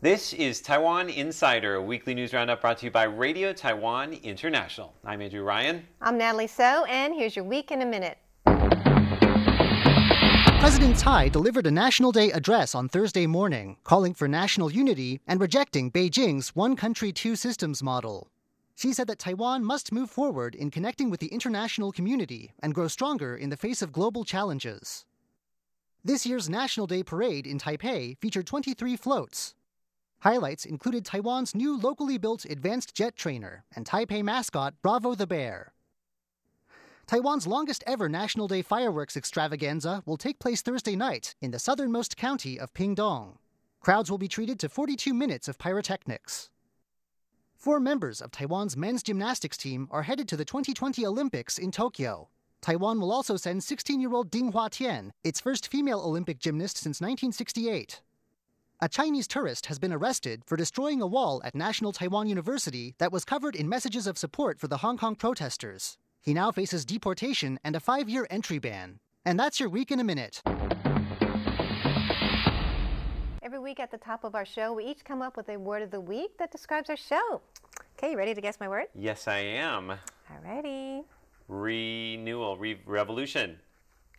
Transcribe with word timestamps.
This 0.00 0.32
is 0.32 0.60
Taiwan 0.60 1.10
Insider, 1.10 1.74
a 1.74 1.82
weekly 1.82 2.14
news 2.14 2.32
roundup 2.32 2.60
brought 2.60 2.78
to 2.78 2.84
you 2.84 2.90
by 2.92 3.02
Radio 3.02 3.52
Taiwan 3.52 4.12
International. 4.12 4.94
I'm 5.04 5.20
Andrew 5.20 5.42
Ryan. 5.42 5.88
I'm 6.00 6.16
Natalie 6.16 6.46
So, 6.46 6.84
and 6.84 7.12
here's 7.12 7.34
your 7.34 7.44
week 7.44 7.72
in 7.72 7.82
a 7.82 7.84
minute. 7.84 8.16
President 10.60 10.96
Tsai 10.96 11.28
delivered 11.30 11.66
a 11.66 11.72
National 11.72 12.12
Day 12.12 12.30
address 12.30 12.76
on 12.76 12.88
Thursday 12.88 13.26
morning, 13.26 13.76
calling 13.82 14.14
for 14.14 14.28
national 14.28 14.70
unity 14.70 15.20
and 15.26 15.40
rejecting 15.40 15.90
Beijing's 15.90 16.54
one 16.54 16.76
country, 16.76 17.10
two 17.10 17.34
systems 17.34 17.82
model. 17.82 18.28
She 18.76 18.92
said 18.92 19.08
that 19.08 19.18
Taiwan 19.18 19.64
must 19.64 19.90
move 19.90 20.10
forward 20.10 20.54
in 20.54 20.70
connecting 20.70 21.10
with 21.10 21.18
the 21.18 21.34
international 21.34 21.90
community 21.90 22.52
and 22.62 22.72
grow 22.72 22.86
stronger 22.86 23.36
in 23.36 23.50
the 23.50 23.56
face 23.56 23.82
of 23.82 23.90
global 23.90 24.24
challenges. 24.24 25.06
This 26.04 26.24
year's 26.24 26.48
National 26.48 26.86
Day 26.86 27.02
parade 27.02 27.48
in 27.48 27.58
Taipei 27.58 28.16
featured 28.20 28.46
23 28.46 28.94
floats. 28.94 29.56
Highlights 30.20 30.64
included 30.64 31.04
Taiwan's 31.04 31.54
new 31.54 31.78
locally 31.78 32.18
built 32.18 32.44
advanced 32.44 32.92
jet 32.94 33.14
trainer 33.16 33.64
and 33.76 33.86
Taipei 33.86 34.22
mascot 34.22 34.74
Bravo 34.82 35.14
the 35.14 35.28
Bear. 35.28 35.72
Taiwan's 37.06 37.46
longest 37.46 37.84
ever 37.86 38.08
National 38.08 38.48
Day 38.48 38.60
fireworks 38.60 39.16
extravaganza 39.16 40.02
will 40.04 40.16
take 40.16 40.40
place 40.40 40.60
Thursday 40.60 40.96
night 40.96 41.36
in 41.40 41.52
the 41.52 41.58
southernmost 41.58 42.16
county 42.16 42.58
of 42.58 42.74
Pingtung. 42.74 43.38
Crowds 43.80 44.10
will 44.10 44.18
be 44.18 44.28
treated 44.28 44.58
to 44.58 44.68
42 44.68 45.14
minutes 45.14 45.46
of 45.46 45.56
pyrotechnics. 45.56 46.50
Four 47.56 47.78
members 47.78 48.20
of 48.20 48.32
Taiwan's 48.32 48.76
men's 48.76 49.04
gymnastics 49.04 49.56
team 49.56 49.88
are 49.90 50.02
headed 50.02 50.28
to 50.28 50.36
the 50.36 50.44
2020 50.44 51.06
Olympics 51.06 51.58
in 51.58 51.70
Tokyo. 51.70 52.28
Taiwan 52.60 53.00
will 53.00 53.12
also 53.12 53.36
send 53.36 53.62
16 53.62 54.00
year 54.00 54.12
old 54.12 54.30
Ding 54.30 54.52
Huatian, 54.52 55.12
its 55.22 55.40
first 55.40 55.68
female 55.68 56.00
Olympic 56.00 56.40
gymnast 56.40 56.76
since 56.76 57.00
1968. 57.00 58.00
A 58.80 58.88
Chinese 58.88 59.26
tourist 59.26 59.66
has 59.66 59.80
been 59.80 59.92
arrested 59.92 60.44
for 60.46 60.56
destroying 60.56 61.02
a 61.02 61.06
wall 61.06 61.40
at 61.42 61.56
National 61.56 61.90
Taiwan 61.90 62.28
University 62.28 62.94
that 62.98 63.10
was 63.10 63.24
covered 63.24 63.56
in 63.56 63.68
messages 63.68 64.06
of 64.06 64.16
support 64.16 64.60
for 64.60 64.68
the 64.68 64.76
Hong 64.76 64.96
Kong 64.96 65.16
protesters. 65.16 65.98
He 66.22 66.32
now 66.32 66.52
faces 66.52 66.84
deportation 66.84 67.58
and 67.64 67.74
a 67.74 67.80
five 67.80 68.08
year 68.08 68.24
entry 68.30 68.60
ban. 68.60 69.00
And 69.24 69.36
that's 69.36 69.58
your 69.58 69.68
week 69.68 69.90
in 69.90 69.98
a 69.98 70.04
minute. 70.04 70.42
Every 73.42 73.58
week 73.58 73.80
at 73.80 73.90
the 73.90 73.98
top 73.98 74.22
of 74.22 74.36
our 74.36 74.44
show, 74.44 74.72
we 74.72 74.84
each 74.84 75.04
come 75.04 75.22
up 75.22 75.36
with 75.36 75.48
a 75.48 75.56
word 75.56 75.82
of 75.82 75.90
the 75.90 76.00
week 76.00 76.38
that 76.38 76.52
describes 76.52 76.88
our 76.88 76.96
show. 76.96 77.40
Okay, 77.98 78.12
you 78.12 78.16
ready 78.16 78.32
to 78.32 78.40
guess 78.40 78.60
my 78.60 78.68
word? 78.68 78.86
Yes, 78.94 79.26
I 79.26 79.38
am. 79.38 79.90
All 79.90 79.98
Alrighty. 80.46 81.02
Renewal, 81.48 82.56
re- 82.56 82.80
revolution, 82.86 83.58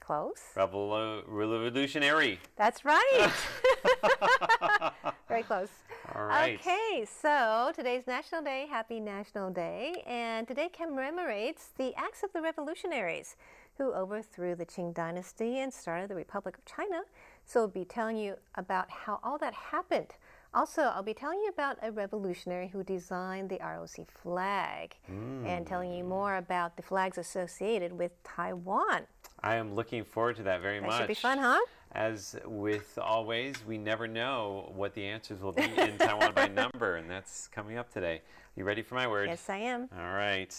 Close. 0.10 0.42
Revolu- 0.56 1.24
revolutionary. 1.28 2.40
That's 2.58 2.84
right. 2.84 3.32
Very 5.27 5.44
close. 5.44 5.69
All 6.16 6.25
right. 6.25 6.59
Okay, 6.59 7.05
so 7.05 7.72
today's 7.75 8.08
National 8.08 8.41
Day. 8.41 8.67
Happy 8.69 8.99
National 8.99 9.52
Day. 9.52 10.03
And 10.08 10.47
today 10.47 10.69
commemorates 10.69 11.69
the 11.77 11.94
acts 11.95 12.23
of 12.23 12.33
the 12.33 12.41
revolutionaries 12.41 13.35
who 13.77 13.94
overthrew 13.94 14.55
the 14.55 14.66
Qing 14.66 14.94
dynasty 14.94 15.59
and 15.59 15.73
started 15.73 16.09
the 16.09 16.16
Republic 16.16 16.57
of 16.57 16.66
China. 16.66 17.02
So 17.45 17.61
I'll 17.61 17.67
be 17.67 17.85
telling 17.85 18.17
you 18.17 18.35
about 18.55 18.89
how 18.89 19.19
all 19.23 19.38
that 19.38 19.53
happened. 19.53 20.16
Also, 20.53 20.81
I'll 20.81 21.03
be 21.03 21.13
telling 21.13 21.39
you 21.39 21.50
about 21.50 21.77
a 21.83 21.91
revolutionary 21.91 22.67
who 22.69 22.83
designed 22.83 23.50
the 23.50 23.59
ROC 23.59 24.09
flag 24.11 24.95
and 25.07 25.67
telling 25.67 25.94
you 25.94 26.03
hmm. 26.03 26.09
more 26.09 26.38
about 26.38 26.75
the 26.75 26.81
flags 26.81 27.19
associated 27.19 27.94
with 27.94 28.11
Taiwan. 28.23 29.05
I 29.41 29.55
am 29.55 29.75
looking 29.75 30.03
forward 30.03 30.35
to 30.38 30.44
that 30.44 30.61
very 30.61 30.80
That 30.80 30.88
much. 30.88 30.97
should 30.97 31.07
be 31.07 31.13
fun, 31.13 31.38
huh? 31.38 31.59
As 31.94 32.35
with 32.45 33.00
always, 33.01 33.55
we 33.67 33.77
never 33.77 34.07
know 34.07 34.72
what 34.75 34.94
the 34.94 35.03
answers 35.05 35.41
will 35.41 35.51
be 35.51 35.63
in 35.63 35.97
Taiwan 35.97 36.33
by 36.33 36.47
number, 36.63 36.97
and 36.97 37.09
that's 37.09 37.47
coming 37.47 37.77
up 37.77 37.91
today. 37.91 38.22
You 38.55 38.63
ready 38.63 38.83
for 38.83 38.94
my 38.95 39.07
word? 39.07 39.27
Yes, 39.27 39.50
I 39.50 39.57
am. 39.57 39.89
All 39.97 40.13
right. 40.13 40.55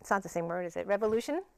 It's 0.00 0.10
not 0.10 0.22
the 0.22 0.28
same 0.28 0.48
word, 0.48 0.66
is 0.66 0.76
it? 0.76 0.86
Revolution? 0.86 1.42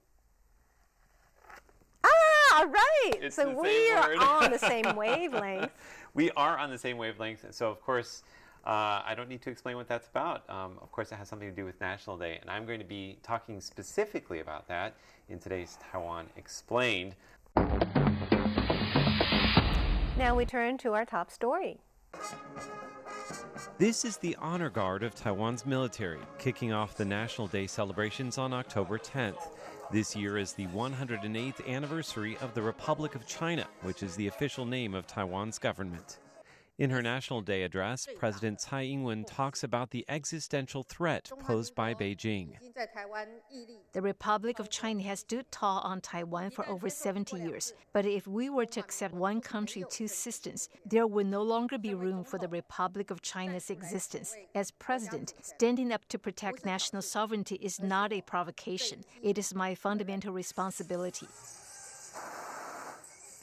Ah, 2.06 2.58
all 2.58 2.66
right. 2.66 3.12
It's 3.22 3.34
so 3.34 3.48
we 3.48 3.90
are 3.90 4.14
on 4.16 4.50
the 4.50 4.58
same 4.72 4.94
wavelength. 4.94 5.72
We 6.12 6.30
are 6.32 6.58
on 6.58 6.68
the 6.68 6.76
same 6.76 6.98
wavelength, 6.98 7.46
so 7.54 7.70
of 7.70 7.80
course, 7.80 8.22
uh, 8.66 9.02
I 9.06 9.14
don't 9.16 9.30
need 9.30 9.40
to 9.42 9.50
explain 9.50 9.76
what 9.76 9.88
that's 9.88 10.08
about. 10.08 10.48
Um, 10.50 10.78
of 10.82 10.92
course, 10.92 11.10
it 11.12 11.14
has 11.14 11.28
something 11.28 11.48
to 11.48 11.54
do 11.56 11.64
with 11.64 11.80
National 11.80 12.18
Day, 12.18 12.38
and 12.42 12.50
I'm 12.50 12.66
going 12.66 12.78
to 12.78 12.84
be 12.84 13.16
talking 13.22 13.58
specifically 13.62 14.40
about 14.40 14.68
that 14.68 14.94
in 15.30 15.38
today's 15.38 15.78
Taiwan 15.90 16.26
Explained. 16.36 17.14
Now 20.24 20.34
we 20.34 20.46
turn 20.46 20.78
to 20.78 20.94
our 20.94 21.04
top 21.04 21.30
story. 21.30 21.80
This 23.76 24.04
is 24.06 24.16
the 24.16 24.34
honor 24.40 24.70
guard 24.70 25.02
of 25.02 25.14
Taiwan's 25.14 25.66
military, 25.66 26.20
kicking 26.38 26.72
off 26.72 26.96
the 26.96 27.04
National 27.04 27.46
Day 27.46 27.66
celebrations 27.66 28.38
on 28.38 28.54
October 28.54 28.98
10th. 28.98 29.50
This 29.90 30.16
year 30.16 30.38
is 30.38 30.54
the 30.54 30.66
108th 30.68 31.68
anniversary 31.68 32.38
of 32.40 32.54
the 32.54 32.62
Republic 32.62 33.14
of 33.14 33.26
China, 33.26 33.66
which 33.82 34.02
is 34.02 34.16
the 34.16 34.28
official 34.28 34.64
name 34.64 34.94
of 34.94 35.06
Taiwan's 35.06 35.58
government. 35.58 36.20
In 36.76 36.90
her 36.90 37.02
National 37.02 37.40
Day 37.40 37.62
address, 37.62 38.08
President 38.18 38.58
Tsai 38.58 38.82
Ing 38.82 39.04
wen 39.04 39.24
talks 39.24 39.62
about 39.62 39.92
the 39.92 40.04
existential 40.08 40.82
threat 40.82 41.30
posed 41.38 41.72
by 41.76 41.94
Beijing. 41.94 42.54
The 43.92 44.02
Republic 44.02 44.58
of 44.58 44.70
China 44.70 45.04
has 45.04 45.20
stood 45.20 45.48
tall 45.52 45.78
on 45.84 46.00
Taiwan 46.00 46.50
for 46.50 46.68
over 46.68 46.90
70 46.90 47.36
years. 47.36 47.74
But 47.92 48.06
if 48.06 48.26
we 48.26 48.50
were 48.50 48.66
to 48.66 48.80
accept 48.80 49.14
one 49.14 49.40
country, 49.40 49.84
two 49.88 50.08
systems, 50.08 50.68
there 50.84 51.06
would 51.06 51.26
no 51.26 51.42
longer 51.42 51.78
be 51.78 51.94
room 51.94 52.24
for 52.24 52.38
the 52.38 52.48
Republic 52.48 53.12
of 53.12 53.22
China's 53.22 53.70
existence. 53.70 54.34
As 54.56 54.72
president, 54.72 55.34
standing 55.42 55.92
up 55.92 56.04
to 56.08 56.18
protect 56.18 56.64
national 56.64 57.02
sovereignty 57.02 57.54
is 57.62 57.80
not 57.80 58.12
a 58.12 58.20
provocation, 58.22 59.04
it 59.22 59.38
is 59.38 59.54
my 59.54 59.76
fundamental 59.76 60.32
responsibility. 60.32 61.28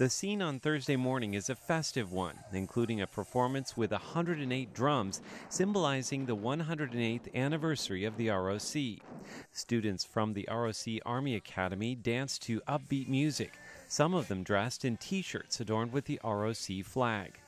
The 0.01 0.09
scene 0.09 0.41
on 0.41 0.59
Thursday 0.59 0.95
morning 0.95 1.35
is 1.35 1.47
a 1.47 1.53
festive 1.53 2.11
one, 2.11 2.39
including 2.51 3.01
a 3.01 3.05
performance 3.05 3.77
with 3.77 3.91
108 3.91 4.73
drums, 4.73 5.21
symbolizing 5.47 6.25
the 6.25 6.35
108th 6.35 7.31
anniversary 7.35 8.03
of 8.05 8.17
the 8.17 8.29
ROC. 8.29 9.05
Students 9.51 10.03
from 10.03 10.33
the 10.33 10.49
ROC 10.49 10.99
Army 11.05 11.35
Academy 11.35 11.93
danced 11.93 12.41
to 12.41 12.61
upbeat 12.61 13.09
music, 13.09 13.59
some 13.87 14.15
of 14.15 14.27
them 14.27 14.41
dressed 14.41 14.85
in 14.85 14.97
t 14.97 15.21
shirts 15.21 15.59
adorned 15.59 15.91
with 15.91 16.05
the 16.05 16.19
ROC 16.23 16.83
flag. 16.83 17.39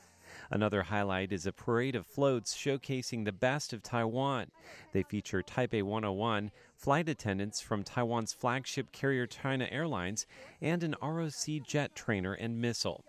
Another 0.50 0.82
highlight 0.82 1.32
is 1.32 1.46
a 1.46 1.52
parade 1.52 1.96
of 1.96 2.06
floats 2.06 2.54
showcasing 2.56 3.24
the 3.24 3.32
best 3.32 3.72
of 3.72 3.82
Taiwan. 3.82 4.50
They 4.92 5.02
feature 5.02 5.42
Taipei 5.42 5.82
101, 5.82 6.50
flight 6.76 7.08
attendants 7.08 7.60
from 7.60 7.82
Taiwan's 7.82 8.32
flagship 8.32 8.92
carrier 8.92 9.26
China 9.26 9.66
Airlines, 9.70 10.26
and 10.60 10.82
an 10.82 10.94
ROC 11.02 11.62
jet 11.66 11.94
trainer 11.94 12.34
and 12.34 12.60
missile. 12.60 13.04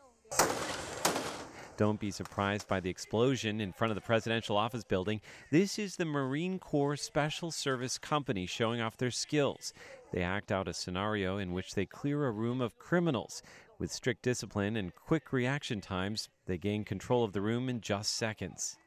Don't 1.78 2.00
be 2.00 2.12
surprised 2.12 2.70
by 2.70 2.80
the 2.80 2.90
explosion 2.90 3.60
in 3.60 3.74
front 3.74 3.92
of 3.92 3.96
the 3.96 4.02
presidential 4.02 4.56
office 4.56 4.86
building. 4.86 5.20
This 5.52 5.78
is 5.78 5.98
the 5.98 6.06
Marine 6.06 6.58
Corps 6.58 6.96
Special 6.96 7.52
Service 7.52 7.98
Company 7.98 8.46
showing 8.46 8.80
off 8.80 8.96
their 8.96 9.12
skills. 9.12 9.74
They 10.14 10.22
act 10.22 10.54
out 10.54 10.70
a 10.70 10.74
scenario 10.74 11.38
in 11.38 11.52
which 11.52 11.76
they 11.76 11.86
clear 11.86 12.26
a 12.26 12.32
room 12.32 12.62
of 12.62 12.78
criminals. 12.78 13.44
With 13.78 13.92
strict 13.92 14.22
discipline 14.22 14.78
and 14.78 14.96
quick 14.96 15.34
reaction 15.34 15.82
times, 15.82 16.30
they 16.46 16.58
gain 16.58 16.86
control 16.86 17.24
of 17.24 17.34
the 17.34 17.42
room 17.42 17.68
in 17.68 17.82
just 17.82 18.16
seconds. 18.16 18.78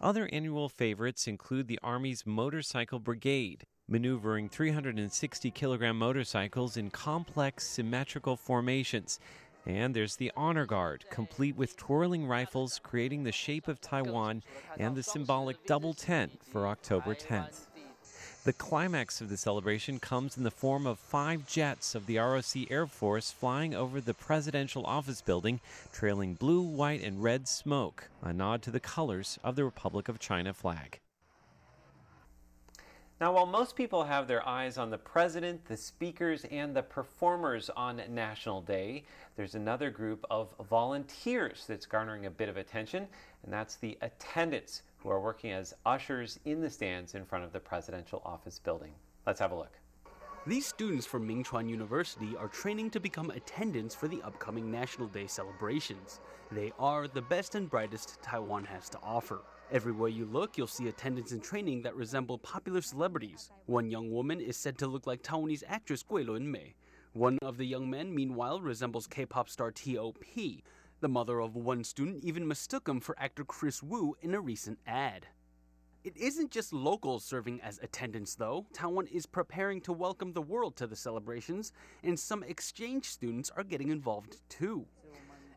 Other 0.00 0.28
annual 0.32 0.68
favorites 0.68 1.26
include 1.26 1.66
the 1.66 1.80
Army's 1.82 2.24
Motorcycle 2.24 3.00
Brigade, 3.00 3.64
maneuvering 3.88 4.48
360 4.48 5.50
kilogram 5.50 5.98
motorcycles 5.98 6.76
in 6.76 6.90
complex 6.90 7.66
symmetrical 7.66 8.36
formations. 8.36 9.18
And 9.66 9.94
there's 9.94 10.16
the 10.16 10.32
Honor 10.36 10.66
Guard, 10.66 11.04
complete 11.10 11.56
with 11.56 11.76
twirling 11.76 12.26
rifles 12.26 12.80
creating 12.82 13.24
the 13.24 13.32
shape 13.32 13.66
of 13.66 13.80
Taiwan 13.80 14.42
and 14.78 14.96
the 14.96 15.02
symbolic 15.02 15.66
double 15.66 15.94
ten 15.94 16.30
for 16.50 16.66
October 16.66 17.14
10th. 17.14 17.67
The 18.48 18.54
climax 18.54 19.20
of 19.20 19.28
the 19.28 19.36
celebration 19.36 20.00
comes 20.00 20.38
in 20.38 20.42
the 20.42 20.50
form 20.50 20.86
of 20.86 20.98
five 20.98 21.46
jets 21.46 21.94
of 21.94 22.06
the 22.06 22.16
ROC 22.16 22.70
Air 22.70 22.86
Force 22.86 23.30
flying 23.30 23.74
over 23.74 24.00
the 24.00 24.14
presidential 24.14 24.86
office 24.86 25.20
building, 25.20 25.60
trailing 25.92 26.32
blue, 26.32 26.62
white, 26.62 27.02
and 27.02 27.22
red 27.22 27.46
smoke, 27.46 28.08
a 28.22 28.32
nod 28.32 28.62
to 28.62 28.70
the 28.70 28.80
colors 28.80 29.38
of 29.44 29.54
the 29.54 29.66
Republic 29.66 30.08
of 30.08 30.18
China 30.18 30.54
flag. 30.54 30.98
Now, 33.20 33.34
while 33.34 33.44
most 33.44 33.76
people 33.76 34.04
have 34.04 34.26
their 34.26 34.48
eyes 34.48 34.78
on 34.78 34.88
the 34.88 34.96
president, 34.96 35.66
the 35.66 35.76
speakers, 35.76 36.46
and 36.50 36.74
the 36.74 36.82
performers 36.82 37.68
on 37.76 38.00
National 38.08 38.62
Day, 38.62 39.04
there's 39.36 39.56
another 39.56 39.90
group 39.90 40.24
of 40.30 40.54
volunteers 40.70 41.66
that's 41.68 41.84
garnering 41.84 42.24
a 42.24 42.30
bit 42.30 42.48
of 42.48 42.56
attention, 42.56 43.08
and 43.42 43.52
that's 43.52 43.76
the 43.76 43.98
attendants 44.00 44.84
who 44.98 45.10
are 45.10 45.20
working 45.20 45.52
as 45.52 45.74
ushers 45.86 46.38
in 46.44 46.60
the 46.60 46.70
stands 46.70 47.14
in 47.14 47.24
front 47.24 47.44
of 47.44 47.52
the 47.52 47.60
presidential 47.60 48.22
office 48.24 48.58
building. 48.58 48.92
Let's 49.26 49.40
have 49.40 49.52
a 49.52 49.56
look. 49.56 49.78
These 50.46 50.66
students 50.66 51.04
from 51.04 51.28
Mingchuan 51.28 51.68
University 51.68 52.34
are 52.38 52.48
training 52.48 52.90
to 52.90 53.00
become 53.00 53.30
attendants 53.30 53.94
for 53.94 54.08
the 54.08 54.22
upcoming 54.22 54.70
National 54.70 55.08
Day 55.08 55.26
celebrations. 55.26 56.20
They 56.50 56.72
are 56.78 57.06
the 57.06 57.20
best 57.20 57.54
and 57.54 57.68
brightest 57.68 58.22
Taiwan 58.22 58.64
has 58.64 58.88
to 58.90 58.98
offer. 59.02 59.42
Everywhere 59.70 60.08
you 60.08 60.24
look, 60.24 60.56
you'll 60.56 60.66
see 60.66 60.88
attendants 60.88 61.32
in 61.32 61.40
training 61.40 61.82
that 61.82 61.94
resemble 61.94 62.38
popular 62.38 62.80
celebrities. 62.80 63.50
One 63.66 63.90
young 63.90 64.10
woman 64.10 64.40
is 64.40 64.56
said 64.56 64.78
to 64.78 64.86
look 64.86 65.06
like 65.06 65.22
Taiwanese 65.22 65.64
actress 65.68 66.02
Gwei 66.02 66.26
Lun-mei. 66.26 66.74
One 67.12 67.38
of 67.42 67.58
the 67.58 67.66
young 67.66 67.90
men, 67.90 68.14
meanwhile, 68.14 68.60
resembles 68.60 69.06
K-pop 69.06 69.50
star 69.50 69.70
T.O.P. 69.70 70.62
The 71.00 71.08
mother 71.08 71.38
of 71.40 71.54
one 71.54 71.84
student 71.84 72.24
even 72.24 72.48
mistook 72.48 72.88
him 72.88 72.98
for 72.98 73.16
actor 73.20 73.44
Chris 73.44 73.84
Wu 73.84 74.16
in 74.20 74.34
a 74.34 74.40
recent 74.40 74.80
ad. 74.84 75.28
It 76.02 76.16
isn't 76.16 76.50
just 76.50 76.72
locals 76.72 77.24
serving 77.24 77.60
as 77.60 77.78
attendants, 77.80 78.34
though. 78.34 78.66
Taiwan 78.72 79.06
is 79.06 79.24
preparing 79.24 79.80
to 79.82 79.92
welcome 79.92 80.32
the 80.32 80.42
world 80.42 80.74
to 80.74 80.88
the 80.88 80.96
celebrations, 80.96 81.70
and 82.02 82.18
some 82.18 82.42
exchange 82.42 83.04
students 83.04 83.48
are 83.50 83.62
getting 83.62 83.90
involved 83.90 84.38
too. 84.48 84.86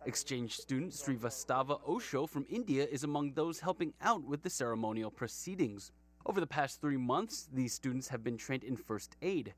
Exchange 0.06 0.58
student 0.58 0.92
Srivastava 0.92 1.80
Osho 1.90 2.28
from 2.28 2.46
India 2.48 2.86
is 2.92 3.04
among 3.04 3.34
those 3.34 3.60
helping 3.60 3.94
out 4.00 4.24
with 4.24 4.44
the 4.44 4.50
ceremonial 4.50 5.10
proceedings. 5.10 5.92
Over 6.28 6.40
the 6.40 6.46
past 6.46 6.82
three 6.82 6.98
months, 6.98 7.50
these 7.52 7.74
students 7.74 8.10
have 8.10 8.24
been 8.24 8.38
trained 8.38 8.64
in 8.64 8.76
first 8.76 9.16
aid. 9.24 9.56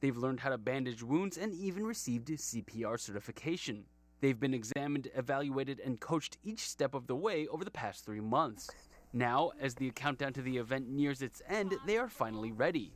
They've 0.00 0.14
learned 0.14 0.40
how 0.40 0.50
to 0.50 0.58
bandage 0.58 1.02
wounds 1.02 1.38
and 1.38 1.54
even 1.54 1.86
received 1.86 2.28
CPR 2.28 3.00
certification. 3.00 3.86
They've 4.22 4.38
been 4.38 4.54
examined, 4.54 5.08
evaluated, 5.16 5.80
and 5.80 5.98
coached 5.98 6.38
each 6.44 6.60
step 6.60 6.94
of 6.94 7.08
the 7.08 7.16
way 7.16 7.48
over 7.48 7.64
the 7.64 7.72
past 7.72 8.04
three 8.04 8.20
months. 8.20 8.70
Now, 9.12 9.50
as 9.60 9.74
the 9.74 9.90
countdown 9.90 10.32
to 10.34 10.42
the 10.42 10.58
event 10.58 10.88
nears 10.88 11.22
its 11.22 11.42
end, 11.48 11.74
they 11.86 11.98
are 11.98 12.08
finally 12.08 12.52
ready. 12.52 12.92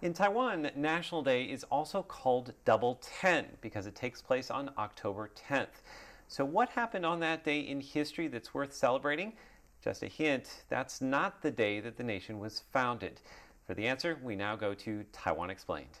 In 0.00 0.14
Taiwan, 0.14 0.70
National 0.74 1.22
Day 1.22 1.44
is 1.44 1.62
also 1.64 2.02
called 2.02 2.54
Double 2.64 2.98
Ten 3.20 3.44
because 3.60 3.86
it 3.86 3.94
takes 3.94 4.22
place 4.22 4.50
on 4.50 4.70
October 4.78 5.30
10th. 5.48 5.82
So, 6.26 6.42
what 6.42 6.70
happened 6.70 7.04
on 7.04 7.20
that 7.20 7.44
day 7.44 7.60
in 7.60 7.82
history 7.82 8.28
that's 8.28 8.54
worth 8.54 8.72
celebrating? 8.72 9.34
Just 9.82 10.02
a 10.02 10.08
hint, 10.08 10.64
that's 10.70 11.02
not 11.02 11.42
the 11.42 11.50
day 11.50 11.80
that 11.80 11.98
the 11.98 12.02
nation 12.02 12.38
was 12.38 12.62
founded. 12.72 13.20
For 13.66 13.74
the 13.74 13.86
answer, 13.86 14.18
we 14.22 14.36
now 14.36 14.56
go 14.56 14.72
to 14.72 15.04
Taiwan 15.12 15.50
Explained. 15.50 16.00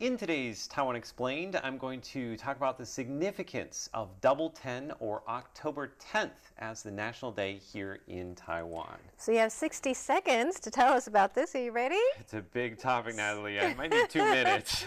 In 0.00 0.16
today's 0.16 0.68
Taiwan 0.68 0.94
Explained, 0.94 1.58
I'm 1.64 1.76
going 1.76 2.00
to 2.02 2.36
talk 2.36 2.56
about 2.56 2.78
the 2.78 2.86
significance 2.86 3.90
of 3.92 4.08
Double 4.20 4.50
Ten 4.50 4.92
or 5.00 5.24
October 5.28 5.90
10th 6.12 6.52
as 6.60 6.84
the 6.84 6.90
national 6.92 7.32
day 7.32 7.58
here 7.72 7.98
in 8.06 8.36
Taiwan. 8.36 8.96
So 9.16 9.32
you 9.32 9.38
have 9.38 9.50
60 9.50 9.92
seconds 9.94 10.60
to 10.60 10.70
tell 10.70 10.92
us 10.92 11.08
about 11.08 11.34
this. 11.34 11.52
Are 11.56 11.60
you 11.64 11.72
ready? 11.72 11.98
It's 12.20 12.34
a 12.34 12.42
big 12.42 12.78
topic, 12.78 13.16
Natalie. 13.16 13.58
I 13.58 13.74
might 13.74 13.90
need 13.90 14.08
two 14.08 14.20
minutes. 14.24 14.84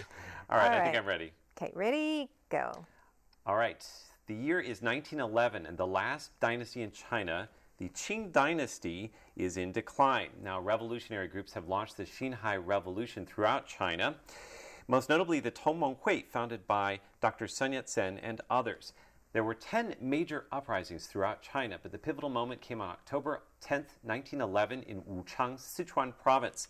All 0.48 0.56
right, 0.56 0.72
All 0.72 0.80
I 0.80 0.84
think. 0.84 0.96
I'm 0.96 1.04
ready. 1.04 1.30
Okay, 1.60 1.72
ready, 1.74 2.30
go. 2.48 2.72
All 3.44 3.56
right. 3.56 3.86
The 4.28 4.34
year 4.34 4.60
is 4.60 4.80
1911, 4.80 5.66
and 5.66 5.76
the 5.76 5.86
last 5.86 6.30
dynasty 6.40 6.80
in 6.80 6.90
China, 6.90 7.50
the 7.76 7.90
Qing 7.90 8.32
dynasty, 8.32 9.12
is 9.36 9.58
in 9.58 9.72
decline. 9.72 10.30
Now, 10.42 10.58
revolutionary 10.58 11.28
groups 11.28 11.52
have 11.52 11.68
launched 11.68 11.98
the 11.98 12.04
Xinhai 12.04 12.62
Revolution 12.64 13.26
throughout 13.26 13.66
China, 13.66 14.14
most 14.88 15.08
notably 15.08 15.40
the 15.40 15.50
Tongmeng 15.50 15.96
Hui, 16.02 16.22
founded 16.22 16.66
by 16.66 17.00
Dr. 17.20 17.46
Sun 17.46 17.72
Yat 17.72 17.88
sen 17.88 18.18
and 18.18 18.40
others. 18.50 18.92
There 19.32 19.44
were 19.44 19.54
10 19.54 19.96
major 20.00 20.44
uprisings 20.52 21.06
throughout 21.06 21.40
China, 21.40 21.78
but 21.82 21.90
the 21.90 21.98
pivotal 21.98 22.28
moment 22.28 22.60
came 22.60 22.80
on 22.80 22.90
October 22.90 23.42
10, 23.62 23.86
1911, 24.02 24.82
in 24.82 25.02
Wuchang, 25.02 25.58
Sichuan 25.58 26.12
province. 26.22 26.68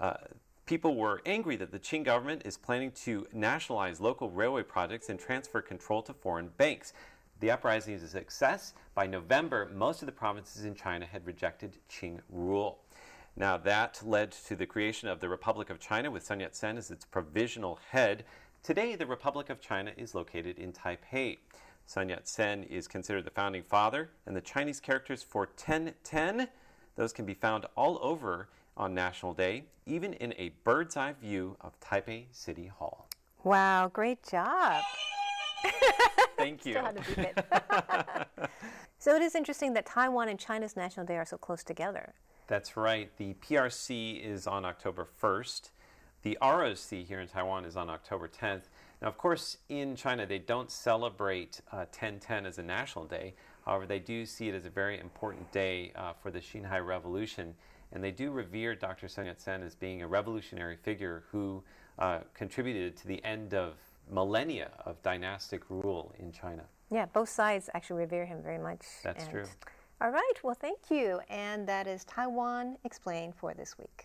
Uh, 0.00 0.14
people 0.66 0.96
were 0.96 1.22
angry 1.24 1.54
that 1.56 1.70
the 1.70 1.78
Qing 1.78 2.04
government 2.04 2.42
is 2.44 2.56
planning 2.56 2.90
to 3.04 3.26
nationalize 3.32 4.00
local 4.00 4.28
railway 4.30 4.64
projects 4.64 5.08
and 5.08 5.20
transfer 5.20 5.62
control 5.62 6.02
to 6.02 6.12
foreign 6.12 6.48
banks. 6.56 6.92
The 7.40 7.52
uprising 7.52 7.94
is 7.94 8.02
a 8.02 8.08
success. 8.08 8.74
By 8.94 9.06
November, 9.06 9.70
most 9.72 10.02
of 10.02 10.06
the 10.06 10.12
provinces 10.12 10.64
in 10.64 10.74
China 10.74 11.06
had 11.06 11.26
rejected 11.26 11.78
Qing 11.88 12.20
rule. 12.28 12.78
Now, 13.36 13.56
that 13.58 14.00
led 14.04 14.30
to 14.46 14.54
the 14.54 14.66
creation 14.66 15.08
of 15.08 15.18
the 15.18 15.28
Republic 15.28 15.68
of 15.68 15.80
China 15.80 16.10
with 16.10 16.24
Sun 16.24 16.40
Yat 16.40 16.54
sen 16.54 16.76
as 16.76 16.90
its 16.90 17.04
provisional 17.04 17.80
head. 17.90 18.24
Today, 18.62 18.94
the 18.94 19.06
Republic 19.06 19.50
of 19.50 19.60
China 19.60 19.92
is 19.96 20.14
located 20.14 20.56
in 20.58 20.72
Taipei. 20.72 21.38
Sun 21.86 22.10
Yat 22.10 22.28
sen 22.28 22.62
is 22.62 22.86
considered 22.86 23.24
the 23.24 23.30
founding 23.30 23.64
father, 23.64 24.10
and 24.24 24.36
the 24.36 24.40
Chinese 24.40 24.78
characters 24.78 25.22
for 25.22 25.46
1010, 25.46 26.48
those 26.96 27.12
can 27.12 27.24
be 27.24 27.34
found 27.34 27.66
all 27.76 27.98
over 28.02 28.48
on 28.76 28.94
National 28.94 29.34
Day, 29.34 29.64
even 29.84 30.14
in 30.14 30.32
a 30.38 30.52
bird's 30.62 30.96
eye 30.96 31.14
view 31.20 31.56
of 31.60 31.78
Taipei 31.80 32.26
City 32.30 32.66
Hall. 32.66 33.08
Wow, 33.42 33.90
great 33.92 34.22
job. 34.22 34.82
Thank 36.36 36.64
you. 36.64 36.72
Still 36.74 36.84
had 36.84 36.96
to 36.96 37.16
beep 37.16 37.18
it. 37.18 38.50
so 38.98 39.16
it 39.16 39.22
is 39.22 39.34
interesting 39.34 39.74
that 39.74 39.86
Taiwan 39.86 40.28
and 40.28 40.38
China's 40.38 40.76
National 40.76 41.04
Day 41.04 41.16
are 41.16 41.24
so 41.26 41.36
close 41.36 41.64
together. 41.64 42.14
That's 42.46 42.76
right. 42.76 43.10
The 43.16 43.34
PRC 43.34 44.22
is 44.22 44.46
on 44.46 44.64
October 44.64 45.06
1st. 45.22 45.70
The 46.22 46.38
ROC 46.40 47.06
here 47.06 47.20
in 47.20 47.28
Taiwan 47.28 47.64
is 47.64 47.76
on 47.76 47.88
October 47.88 48.28
10th. 48.28 48.64
Now, 49.00 49.08
of 49.08 49.18
course, 49.18 49.58
in 49.68 49.96
China, 49.96 50.26
they 50.26 50.38
don't 50.38 50.70
celebrate 50.70 51.60
uh, 51.72 51.84
1010 51.90 52.46
as 52.46 52.58
a 52.58 52.62
national 52.62 53.06
day. 53.06 53.34
However, 53.64 53.86
they 53.86 53.98
do 53.98 54.26
see 54.26 54.48
it 54.48 54.54
as 54.54 54.66
a 54.66 54.70
very 54.70 54.98
important 55.00 55.50
day 55.52 55.92
uh, 55.96 56.12
for 56.12 56.30
the 56.30 56.40
Xinhai 56.40 56.84
Revolution. 56.84 57.54
And 57.92 58.02
they 58.02 58.10
do 58.10 58.30
revere 58.30 58.74
Dr. 58.74 59.08
Sun 59.08 59.26
Yat 59.26 59.40
sen 59.40 59.62
as 59.62 59.74
being 59.74 60.02
a 60.02 60.06
revolutionary 60.06 60.76
figure 60.76 61.24
who 61.30 61.62
uh, 61.98 62.20
contributed 62.34 62.96
to 62.98 63.06
the 63.06 63.24
end 63.24 63.54
of 63.54 63.74
millennia 64.10 64.70
of 64.84 65.00
dynastic 65.02 65.62
rule 65.70 66.12
in 66.18 66.32
China. 66.32 66.64
Yeah, 66.90 67.06
both 67.06 67.28
sides 67.28 67.70
actually 67.74 68.00
revere 68.00 68.26
him 68.26 68.42
very 68.42 68.58
much. 68.58 68.80
That's 69.02 69.26
true. 69.28 69.44
All 70.04 70.10
right, 70.10 70.34
well, 70.42 70.54
thank 70.54 70.90
you. 70.90 71.20
And 71.30 71.66
that 71.66 71.86
is 71.86 72.04
Taiwan 72.04 72.76
Explained 72.84 73.34
for 73.34 73.54
this 73.54 73.74
week. 73.78 74.04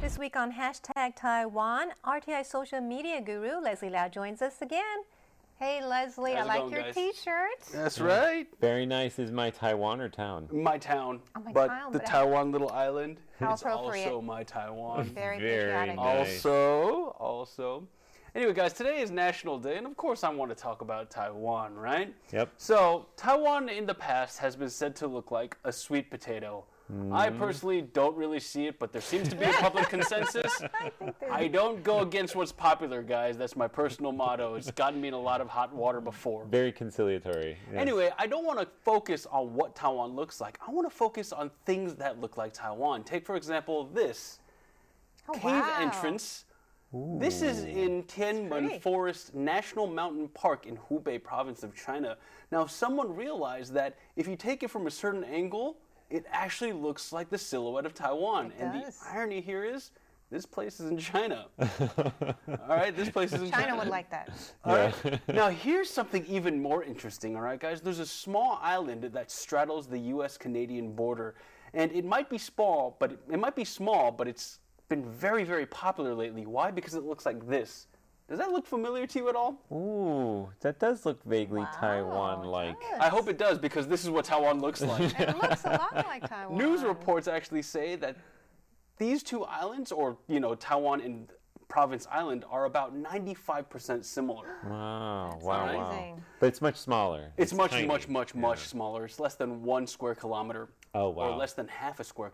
This 0.00 0.18
week 0.18 0.36
on 0.36 0.50
hashtag 0.50 1.14
Taiwan, 1.14 1.88
RTI 2.02 2.46
social 2.46 2.80
media 2.80 3.20
guru 3.20 3.60
Leslie 3.60 3.90
Lau 3.90 4.08
joins 4.08 4.40
us 4.40 4.62
again. 4.62 5.02
Hey, 5.58 5.84
Leslie, 5.84 6.32
How's 6.32 6.46
I 6.46 6.48
like 6.48 6.60
going, 6.60 6.72
your 6.72 6.82
guys? 6.84 6.94
t 6.94 7.12
shirt. 7.12 7.60
That's 7.74 8.00
right. 8.00 8.46
Very 8.62 8.86
nice. 8.86 9.18
Is 9.18 9.30
my 9.30 9.50
Taiwan 9.50 10.00
or 10.00 10.08
town? 10.08 10.48
My 10.50 10.78
town. 10.78 11.20
Oh, 11.36 11.40
my 11.40 11.52
but 11.52 11.66
town, 11.66 11.92
the 11.92 11.98
but 11.98 12.08
I- 12.08 12.10
Taiwan 12.10 12.52
little 12.52 12.70
island 12.70 13.18
How 13.38 13.52
is 13.52 13.60
appropriate. 13.60 14.06
also 14.06 14.22
my 14.22 14.44
Taiwan. 14.44 15.04
Very, 15.14 15.38
Very 15.38 15.60
patriotic. 15.66 15.96
nice. 15.96 16.46
Also, 16.46 17.16
also. 17.20 17.86
Anyway, 18.34 18.54
guys, 18.54 18.72
today 18.72 19.02
is 19.02 19.10
National 19.10 19.58
Day, 19.58 19.76
and 19.76 19.86
of 19.86 19.94
course, 19.94 20.24
I 20.24 20.30
want 20.30 20.50
to 20.50 20.54
talk 20.54 20.80
about 20.80 21.10
Taiwan, 21.10 21.74
right? 21.74 22.14
Yep. 22.32 22.50
So, 22.56 23.06
Taiwan 23.14 23.68
in 23.68 23.84
the 23.84 23.94
past 23.94 24.38
has 24.38 24.56
been 24.56 24.70
said 24.70 24.96
to 24.96 25.06
look 25.06 25.30
like 25.30 25.58
a 25.64 25.72
sweet 25.72 26.10
potato. 26.10 26.64
I 27.10 27.28
mm-hmm. 27.28 27.38
personally 27.38 27.82
don't 27.82 28.14
really 28.16 28.40
see 28.40 28.66
it, 28.66 28.78
but 28.78 28.92
there 28.92 29.00
seems 29.00 29.28
to 29.28 29.36
be 29.36 29.44
a 29.44 29.52
public 29.52 29.88
consensus. 29.90 30.62
I 31.30 31.48
don't 31.48 31.82
go 31.82 32.00
against 32.00 32.34
what's 32.34 32.52
popular, 32.52 33.02
guys. 33.02 33.38
That's 33.38 33.56
my 33.56 33.68
personal 33.68 34.12
motto. 34.12 34.56
It's 34.56 34.70
gotten 34.70 35.00
me 35.00 35.08
in 35.08 35.14
a 35.14 35.20
lot 35.20 35.40
of 35.40 35.48
hot 35.48 35.74
water 35.74 36.00
before. 36.02 36.44
Very 36.46 36.72
conciliatory. 36.72 37.56
yes. 37.70 37.80
Anyway, 37.80 38.10
I 38.18 38.26
don't 38.26 38.44
want 38.44 38.60
to 38.60 38.68
focus 38.82 39.26
on 39.30 39.54
what 39.54 39.74
Taiwan 39.74 40.14
looks 40.16 40.38
like. 40.40 40.58
I 40.66 40.70
want 40.70 40.90
to 40.90 40.94
focus 40.94 41.32
on 41.32 41.50
things 41.64 41.94
that 41.94 42.20
look 42.20 42.36
like 42.36 42.52
Taiwan. 42.52 43.04
Take, 43.04 43.24
for 43.24 43.36
example, 43.36 43.84
this 43.94 44.40
Oh, 45.28 45.34
cave 45.34 45.44
wow. 45.44 45.78
entrance. 45.80 46.44
This 46.92 47.40
is 47.40 47.64
in 47.64 48.02
Tianmen. 48.02 48.82
Forest 48.82 49.34
National 49.34 49.86
Mountain 49.86 50.28
Park 50.28 50.66
in 50.66 50.76
Hubei 50.76 51.22
province 51.22 51.62
of 51.62 51.74
China. 51.74 52.18
Now, 52.50 52.66
someone 52.66 53.14
realized 53.16 53.72
that 53.74 53.96
if 54.16 54.28
you 54.28 54.36
take 54.36 54.62
it 54.62 54.70
from 54.70 54.86
a 54.86 54.90
certain 54.90 55.24
angle, 55.24 55.78
it 56.10 56.26
actually 56.30 56.72
looks 56.72 57.10
like 57.10 57.30
the 57.30 57.38
silhouette 57.38 57.86
of 57.86 57.94
Taiwan. 57.94 58.46
It 58.58 58.62
and 58.62 58.82
does. 58.82 58.98
the 58.98 59.08
irony 59.10 59.40
here 59.40 59.64
is, 59.64 59.92
this 60.30 60.44
place 60.44 60.80
is 60.80 60.90
in 60.90 60.98
China. 60.98 61.46
all 61.58 62.68
right, 62.68 62.94
this 62.94 63.08
place 63.08 63.32
is 63.32 63.40
in 63.40 63.50
China. 63.50 63.64
China 63.64 63.78
would 63.78 63.88
like 63.88 64.10
that. 64.10 64.30
All 64.64 64.76
right. 64.76 65.20
now, 65.28 65.48
here's 65.48 65.88
something 65.88 66.26
even 66.26 66.60
more 66.60 66.84
interesting, 66.84 67.36
all 67.36 67.42
right, 67.42 67.60
guys? 67.60 67.80
There's 67.80 68.00
a 68.00 68.06
small 68.06 68.58
island 68.62 69.04
that 69.04 69.30
straddles 69.30 69.86
the 69.86 69.98
US 69.98 70.36
Canadian 70.36 70.92
border. 70.92 71.36
And 71.72 71.90
it 71.92 72.04
might 72.04 72.28
be 72.28 72.36
small, 72.36 72.96
but 72.98 73.12
it, 73.12 73.18
it 73.30 73.38
might 73.38 73.56
be 73.56 73.64
small, 73.64 74.10
but 74.10 74.28
it's 74.28 74.58
been 74.92 75.10
very, 75.10 75.42
very 75.42 75.64
popular 75.64 76.14
lately. 76.14 76.44
Why? 76.44 76.70
Because 76.70 76.94
it 76.94 77.02
looks 77.02 77.24
like 77.24 77.48
this. 77.48 77.86
Does 78.28 78.38
that 78.38 78.52
look 78.52 78.66
familiar 78.66 79.06
to 79.06 79.18
you 79.18 79.28
at 79.30 79.34
all? 79.34 79.58
Ooh, 79.72 80.50
that 80.60 80.78
does 80.78 81.06
look 81.06 81.22
vaguely 81.24 81.60
Wow, 81.62 81.70
Taiwan-like. 81.80 82.76
I 83.00 83.08
hope 83.08 83.28
it 83.28 83.38
does, 83.38 83.58
because 83.58 83.88
this 83.88 84.04
is 84.04 84.10
what 84.10 84.26
Taiwan 84.26 84.60
looks 84.60 84.80
like. 84.92 85.18
It 85.18 85.34
looks 85.38 85.64
a 85.64 85.70
lot 85.70 85.94
like 85.94 86.28
Taiwan. 86.28 86.58
News 86.58 86.82
reports 86.82 87.26
actually 87.26 87.62
say 87.62 87.96
that 87.96 88.16
these 88.98 89.22
two 89.22 89.44
islands, 89.44 89.92
or 89.92 90.18
you 90.28 90.40
know, 90.40 90.54
Taiwan 90.54 91.00
and 91.00 91.30
province 91.68 92.06
island 92.12 92.44
are 92.50 92.66
about 92.66 92.94
95% 92.94 94.04
similar. 94.04 94.56
Wow, 94.64 95.38
wow, 95.40 95.74
wow. 95.74 95.90
amazing. 95.90 96.22
But 96.38 96.46
it's 96.48 96.60
much 96.60 96.76
smaller. 96.76 97.32
It's, 97.38 97.54
much, 97.54 97.70
tiny. 97.70 97.86
much, 97.86 98.08
much, 98.08 98.34
much 98.34 98.58
Yeah. 98.60 98.66
smaller. 98.66 99.06
It's 99.06 99.18
less 99.18 99.36
than 99.36 99.62
one 99.62 99.86
square 99.86 100.14
kilometer. 100.14 100.68
Oh, 100.94 101.08
wow. 101.08 101.30
Or 101.30 101.36
less 101.36 101.54
than 101.54 101.66
half 101.68 101.98
a 101.98 102.04
square 102.04 102.30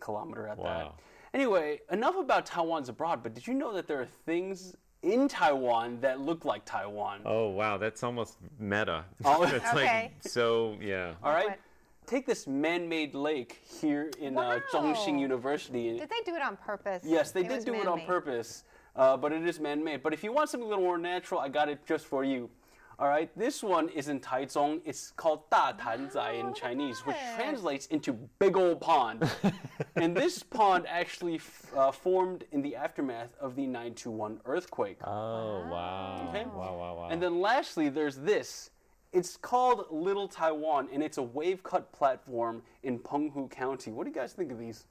kilometer 0.00 0.48
at 0.48 0.56
that. 0.62 0.94
Wow. 1.32 1.38
Anyway, 1.40 1.80
enough 1.90 2.16
about 2.16 2.46
Taiwan's 2.46 2.88
abroad, 2.88 3.22
but 3.22 3.34
did 3.34 3.46
you 3.46 3.54
know 3.54 3.72
that 3.74 3.86
there 3.86 4.00
are 4.00 4.08
things 4.26 4.76
in 5.02 5.28
Taiwan 5.28 6.00
that 6.00 6.20
look 6.20 6.44
like 6.44 6.64
Taiwan? 6.64 7.20
Oh 7.24 7.48
wow, 7.48 7.76
that's 7.78 8.02
almost 8.02 8.38
meta. 8.58 9.04
Oh. 9.24 9.42
it's 9.42 9.52
Okay. 9.54 9.74
like 9.74 10.12
so 10.20 10.76
yeah. 10.80 11.14
All 11.22 11.32
right? 11.32 11.48
What? 11.50 11.58
Take 12.06 12.24
this 12.26 12.46
man 12.46 12.88
made 12.88 13.14
lake 13.14 13.60
here 13.80 14.10
in 14.18 14.38
uh, 14.38 14.60
Zhongxing 14.72 15.20
University. 15.20 15.98
Did 15.98 16.08
they 16.08 16.22
do 16.24 16.34
it 16.34 16.40
on 16.42 16.56
purpose? 16.56 17.02
Yes, 17.04 17.32
they 17.32 17.40
It 17.40 17.48
did 17.48 17.56
was 17.56 17.64
do 17.66 17.74
it 17.74 17.86
on 17.86 18.00
purpose, 18.00 18.64
uh, 18.96 19.14
but 19.18 19.30
it 19.30 19.46
is 19.46 19.60
man-made. 19.60 20.02
But 20.02 20.14
if 20.14 20.24
you 20.24 20.32
want 20.32 20.48
something 20.48 20.66
a 20.66 20.70
little 20.70 20.84
more 20.84 20.96
natural, 20.96 21.38
I 21.38 21.50
got 21.50 21.68
it 21.68 21.84
just 21.86 22.06
for 22.06 22.24
you. 22.24 22.48
All 23.00 23.06
right, 23.06 23.30
this 23.38 23.62
one 23.62 23.88
is 23.90 24.08
in 24.08 24.18
Taichung. 24.18 24.80
It's 24.84 25.12
called 25.12 25.48
Da 25.50 25.70
Tan 25.70 26.10
Zai 26.10 26.32
in 26.32 26.52
Chinese, 26.52 26.98
which 27.06 27.16
translates 27.36 27.86
into 27.86 28.12
big 28.40 28.56
old 28.56 28.80
pond. 28.80 29.30
and 29.94 30.16
this 30.16 30.42
pond 30.42 30.84
actually 30.88 31.36
f- 31.36 31.66
uh, 31.76 31.92
formed 31.92 32.42
in 32.50 32.60
the 32.60 32.74
aftermath 32.74 33.36
of 33.40 33.54
the 33.54 33.66
921 33.66 34.40
earthquake. 34.46 34.98
Oh 35.04 35.64
wow. 35.70 36.26
Okay. 36.30 36.44
Wow 36.46 36.76
wow 36.76 36.96
wow. 36.96 37.08
And 37.08 37.22
then 37.22 37.40
lastly, 37.40 37.88
there's 37.88 38.16
this. 38.16 38.70
It's 39.12 39.36
called 39.36 39.86
Little 39.90 40.26
Taiwan, 40.26 40.88
and 40.92 41.00
it's 41.00 41.18
a 41.18 41.22
wave 41.22 41.62
cut 41.62 41.92
platform 41.92 42.62
in 42.82 42.98
Penghu 42.98 43.48
County. 43.48 43.92
What 43.92 44.04
do 44.04 44.10
you 44.10 44.14
guys 44.16 44.32
think 44.32 44.50
of 44.50 44.58
these? 44.58 44.86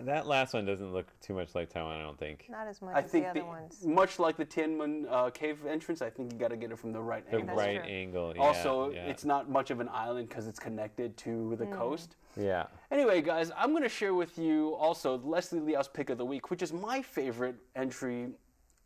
That 0.00 0.26
last 0.26 0.54
one 0.54 0.64
doesn't 0.64 0.92
look 0.92 1.06
too 1.20 1.34
much 1.34 1.54
like 1.54 1.70
Taiwan, 1.70 2.00
I 2.00 2.02
don't 2.02 2.18
think. 2.18 2.46
Not 2.50 2.66
as 2.66 2.80
much 2.82 2.94
I 2.94 3.00
as 3.00 3.10
think 3.10 3.24
the 3.24 3.30
other 3.30 3.40
the- 3.40 3.46
ones. 3.46 3.84
much 3.84 4.18
like 4.18 4.36
the 4.36 4.44
Tiananmen 4.46 5.06
uh, 5.10 5.30
cave 5.30 5.58
entrance, 5.66 6.02
I 6.02 6.10
think 6.10 6.32
you 6.32 6.38
got 6.38 6.48
to 6.48 6.56
get 6.56 6.70
it 6.72 6.78
from 6.78 6.92
the 6.92 7.00
right 7.00 7.28
The 7.30 7.38
angle. 7.38 7.56
right 7.56 7.82
true. 7.82 7.92
angle. 7.92 8.32
Yeah, 8.34 8.42
also, 8.42 8.90
yeah. 8.90 9.06
it's 9.06 9.24
not 9.24 9.48
much 9.50 9.70
of 9.70 9.80
an 9.80 9.88
island 9.92 10.28
because 10.28 10.46
it's 10.46 10.58
connected 10.58 11.16
to 11.18 11.56
the 11.56 11.66
coast. 11.66 12.16
yeah. 12.36 12.66
Anyway, 12.90 13.22
guys, 13.22 13.50
I'm 13.56 13.70
going 13.70 13.82
to 13.82 13.88
share 13.88 14.14
with 14.14 14.38
you 14.38 14.74
also 14.76 15.18
Leslie 15.18 15.60
Liao's 15.60 15.88
pick 15.88 16.10
of 16.10 16.18
the 16.18 16.24
week, 16.24 16.50
which 16.50 16.62
is 16.62 16.72
my 16.72 17.00
favorite 17.02 17.56
entry 17.76 18.28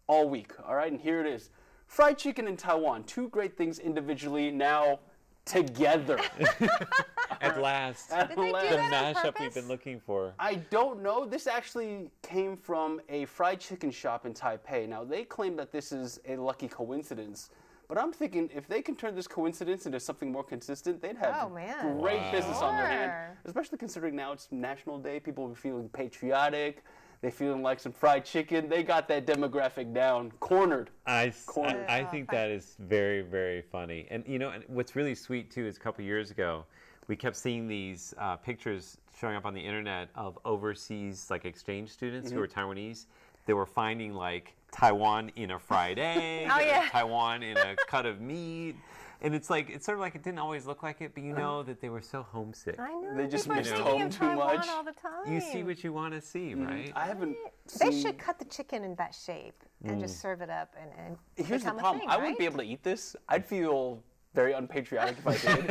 all 0.07 0.29
week. 0.29 0.53
All 0.67 0.75
right, 0.75 0.91
and 0.93 1.01
here 1.01 1.21
it 1.21 1.27
is: 1.27 1.51
fried 1.87 2.19
chicken 2.19 2.47
in 2.47 2.57
Taiwan. 2.57 3.05
Two 3.05 3.29
great 3.31 3.57
things 3.57 3.79
individually, 3.79 4.51
now 4.51 5.01
together. 5.47 6.19
At 7.41 7.61
last. 7.61 8.11
At 8.13 8.29
Did 8.31 8.39
they 8.39 8.45
do 8.47 8.53
last. 8.53 8.71
the 8.71 8.77
that 8.77 9.05
on 9.05 9.15
mashup 9.15 9.25
we've 9.25 9.35
purpose? 9.35 9.55
been 9.55 9.69
looking 9.69 10.01
for. 10.01 10.35
I 10.39 10.55
don't 10.71 11.03
know. 11.03 11.25
This 11.27 11.47
actually 11.47 12.11
came 12.23 12.57
from 12.57 13.01
a 13.09 13.25
fried 13.27 13.61
chicken 13.61 13.91
shop 13.91 14.27
in 14.27 14.35
Taipei. 14.35 14.89
Now, 14.89 15.05
they 15.05 15.25
claim 15.25 15.57
that 15.57 15.71
this 15.73 15.93
is 15.93 16.19
a 16.27 16.37
lucky 16.37 16.69
coincidence. 16.69 17.51
But 17.89 17.99
I'm 17.99 18.13
thinking 18.13 18.51
if 18.55 18.67
they 18.67 18.83
can 18.83 18.97
turn 18.97 19.15
this 19.15 19.29
coincidence 19.29 19.87
into 19.87 20.01
something 20.01 20.33
more 20.33 20.43
consistent, 20.43 21.01
they'd 21.01 21.17
have 21.19 21.37
Oh, 21.43 21.49
man. 21.51 21.99
great 22.01 22.33
business 22.33 22.59
on 22.59 22.77
their 22.77 22.87
hand. 22.87 23.13
Sure. 23.13 23.37
Especially 23.45 23.79
considering 23.79 24.17
now 24.17 24.33
it's 24.33 24.49
National 24.51 24.99
Day. 24.99 25.21
People 25.21 25.45
will 25.45 25.51
be 25.55 25.61
feeling 25.61 25.89
patriotic. 25.91 26.83
They 27.23 27.31
feeling 27.31 27.63
like 27.63 27.81
some 27.81 27.93
fried 27.93 28.25
chicken. 28.25 28.69
They 28.69 28.83
got 28.83 29.09
that 29.09 29.27
demographic 29.27 29.93
down, 29.95 30.33
cornered. 30.41 30.91
I, 31.07 31.29
s- 31.29 31.45
Corner. 31.45 31.85
I, 31.89 32.01
I 32.01 32.05
think 32.05 32.31
that 32.31 32.51
is 32.51 32.77
very, 32.79 33.23
very 33.23 33.63
funny. 33.63 34.07
And 34.11 34.23
you 34.27 34.39
know, 34.39 34.51
and 34.51 34.65
what's 34.69 34.95
really 34.95 35.15
sweet 35.15 35.51
too 35.51 35.67
is 35.67 35.77
a 35.77 35.81
couple 35.81 36.05
years 36.05 36.31
ago, 36.31 36.65
we 37.09 37.17
kept 37.17 37.37
seeing 37.37 37.67
these 37.69 38.15
uh, 38.19 38.37
pictures 38.37 38.99
showing 39.19 39.37
up 39.37 39.47
on 39.47 39.55
the 39.55 39.61
internet 39.61 40.09
of 40.15 40.39
overseas 40.45 41.29
like 41.31 41.45
exchange 41.45 41.91
students 41.91 42.29
Mm-hmm. 42.29 42.37
who 42.37 42.41
were 42.41 42.49
Taiwanese. 42.49 43.07
They 43.47 43.55
were 43.55 43.67
finding 43.67 44.13
like 44.13 44.55
Taiwan 44.73 45.31
in 45.37 45.53
a 45.53 45.59
fried 45.59 45.99
egg, 46.01 46.49
Oh, 46.53 46.61
yeah. 46.61 46.89
Taiwan 46.91 47.43
in 47.43 47.57
a 47.57 47.77
cut 47.87 48.05
of 48.07 48.21
meat. 48.21 48.77
And 49.23 49.35
it's 49.35 49.49
like 49.51 49.71
it's 49.71 49.87
sort 49.87 49.97
of 49.97 50.01
like 50.01 50.15
it 50.15 50.23
didn't 50.23 50.39
always 50.39 50.67
look 50.67 50.83
like 50.83 51.01
it, 51.01 51.13
but 51.15 51.23
you 51.23 51.33
uh-huh. 51.33 51.41
know 51.41 51.63
that 51.63 51.81
they 51.81 51.89
were 51.89 52.03
so 52.03 52.23
homesick. 52.23 52.79
I 52.79 52.89
know. 52.89 53.15
They 53.17 53.27
just 53.27 53.45
people 53.45 53.55
are 53.55 53.57
missed 53.57 53.71
thinking 53.71 53.93
home 53.93 54.03
of 54.03 54.13
too 54.13 54.19
Taiwan 54.19 54.57
much. 54.57 54.69
all 54.69 54.85
the 54.85 54.93
time. 54.93 55.33
You 55.33 55.41
see 55.41 55.63
what 55.63 55.83
you 55.83 55.93
want 55.93 56.15
to 56.15 56.21
see, 56.21 56.51
mm-hmm. 56.51 56.67
right? 56.67 56.93
I 56.95 57.07
haven't 57.07 57.37
They 57.81 57.91
seen. 57.91 58.03
should 58.03 58.19
cut 58.19 58.39
the 58.39 58.45
chicken 58.45 58.85
in 58.85 58.95
that 58.97 59.15
shape 59.15 59.63
and 59.85 60.01
just 60.01 60.17
mm. 60.17 60.23
serve 60.23 60.41
it 60.41 60.51
up 60.51 60.75
and, 60.81 60.91
and 60.99 61.17
Here's 61.37 61.63
the 61.63 61.71
become 61.71 61.77
a 61.77 61.81
problem. 61.81 62.01
thing, 62.01 62.09
I 62.09 62.17
wouldn't 62.17 62.33
right? 62.33 62.39
be 62.39 62.45
able 62.45 62.59
to 62.59 62.65
eat 62.65 62.83
this. 62.83 63.15
I'd 63.29 63.47
feel 63.47 64.03
very 64.37 64.53
unpatriotic 64.53 65.17
if 65.19 65.27
I 65.27 65.55
did. 65.55 65.71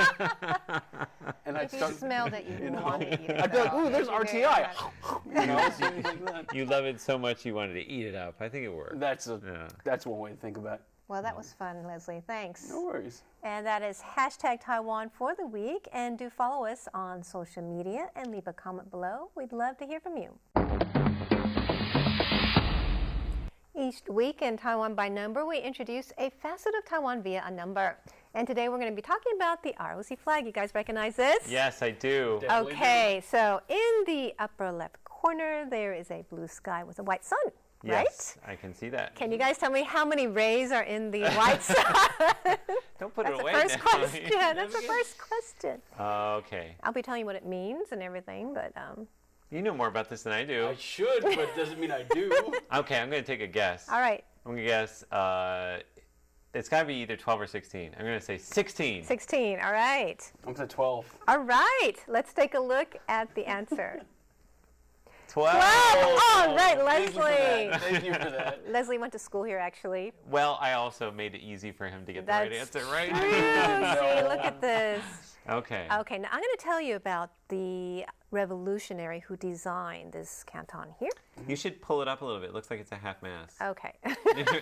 and 1.45 1.57
I'd 1.57 1.65
If 1.65 1.73
you 1.73 1.79
start. 1.79 1.95
smelled 1.95 2.33
it, 2.33 2.45
you, 2.49 2.65
you 2.65 2.71
know, 2.71 2.81
want 2.81 3.01
to 3.03 3.13
eat 3.13 3.29
it. 3.29 3.39
I'd 3.39 3.51
be 3.51 3.57
like, 3.59 3.71
though. 3.71 3.85
ooh, 3.87 3.91
there's 3.91 4.07
You'd 4.07 4.27
very 4.29 4.43
RTI. 4.43 4.69
you 5.27 5.45
know, 5.47 5.69
something 5.69 6.03
like 6.03 6.25
that. 6.25 6.55
You 6.55 6.65
love 6.65 6.85
it 6.85 6.99
so 6.99 7.17
much 7.17 7.45
you 7.45 7.53
wanted 7.53 7.75
to 7.75 7.87
eat 7.87 8.07
it 8.07 8.15
up. 8.15 8.35
I 8.39 8.49
think 8.49 8.65
it 8.65 8.69
worked. 8.69 8.99
That's 8.99 9.27
a, 9.27 9.39
Yeah. 9.45 9.67
that's 9.83 10.05
one 10.05 10.19
way 10.19 10.31
to 10.31 10.37
think 10.37 10.57
about 10.57 10.75
it. 10.75 10.81
Well, 11.07 11.21
that 11.21 11.35
mm. 11.35 11.37
was 11.37 11.53
fun, 11.53 11.85
Leslie. 11.85 12.23
Thanks. 12.25 12.69
No 12.69 12.81
worries. 12.81 13.21
And 13.43 13.65
that 13.65 13.83
is 13.83 14.01
hashtag 14.01 14.59
Taiwan 14.61 15.09
for 15.09 15.35
the 15.35 15.45
week. 15.45 15.87
And 15.93 16.17
do 16.17 16.29
follow 16.29 16.65
us 16.65 16.87
on 16.93 17.21
social 17.23 17.61
media 17.61 18.09
and 18.15 18.31
leave 18.31 18.47
a 18.47 18.53
comment 18.53 18.89
below. 18.89 19.29
We'd 19.35 19.53
love 19.53 19.77
to 19.77 19.85
hear 19.85 19.99
from 19.99 20.17
you. 20.17 20.31
Each 23.77 24.01
week 24.07 24.41
in 24.41 24.57
Taiwan 24.57 24.95
by 24.95 25.09
Number, 25.09 25.45
we 25.45 25.59
introduce 25.59 26.11
a 26.17 26.31
facet 26.41 26.73
of 26.77 26.85
Taiwan 26.85 27.21
via 27.21 27.43
a 27.45 27.51
number. 27.51 27.97
And 28.33 28.47
today 28.47 28.67
we're 28.69 28.79
going 28.79 28.89
to 28.89 28.95
be 28.95 29.01
talking 29.01 29.33
about 29.35 29.61
the 29.61 29.75
ROC 29.79 30.17
flag. 30.17 30.45
You 30.45 30.51
guys 30.51 30.71
recognize 30.73 31.17
this? 31.17 31.39
Yes, 31.47 31.81
I 31.81 31.91
do. 31.91 32.39
Definitely 32.41 32.71
do. 32.71 32.77
Okay, 32.77 33.23
so 33.29 33.61
in 33.69 34.03
the 34.07 34.33
upper 34.39 34.71
left 34.71 35.03
corner, 35.03 35.67
there 35.69 35.93
is 35.93 36.09
a 36.09 36.23
blue 36.29 36.47
sky 36.47 36.83
with 36.83 36.99
a 36.99 37.03
white 37.03 37.23
sun, 37.23 37.39
right? 37.93 38.35
I 38.47 38.55
can 38.55 38.73
see 38.73 38.89
that. 38.89 39.15
Can 39.15 39.31
you 39.31 39.37
guys 39.37 39.57
tell 39.57 39.69
me 39.71 39.83
how 39.83 40.05
many 40.05 40.27
rays 40.27 40.71
are 40.71 40.83
in 40.83 41.11
the 41.11 41.21
white 41.39 41.61
sun? 41.61 41.77
Don't 42.99 43.13
put 43.13 43.25
That's 43.25 43.37
it 43.37 43.41
away. 43.41 43.51
That's 43.53 43.73
the 43.73 43.79
first 43.79 43.93
now. 43.93 43.99
question. 43.99 44.29
That's 44.55 44.73
the 44.75 44.81
first 44.81 45.17
question. 45.17 45.81
okay. 45.99 46.75
I'll 46.83 46.93
be 46.93 47.01
telling 47.01 47.19
you 47.21 47.25
what 47.25 47.35
it 47.35 47.45
means 47.45 47.87
and 47.91 48.01
everything, 48.01 48.53
but 48.53 48.71
um, 48.77 49.07
You 49.51 49.61
know 49.61 49.73
more 49.73 49.87
about 49.87 50.09
this 50.09 50.23
than 50.23 50.33
I 50.33 50.43
do. 50.43 50.67
I 50.67 50.75
should, 50.75 51.21
but 51.23 51.37
it 51.37 51.55
doesn't 51.55 51.79
mean 51.79 51.91
I 51.91 52.03
do. 52.03 52.53
Okay, 52.73 52.99
I'm 52.99 53.09
going 53.09 53.23
to 53.23 53.27
take 53.27 53.41
a 53.41 53.47
guess. 53.47 53.87
all 53.89 53.99
right, 53.99 54.23
I'm 54.45 54.53
going 54.53 54.63
to 54.63 54.69
guess 54.69 55.03
uh, 55.11 55.79
it's 56.53 56.69
got 56.69 56.81
to 56.81 56.85
be 56.85 56.95
either 56.95 57.17
12 57.17 57.41
or 57.41 57.47
16. 57.47 57.91
I'm 57.97 58.05
going 58.05 58.17
to 58.17 58.25
say 58.25 58.37
16. 58.37 59.03
16. 59.03 59.59
All 59.59 59.73
right. 59.73 60.31
I'm 60.47 60.53
going 60.53 60.67
to 60.67 60.73
12. 60.73 61.05
All 61.27 61.39
right. 61.39 61.93
Let's 62.07 62.33
take 62.33 62.53
a 62.53 62.59
look 62.59 62.95
at 63.09 63.33
the 63.35 63.45
answer. 63.45 64.01
12. 65.35 65.53
All 65.53 65.61
oh, 65.61 66.55
right, 66.55 66.77
Thank 66.77 67.07
you 67.07 67.11
for 67.11 67.19
Leslie. 67.19 67.67
that. 67.67 67.81
Thank 67.81 68.05
you 68.05 68.13
for 68.13 68.19
that. 68.19 68.61
Leslie 68.71 68.97
went 68.97 69.11
to 69.11 69.19
school 69.19 69.43
here, 69.43 69.57
actually. 69.57 70.13
Well, 70.29 70.57
I 70.61 70.71
also 70.73 71.11
made 71.11 71.35
it 71.35 71.41
easy 71.41 71.73
for 71.73 71.89
him 71.89 72.05
to 72.05 72.13
get 72.13 72.25
the 72.25 72.31
right 72.31 72.53
answer, 72.53 72.85
right? 72.85 73.09
True. 73.09 73.19
See, 73.19 74.23
look 74.29 74.39
at 74.39 74.61
this. 74.61 75.03
okay. 75.49 75.87
Okay, 75.91 76.19
now 76.19 76.29
I'm 76.31 76.39
going 76.39 76.57
to 76.57 76.63
tell 76.63 76.79
you 76.79 76.95
about 76.95 77.31
the 77.49 78.05
revolutionary 78.31 79.25
who 79.27 79.35
designed 79.35 80.13
this 80.13 80.45
canton 80.45 80.87
here. 80.99 81.11
You 81.49 81.57
should 81.57 81.81
pull 81.81 82.01
it 82.01 82.07
up 82.07 82.21
a 82.21 82.25
little 82.25 82.39
bit. 82.39 82.51
It 82.51 82.55
looks 82.55 82.71
like 82.71 82.79
it's 82.79 82.93
a 82.93 82.95
half 82.95 83.21
mast. 83.21 83.57
Okay. 83.61 83.91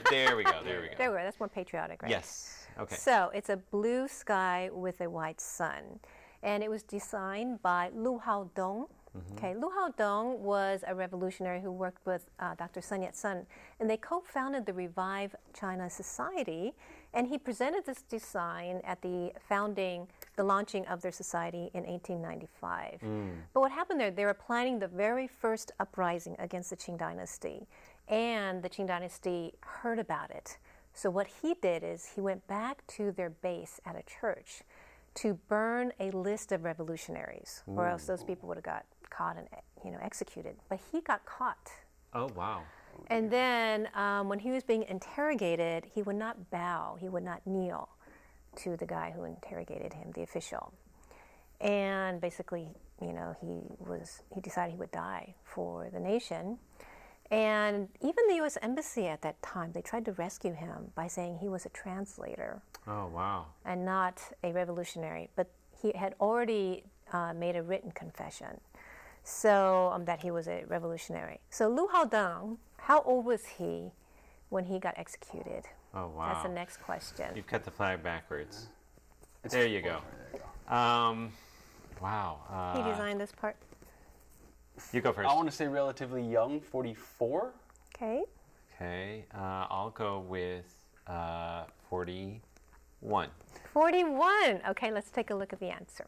there 0.10 0.36
we 0.36 0.44
go. 0.44 0.54
There 0.64 0.82
we 0.82 0.88
go. 0.88 0.94
there 0.98 1.12
we 1.12 1.18
go. 1.18 1.24
That's 1.24 1.40
more 1.40 1.50
patriotic, 1.50 2.02
right? 2.02 2.10
Yes. 2.10 2.66
Okay. 2.80 2.96
So 2.96 3.30
it's 3.32 3.50
a 3.50 3.58
blue 3.58 4.08
sky 4.08 4.72
with 4.74 5.02
a 5.02 5.10
white 5.10 5.40
sun. 5.40 6.00
And 6.42 6.64
it 6.64 6.70
was 6.72 6.82
designed 6.82 7.62
by 7.62 7.92
Lu 7.94 8.20
Haodong. 8.20 8.88
Okay, 9.34 9.54
Lu 9.54 9.70
Haodong 9.70 10.40
was 10.40 10.84
a 10.88 10.96
revolutionary 10.96 11.62
who 11.62 11.72
worked 11.72 12.06
with 12.06 12.26
uh, 12.40 12.56
Dr. 12.56 12.82
Sun 12.82 13.04
Yat-sen, 13.04 13.46
and 13.80 13.90
they 13.90 13.98
co-founded 13.98 14.66
the 14.66 14.74
Revive 14.74 15.36
China 15.54 15.88
Society. 15.90 16.74
And 17.14 17.28
he 17.28 17.38
presented 17.38 17.86
this 17.86 18.02
design 18.02 18.82
at 18.84 19.02
the 19.04 19.32
founding, 19.48 20.08
the 20.36 20.44
launching 20.44 20.86
of 20.88 21.02
their 21.02 21.12
society 21.12 21.70
in 21.76 21.84
1895. 21.84 23.02
But 23.54 23.60
what 23.60 23.72
happened 23.72 24.00
there? 24.00 24.10
They 24.10 24.26
were 24.26 24.34
planning 24.34 24.80
the 24.80 24.88
very 24.88 25.28
first 25.28 25.72
uprising 25.80 26.36
against 26.40 26.72
the 26.72 26.76
Qing 26.76 26.98
dynasty, 26.98 27.68
and 28.08 28.64
the 28.64 28.70
Qing 28.70 28.88
dynasty 28.88 29.54
heard 29.62 30.00
about 30.00 30.32
it. 30.32 30.58
So 30.96 31.12
what 31.12 31.28
he 31.42 31.54
did 31.62 31.84
is 31.84 32.14
he 32.16 32.22
went 32.22 32.48
back 32.48 32.86
to 32.88 33.12
their 33.12 33.30
base 33.30 33.80
at 33.86 33.96
a 33.96 34.04
church 34.04 34.64
to 35.16 35.36
burn 35.48 35.94
a 36.00 36.10
list 36.12 36.52
of 36.52 36.64
revolutionaries, 36.64 37.62
or 37.68 37.88
else 37.88 38.06
those 38.08 38.24
people 38.24 38.48
would 38.48 38.58
have 38.58 38.64
got 38.64 38.86
caught 39.16 39.38
and 39.38 39.48
you 39.86 39.92
know 39.92 40.00
executed. 40.02 40.56
But 40.70 40.80
he 40.92 41.02
got 41.02 41.26
caught, 41.26 41.70
Oh, 42.14 42.30
wow. 42.36 42.62
and 43.08 43.30
then 43.32 43.88
um, 43.96 44.30
when 44.30 44.40
he 44.40 44.52
was 44.52 44.64
being 44.64 44.84
interrogated, 44.84 45.86
he 45.94 46.02
would 46.02 46.16
not 46.16 46.50
bow, 46.52 46.98
he 47.00 47.10
would 47.10 47.24
not 47.24 47.42
kneel 47.46 47.90
to 48.58 48.78
the 48.78 48.86
guy 48.86 49.12
who 49.16 49.24
interrogated 49.24 49.94
him, 49.94 50.12
the 50.14 50.22
official, 50.24 50.74
and 51.62 52.20
basically, 52.22 52.68
you 53.02 53.14
know, 53.14 53.36
he 53.42 53.62
was 53.80 54.22
he 54.34 54.42
decided 54.42 54.72
he 54.72 54.78
would 54.78 54.92
die 54.92 55.34
for 55.44 55.90
the 55.92 56.00
nation. 56.00 56.58
And 57.32 57.88
even 58.02 58.28
the 58.28 58.36
U.S. 58.36 58.58
Embassy 58.62 59.08
at 59.08 59.22
that 59.24 59.42
time, 59.42 59.72
they 59.72 59.82
tried 59.82 60.06
to 60.06 60.12
rescue 60.12 60.54
him 60.54 60.92
by 60.94 61.08
saying 61.08 61.38
he 61.40 61.48
was 61.50 61.66
a 61.66 61.70
translator 61.70 62.62
Oh, 62.86 63.08
wow. 63.08 63.46
and 63.66 63.84
not 63.86 64.22
a 64.44 64.52
revolutionary, 64.52 65.30
but 65.36 65.48
he 65.82 65.94
had 65.96 66.14
already 66.20 66.84
uh, 67.12 67.34
made 67.34 67.56
a 67.56 67.64
written 67.64 67.92
confession, 67.92 68.60
so 69.24 69.92
um, 69.94 70.06
that 70.06 70.22
he 70.22 70.32
was 70.32 70.48
a 70.48 70.64
revolutionary. 70.68 71.40
So 71.50 71.70
Lu 71.70 71.88
Haodong, 71.88 72.58
how 72.78 73.02
old 73.04 73.26
was 73.26 73.46
he 73.58 73.92
when 74.50 74.66
he 74.66 74.80
got 74.80 74.94
executed? 74.98 75.64
Oh 75.94 76.08
wow. 76.10 76.34
That's 76.34 76.44
the 76.44 76.54
next 76.54 76.78
question. 76.78 77.28
You've 77.36 77.48
cut 77.48 77.64
the 77.64 77.72
flag 77.72 78.04
backwards. 78.04 78.68
It's 79.44 79.54
There 79.54 79.68
you 79.68 79.82
go. 79.82 80.00
there 80.12 80.30
you 80.34 80.40
go. 80.70 80.76
Um, 80.76 81.32
wow. 82.02 82.40
Uh, 82.50 82.84
he 82.84 82.90
designed 82.92 83.20
this 83.20 83.32
part. 83.32 83.56
You 84.92 85.02
go 85.02 85.14
first. 85.14 85.30
I 85.30 85.34
want 85.34 85.50
to 85.50 85.56
say 85.56 85.68
relatively 85.68 86.24
young, 86.24 86.60
44. 86.60 87.52
Okay. 87.96 88.24
Okay. 88.76 89.26
Uh, 89.34 89.68
I'll 89.70 89.92
go 89.92 90.20
with 90.20 90.66
uh, 91.08 91.66
41. 91.90 93.30
41. 93.72 94.62
Okay, 94.70 94.92
let's 94.92 95.12
take 95.12 95.30
a 95.30 95.36
look 95.36 95.54
at 95.54 95.60
the 95.60 95.70
answer. 95.70 96.06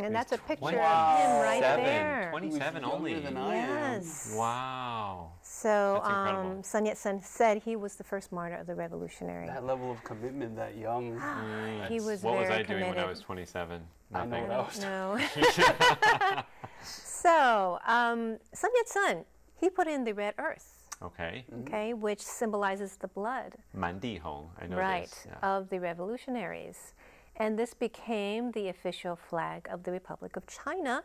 And 0.00 0.12
that's 0.14 0.32
a 0.32 0.38
picture 0.38 0.66
of 0.66 0.72
him 0.72 0.80
right 1.42 1.60
Seven. 1.60 1.84
there. 1.84 2.28
27 2.30 2.84
only. 2.84 3.12
younger 3.12 3.26
than 3.28 3.36
I 3.36 3.54
am. 3.54 3.68
Yes. 4.02 4.34
Wow. 4.36 5.30
So 5.42 6.00
That's 6.02 6.08
incredible. 6.08 6.50
um, 6.50 6.62
Sun 6.64 6.86
Yat-sen 6.86 7.22
said 7.22 7.62
he 7.62 7.76
was 7.76 7.94
the 7.94 8.02
first 8.02 8.32
martyr 8.32 8.56
of 8.56 8.66
the 8.66 8.74
revolutionary. 8.74 9.46
That 9.46 9.64
level 9.64 9.92
of 9.92 10.02
commitment 10.02 10.56
that 10.56 10.76
young. 10.76 11.12
he 11.88 12.00
was 12.00 12.22
what 12.22 12.38
was 12.38 12.48
very 12.48 12.60
I 12.60 12.62
doing 12.64 12.88
when 12.88 12.98
I 12.98 13.06
was 13.06 13.20
27? 13.20 13.80
I 14.12 14.24
know 14.26 14.30
Nothing. 14.30 14.48
what 14.48 14.50
I 14.50 14.60
was 14.60 14.80
No. 14.80 16.42
so 16.82 17.78
um, 17.86 18.38
Sun 18.52 18.70
Yat-sen, 18.76 19.24
he 19.60 19.70
put 19.70 19.86
in 19.86 20.02
the 20.04 20.12
red 20.12 20.34
earth, 20.38 20.88
Okay. 21.02 21.44
okay, 21.62 21.94
which 21.94 22.20
symbolizes 22.20 22.96
the 22.96 23.08
blood, 23.08 23.54
Mandi 23.72 24.16
Hong. 24.16 24.50
I 24.60 24.66
know 24.66 24.76
right, 24.76 25.04
this. 25.04 25.26
Yeah. 25.28 25.56
of 25.56 25.68
the 25.70 25.78
revolutionaries. 25.78 26.94
And 27.36 27.58
this 27.58 27.74
became 27.74 28.52
the 28.52 28.68
official 28.68 29.16
flag 29.16 29.66
of 29.70 29.82
the 29.82 29.90
Republic 29.90 30.36
of 30.36 30.46
China 30.46 31.02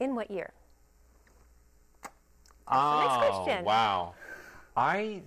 in 0.00 0.14
what 0.14 0.30
year? 0.30 0.52
the 2.68 3.00
next 3.00 3.14
oh, 3.14 3.42
question. 3.44 3.64
wow. 3.64 4.14
I 4.76 5.22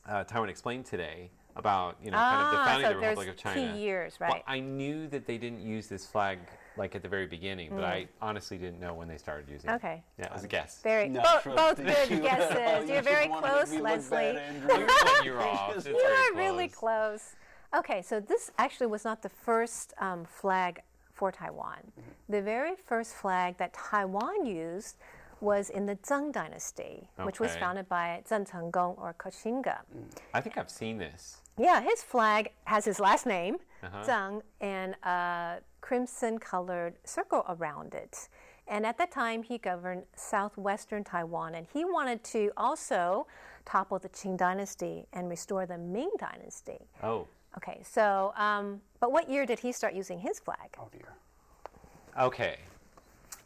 uh, 0.10 0.24
Taiwan 0.24 0.50
Explained 0.50 0.86
today 0.86 1.29
about 1.55 1.98
you 2.03 2.10
know 2.10 2.17
kind 2.17 2.41
of 2.46 2.51
the 2.51 2.58
Ah, 2.58 2.65
founding 2.65 2.86
so 2.88 2.91
of 2.96 3.00
the 3.01 3.08
Republic 3.08 3.29
of 3.29 3.43
there's 3.43 3.55
China. 3.55 3.74
key 3.74 3.79
years, 3.79 4.17
Well, 4.20 4.29
right. 4.32 4.43
I 4.48 4.60
knew 4.60 5.08
that 5.10 5.27
they 5.27 5.38
didn't 5.38 5.62
use 5.62 5.86
this 5.88 6.08
flag 6.08 6.39
like 6.77 6.96
at 6.96 7.01
the 7.01 7.08
very 7.08 7.27
beginning, 7.27 7.70
but 7.75 7.84
I 7.84 8.08
honestly 8.22 8.58
didn't 8.58 8.80
know 8.80 8.94
when 8.94 9.08
they 9.08 9.18
started 9.18 9.50
using 9.50 9.70
it. 9.70 9.74
Mm. 9.74 9.75
Okay. 9.77 10.03
Yeah, 10.18 10.25
it 10.25 10.34
was 10.34 10.44
a 10.44 10.48
guess. 10.48 10.80
Very 10.82 11.10
No, 11.10 11.22
both, 11.22 11.44
trust 11.44 11.58
both 11.58 11.77
good 11.86 12.10
You- 12.10 12.20
guesses. 12.22 12.88
you 12.88 12.94
You're 12.94 13.01
just 13.03 13.10
very 13.10 13.30
wanted 13.30 13.50
close, 13.51 13.72
me 13.72 13.77
to 13.77 13.84
Leslie. 13.84 14.18
bad, 14.18 14.36
Andrew. 14.38 14.68
You're 14.77 14.88
when 14.88 15.24
you're 15.25 15.42
off. 15.48 15.75
It's 15.77 15.86
You 15.86 15.94
You 15.94 16.00
very 16.01 16.13
are 16.13 16.34
really 16.51 16.68
close. 16.68 17.34
close. 17.74 17.80
Okay, 17.80 18.01
so 18.01 18.20
this 18.20 18.51
actually 18.58 18.88
was 18.88 19.03
not 19.03 19.22
the 19.22 19.30
first 19.30 19.94
um, 20.00 20.25
flag 20.25 20.82
for 21.13 21.32
Taiwan. 21.32 21.77
The 22.30 22.42
very 22.42 22.75
first 22.75 23.13
flag 23.15 23.58
that 23.58 23.74
Taiwan 23.74 24.46
used 24.46 24.98
was 25.42 25.70
in 25.70 25.86
the 25.86 25.96
Zheng 25.98 26.32
Dynasty, 26.32 27.10
which 27.24 27.39
was 27.39 27.51
Okay. 27.51 27.60
founded 27.60 27.89
by 27.89 28.24
Zheng 28.30 28.50
Chenggong 28.50 28.98
or 29.00 29.13
Koxinga. 29.20 29.80
I 30.34 30.41
think 30.41 30.58
I've 30.58 30.69
seen 30.69 30.97
this. 30.97 31.41
Yeah, 31.58 31.82
his 31.82 32.02
flag 32.02 32.52
has 32.65 32.86
his 32.86 33.00
last 33.00 33.26
name, 33.26 33.58
Uh-huh. 33.84 34.04
Zheng, 34.04 34.41
and 34.62 34.96
a 35.04 35.58
crimson 35.82 36.38
colored 36.39 36.96
circle 37.04 37.46
around 37.50 37.93
it. 37.93 38.30
And 38.67 38.86
at 38.86 38.98
that 38.98 39.12
time, 39.12 39.43
he 39.43 39.58
governed 39.58 40.04
southwestern 40.15 41.04
Taiwan, 41.04 41.56
and 41.56 41.67
he 41.74 41.84
wanted 41.84 42.24
to 42.26 42.52
also 42.56 43.28
topple 43.65 44.00
the 44.00 44.10
Qing 44.10 44.38
dynasty 44.38 45.06
and 45.13 45.30
restore 45.30 45.65
the 45.65 45.78
Ming 45.78 46.12
dynasty. 46.17 46.80
Oh, 47.02 47.28
Okay, 47.58 47.82
so, 47.84 48.34
um, 48.36 48.82
but 49.00 49.12
what 49.12 49.30
year 49.30 49.46
did 49.46 49.60
he 49.60 49.72
start 49.72 49.93
using 49.93 50.17
his 50.17 50.39
flag? 50.39 50.76
Oh, 50.80 50.88
dear. 50.91 51.13
okay. 52.19 52.58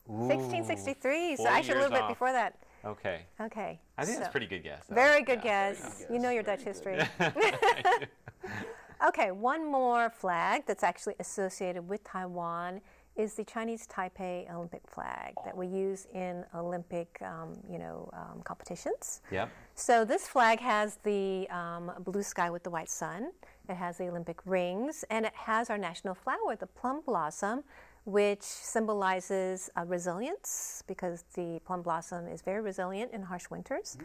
wow. 0.08 0.28
1663, 0.28 1.36
so 1.36 1.44
Four 1.44 1.52
actually 1.52 1.74
a 1.74 1.76
little 1.76 1.92
years 1.92 2.00
bit 2.00 2.04
off. 2.06 2.10
before 2.10 2.32
that. 2.32 2.56
Okay. 2.86 3.22
Okay. 3.40 3.80
I 3.98 4.06
think 4.06 4.18
that's 4.18 4.30
a 4.30 4.32
pretty 4.32 4.48
good 4.48 4.64
guess. 4.64 4.86
though. 4.88 4.96
Very 4.96 5.22
good 5.24 5.42
Yeah. 5.44 5.72
guess. 5.72 6.06
You 6.10 6.20
know 6.20 6.30
your 6.32 6.44
Dutch 6.44 6.62
history. 6.62 7.00
okay, 9.08 9.32
one 9.32 9.70
more 9.70 10.10
flag 10.10 10.64
that's 10.66 10.84
actually 10.84 11.16
associated 11.20 11.88
with 11.88 12.04
Taiwan 12.04 12.82
is 13.18 13.34
the 13.34 13.44
Chinese 13.44 13.86
Taipei 13.88 14.50
Olympic 14.54 14.82
flag 14.88 15.34
that 15.44 15.56
we 15.56 15.68
use 15.68 16.08
in 16.14 16.46
Olympic, 16.56 17.22
um, 17.22 17.54
you 17.70 17.78
know, 17.78 18.10
um, 18.14 18.42
competitions. 18.44 19.22
Yep. 19.32 19.50
So 19.76 20.06
this 20.06 20.28
flag 20.28 20.60
has 20.62 20.98
the 21.04 21.48
um, 21.50 21.92
blue 22.00 22.24
sky 22.24 22.50
with 22.50 22.64
the 22.64 22.70
white 22.70 22.90
sun. 22.90 23.32
It 23.68 23.76
has 23.76 23.98
the 23.98 24.08
Olympic 24.08 24.40
rings, 24.46 25.04
and 25.10 25.26
it 25.26 25.34
has 25.36 25.70
our 25.70 25.78
national 25.78 26.16
flower, 26.16 26.56
the 26.58 26.68
plum 26.68 27.02
blossom, 27.06 27.64
which 28.06 28.42
symbolizes 28.42 29.70
uh, 29.78 29.86
resilience 29.86 30.84
because 30.88 31.24
the 31.36 31.60
plum 31.66 31.82
blossom 31.82 32.28
is 32.28 32.42
very 32.42 32.62
resilient 32.62 33.12
in 33.14 33.24
harsh 33.24 33.50
winters. 33.50 33.98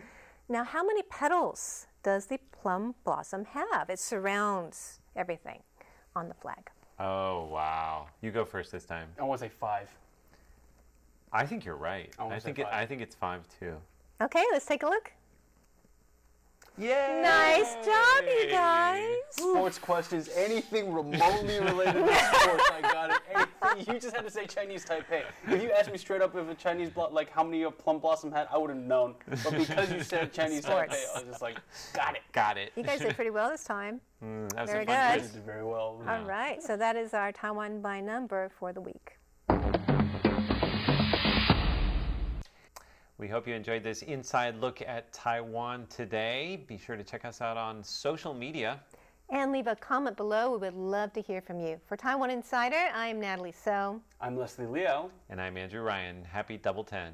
Now, 0.49 0.65
how 0.65 0.85
many 0.85 1.03
petals 1.03 1.87
does 2.03 2.27
the 2.27 2.39
plum 2.53 2.95
blossom 3.05 3.45
have? 3.47 3.91
It 3.91 3.99
surrounds 3.99 5.01
everything 5.17 5.61
on 6.15 6.29
the 6.29 6.35
flag. 6.35 6.71
Oh, 6.99 7.45
wow. 7.51 8.07
You 8.23 8.31
go 8.31 8.45
first 8.45 8.71
this 8.73 8.85
time. 8.85 9.09
I 9.19 9.25
want 9.25 9.41
to 9.41 9.47
say 9.47 9.53
five. 9.61 9.91
I 11.33 11.45
think 11.45 11.65
you're 11.65 11.77
right. 11.77 12.13
I 12.19 12.27
I 12.29 12.39
think 12.39 12.59
it. 12.59 12.67
I 12.71 12.87
think 12.87 13.03
it's 13.03 13.15
five 13.15 13.47
too. 13.59 13.75
Okay, 14.23 14.45
let's 14.53 14.65
take 14.65 14.83
a 14.83 14.87
look. 14.87 15.13
Yay! 16.79 17.21
Nice 17.23 17.75
job, 17.85 18.25
you 18.25 18.51
guys. 18.51 19.17
Sports 19.31 19.79
questions, 19.79 20.29
anything 20.35 20.93
remotely 20.93 21.59
related 21.59 22.05
to 22.07 22.15
sports, 22.15 22.71
I 22.71 22.81
got 22.83 23.11
it. 23.11 23.17
Anything, 23.35 23.53
you 23.87 23.99
just 23.99 24.15
had 24.15 24.25
to 24.25 24.31
say 24.31 24.47
Chinese 24.47 24.85
Taipei. 24.85 25.23
If 25.49 25.63
you 25.63 25.71
asked 25.71 25.91
me 25.91 25.99
straight 25.99 26.23
up 26.23 26.35
if 26.35 26.49
a 26.49 26.55
Chinese 26.55 26.91
blo- 26.91 27.11
like 27.11 27.31
how 27.31 27.45
many 27.45 27.63
a 27.63 27.71
plum 27.71 27.99
blossom 27.99 28.33
had, 28.33 28.49
I 28.53 28.59
would 28.59 28.71
have 28.71 28.79
known. 28.79 29.15
But 29.27 29.53
because 29.57 29.93
you 29.93 30.03
said 30.03 30.33
Chinese 30.33 30.65
Sports. 30.65 30.95
Taipei, 30.95 31.17
I 31.17 31.19
was 31.21 31.29
just 31.29 31.43
like, 31.43 31.59
got 31.93 32.15
it. 32.15 32.23
Got 32.33 32.59
it. 32.59 32.73
You 32.77 32.83
guys 32.83 33.01
did 33.01 33.15
pretty 33.15 33.31
well 33.31 33.51
this 33.51 33.65
time. 33.65 34.01
Mm, 34.25 34.49
that 34.55 34.63
was 34.63 34.71
Very 34.71 34.85
a 34.85 34.87
good. 34.87 35.23
You 35.25 35.29
did 35.29 35.45
very 35.45 35.63
well. 35.63 36.03
All 36.09 36.25
right, 36.25 36.63
so 36.63 36.75
that 36.75 36.97
is 36.97 37.13
our 37.13 37.33
Taiwan 37.33 37.83
by 37.83 38.01
number 38.01 38.51
for 38.59 38.73
the 38.73 38.81
week. 38.81 39.19
We 43.19 43.29
hope 43.29 43.47
you 43.47 43.55
enjoyed 43.55 43.83
this 43.83 44.01
inside 44.03 44.59
look 44.59 44.81
at 44.81 45.13
Taiwan 45.13 45.87
today. 45.89 46.65
Be 46.67 46.79
sure 46.79 46.97
to 46.97 47.05
check 47.05 47.27
us 47.27 47.43
out 47.43 47.59
on 47.59 47.85
social 47.85 48.33
media. 48.33 48.81
And 49.29 49.51
leave 49.51 49.67
a 49.67 49.75
comment 49.75 50.17
below. 50.17 50.53
We 50.53 50.59
would 50.59 50.75
love 50.75 51.13
to 51.15 51.21
hear 51.21 51.41
from 51.41 51.59
you. 51.59 51.81
For 51.87 51.97
Taiwan 51.97 52.31
Insider, 52.31 52.91
I 52.95 53.09
am 53.09 53.21
Natalie 53.21 53.53
So. 53.53 54.01
I'm 54.21 54.39
Leslie 54.39 54.67
Leo. 54.67 55.11
And 55.29 55.41
I'm 55.41 55.57
Andrew 55.57 55.81
Ryan. 55.81 56.25
Happy 56.25 56.59
double 56.59 56.85
ten. 56.85 57.13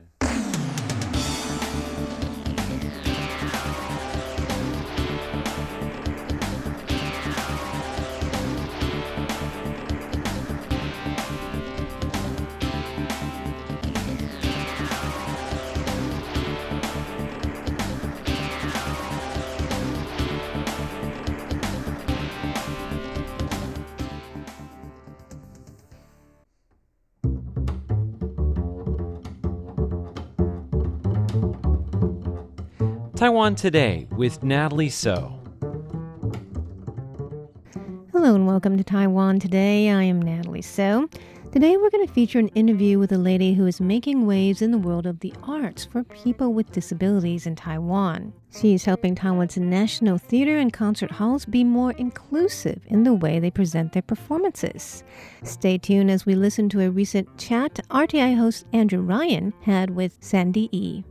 Taiwan 33.23 33.55
Today 33.55 34.09
with 34.17 34.43
Natalie 34.43 34.89
So. 34.89 35.39
Hello 38.11 38.35
and 38.35 38.49
welcome 38.49 38.77
to 38.77 38.83
Taiwan 38.83 39.39
Today. 39.39 39.91
I 39.91 40.03
am 40.03 40.21
Natalie 40.21 40.61
So. 40.61 41.09
Today 41.53 41.77
we're 41.77 41.91
going 41.91 42.05
to 42.05 42.13
feature 42.13 42.41
an 42.41 42.49
interview 42.49 42.99
with 42.99 43.13
a 43.13 43.19
lady 43.19 43.55
who 43.55 43.65
is 43.65 43.81
making 43.81 44.27
waves 44.27 44.61
in 44.61 44.73
the 44.73 44.77
world 44.79 45.07
of 45.07 45.21
the 45.21 45.33
arts 45.45 45.85
for 45.85 46.03
people 46.03 46.53
with 46.53 46.73
disabilities 46.73 47.47
in 47.47 47.55
Taiwan. 47.55 48.33
She 48.61 48.75
is 48.75 48.85
helping 48.85 49.15
Taiwan's 49.15 49.57
national 49.57 50.19
theater 50.19 50.59
and 50.59 50.73
concert 50.73 51.13
halls 51.13 51.45
be 51.45 51.63
more 51.63 51.93
inclusive 51.93 52.81
in 52.89 53.05
the 53.05 53.15
way 53.15 53.39
they 53.39 53.53
present 53.53 53.93
their 53.93 54.03
performances. 54.03 55.05
Stay 55.45 55.79
tuned 55.79 56.11
as 56.11 56.27
we 56.27 56.35
listen 56.35 56.69
to 56.71 56.81
a 56.81 56.91
recent 56.91 57.39
chat 57.39 57.79
RTI 57.89 58.37
host 58.37 58.67
Andrew 58.73 59.01
Ryan 59.01 59.55
had 59.63 59.91
with 59.91 60.17
Sandy 60.19 60.69
E. 60.73 61.05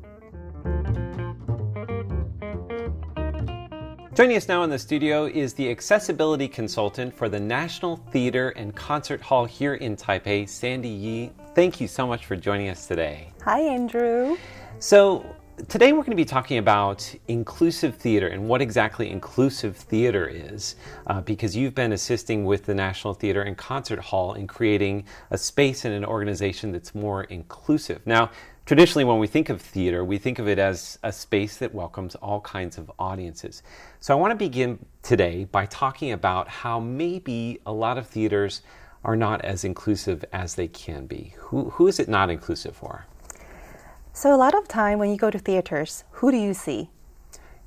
Joining 4.13 4.35
us 4.35 4.49
now 4.49 4.63
in 4.63 4.69
the 4.69 4.77
studio 4.77 5.25
is 5.25 5.53
the 5.53 5.71
accessibility 5.71 6.49
consultant 6.49 7.15
for 7.15 7.29
the 7.29 7.39
National 7.39 7.95
Theater 8.11 8.49
and 8.49 8.75
Concert 8.75 9.21
Hall 9.21 9.45
here 9.45 9.75
in 9.75 9.95
Taipei, 9.95 10.49
Sandy 10.49 10.89
Yi. 10.89 11.31
Thank 11.55 11.79
you 11.79 11.87
so 11.87 12.05
much 12.05 12.25
for 12.25 12.35
joining 12.35 12.67
us 12.67 12.87
today. 12.87 13.31
Hi, 13.45 13.61
Andrew. 13.61 14.35
So, 14.79 15.25
today 15.69 15.93
we're 15.93 15.99
going 15.99 16.11
to 16.11 16.17
be 16.17 16.25
talking 16.25 16.57
about 16.57 17.15
inclusive 17.29 17.95
theater 17.95 18.27
and 18.27 18.49
what 18.49 18.61
exactly 18.61 19.09
inclusive 19.09 19.77
theater 19.77 20.27
is, 20.27 20.75
uh, 21.07 21.21
because 21.21 21.55
you've 21.55 21.75
been 21.75 21.93
assisting 21.93 22.43
with 22.43 22.65
the 22.65 22.75
National 22.75 23.13
Theater 23.13 23.43
and 23.43 23.57
Concert 23.57 23.99
Hall 23.99 24.33
in 24.33 24.45
creating 24.45 25.05
a 25.29 25.37
space 25.37 25.85
and 25.85 25.93
an 25.93 26.03
organization 26.03 26.73
that's 26.73 26.93
more 26.93 27.23
inclusive. 27.23 28.05
Now, 28.05 28.31
Traditionally, 28.65 29.03
when 29.03 29.17
we 29.17 29.27
think 29.27 29.49
of 29.49 29.61
theater, 29.61 30.05
we 30.05 30.17
think 30.17 30.39
of 30.39 30.47
it 30.47 30.59
as 30.59 30.99
a 31.03 31.11
space 31.11 31.57
that 31.57 31.73
welcomes 31.73 32.15
all 32.15 32.41
kinds 32.41 32.77
of 32.77 32.91
audiences. 32.99 33.63
So 33.99 34.15
I 34.15 34.19
want 34.19 34.31
to 34.31 34.35
begin 34.35 34.85
today 35.01 35.45
by 35.45 35.65
talking 35.65 36.11
about 36.11 36.47
how 36.47 36.79
maybe 36.79 37.59
a 37.65 37.73
lot 37.73 37.97
of 37.97 38.07
theaters 38.07 38.61
are 39.03 39.15
not 39.15 39.43
as 39.43 39.63
inclusive 39.63 40.23
as 40.31 40.55
they 40.55 40.67
can 40.67 41.07
be. 41.07 41.33
Who, 41.37 41.71
who 41.71 41.87
is 41.87 41.99
it 41.99 42.07
not 42.07 42.29
inclusive 42.29 42.75
for? 42.75 43.05
So, 44.13 44.33
a 44.33 44.37
lot 44.37 44.53
of 44.53 44.67
time 44.67 44.99
when 44.99 45.09
you 45.09 45.17
go 45.17 45.31
to 45.31 45.39
theaters, 45.39 46.03
who 46.11 46.31
do 46.31 46.37
you 46.37 46.53
see? 46.53 46.89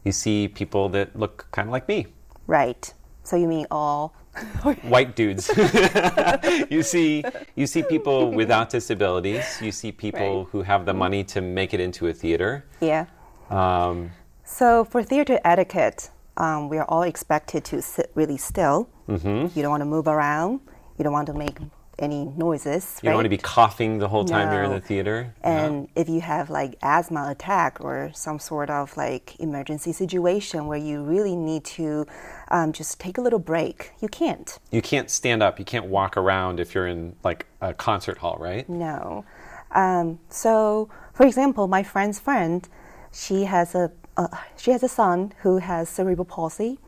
You 0.04 0.12
see 0.12 0.46
people 0.46 0.90
that 0.90 1.18
look 1.18 1.48
kind 1.50 1.68
of 1.68 1.72
like 1.72 1.88
me. 1.88 2.06
Right. 2.46 2.92
So, 3.22 3.36
you 3.36 3.48
mean 3.48 3.66
all 3.70 4.14
white 4.82 5.14
dudes. 5.16 5.48
you 6.70 6.82
see, 6.82 7.24
you 7.54 7.66
see 7.66 7.82
people 7.82 8.30
without 8.32 8.70
disabilities. 8.70 9.44
You 9.60 9.72
see 9.72 9.92
people 9.92 10.38
Right. 10.44 10.46
who 10.52 10.62
have 10.62 10.84
the 10.86 10.94
money 10.94 11.24
to 11.24 11.40
make 11.40 11.72
it 11.74 11.80
into 11.80 12.06
a 12.08 12.12
theater. 12.12 12.64
Yeah. 12.80 13.06
Um, 13.50 14.10
So, 14.44 14.84
for 14.84 15.02
theater 15.02 15.40
etiquette, 15.44 16.10
um, 16.36 16.68
we 16.68 16.76
are 16.78 16.84
all 16.88 17.02
expected 17.02 17.64
to 17.64 17.80
sit 17.82 18.10
really 18.14 18.36
still. 18.36 18.88
mhm. 19.08 19.54
You 19.56 19.62
don't 19.62 19.70
want 19.70 19.80
to 19.82 19.86
move 19.96 20.06
around. 20.08 20.60
You 20.98 21.04
don't 21.04 21.12
want 21.12 21.26
to 21.28 21.34
make 21.34 21.58
any 21.98 22.24
noises. 22.36 22.98
You 23.02 23.08
don't 23.08 23.16
want 23.16 23.24
to 23.26 23.28
be 23.30 23.36
coughing 23.38 23.98
the 23.98 24.08
whole 24.08 24.24
time 24.24 24.52
you're 24.52 24.64
in 24.64 24.70
No. 24.70 24.78
the 24.78 24.86
theater. 24.86 25.34
And 25.42 25.88
if 25.94 26.08
you 26.08 26.20
have 26.20 26.50
like 26.50 26.76
asthma 26.82 27.28
attack 27.30 27.80
or 27.80 28.10
some 28.14 28.38
sort 28.38 28.70
of 28.70 28.96
like 28.96 29.36
emergency 29.38 29.92
situation 29.92 30.66
where 30.66 30.78
you 30.78 31.02
really 31.02 31.36
need 31.36 31.64
to 31.64 32.06
um, 32.50 32.72
just 32.72 32.98
take 33.00 33.18
a 33.18 33.20
little 33.20 33.38
break, 33.38 33.92
you 34.00 34.08
can't. 34.08 34.58
You 34.70 34.82
can't 34.82 35.10
stand 35.10 35.42
up. 35.42 35.58
You 35.58 35.64
can't 35.64 35.86
walk 35.86 36.16
around 36.16 36.60
if 36.60 36.74
you're 36.74 36.86
in 36.86 37.16
like 37.22 37.46
a 37.60 37.72
concert 37.74 38.18
hall, 38.18 38.36
right? 38.40 38.68
No. 38.68 39.24
Um, 39.72 40.20
so, 40.28 40.88
for 41.12 41.26
example, 41.26 41.66
my 41.66 41.82
friend's 41.82 42.18
friend, 42.20 42.68
she 43.12 43.44
has 43.44 43.74
a 43.74 43.90
uh, 44.16 44.28
she 44.56 44.70
has 44.70 44.84
a 44.84 44.88
son 44.88 45.32
who 45.42 45.58
has 45.58 45.88
cerebral 45.88 46.24
palsy, 46.24 46.78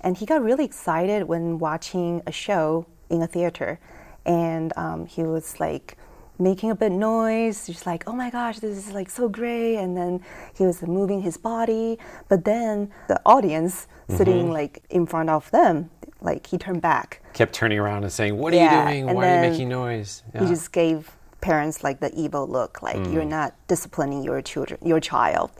and 0.00 0.16
he 0.16 0.24
got 0.24 0.42
really 0.42 0.64
excited 0.64 1.24
when 1.24 1.58
watching 1.58 2.22
a 2.26 2.32
show 2.32 2.86
in 3.10 3.20
a 3.20 3.26
theater, 3.26 3.78
and 4.24 4.72
um, 4.76 5.06
he 5.06 5.22
was 5.22 5.58
like 5.60 5.96
making 6.38 6.70
a 6.70 6.74
bit 6.74 6.92
noise, 6.92 7.66
just 7.66 7.86
like, 7.86 8.04
"Oh 8.06 8.12
my 8.12 8.30
gosh, 8.30 8.58
this 8.58 8.76
is 8.76 8.92
like 8.92 9.10
so 9.10 9.28
great!" 9.28 9.76
And 9.76 9.96
then 9.96 10.20
he 10.54 10.64
was 10.64 10.82
moving 10.82 11.22
his 11.22 11.36
body, 11.36 11.98
but 12.28 12.44
then 12.44 12.90
the 13.08 13.20
audience 13.24 13.86
sitting 14.08 14.50
like 14.50 14.82
in 14.90 15.06
front 15.06 15.30
of 15.30 15.50
them, 15.50 15.90
like 16.20 16.46
he 16.46 16.58
turned 16.58 16.82
back. 16.82 17.22
Kept 17.32 17.54
turning 17.54 17.78
around 17.78 18.04
and 18.04 18.12
saying, 18.12 18.36
"What 18.36 18.52
are 18.52 18.56
Yeah, 18.56 18.82
you 18.82 18.88
doing? 18.88 19.08
and 19.08 19.16
Why 19.16 19.30
are 19.30 19.34
you 19.34 19.50
making 19.50 19.68
noise?" 19.68 20.22
He 20.38 20.46
just 20.46 20.72
gave 20.72 21.10
parents 21.40 21.82
like 21.82 22.00
the 22.00 22.14
evil 22.14 22.46
look, 22.46 22.82
like 22.82 23.04
you're 23.08 23.24
not 23.24 23.54
disciplining 23.68 24.22
your 24.22 24.40
children, 24.42 24.78
your 24.84 25.00
child. 25.00 25.50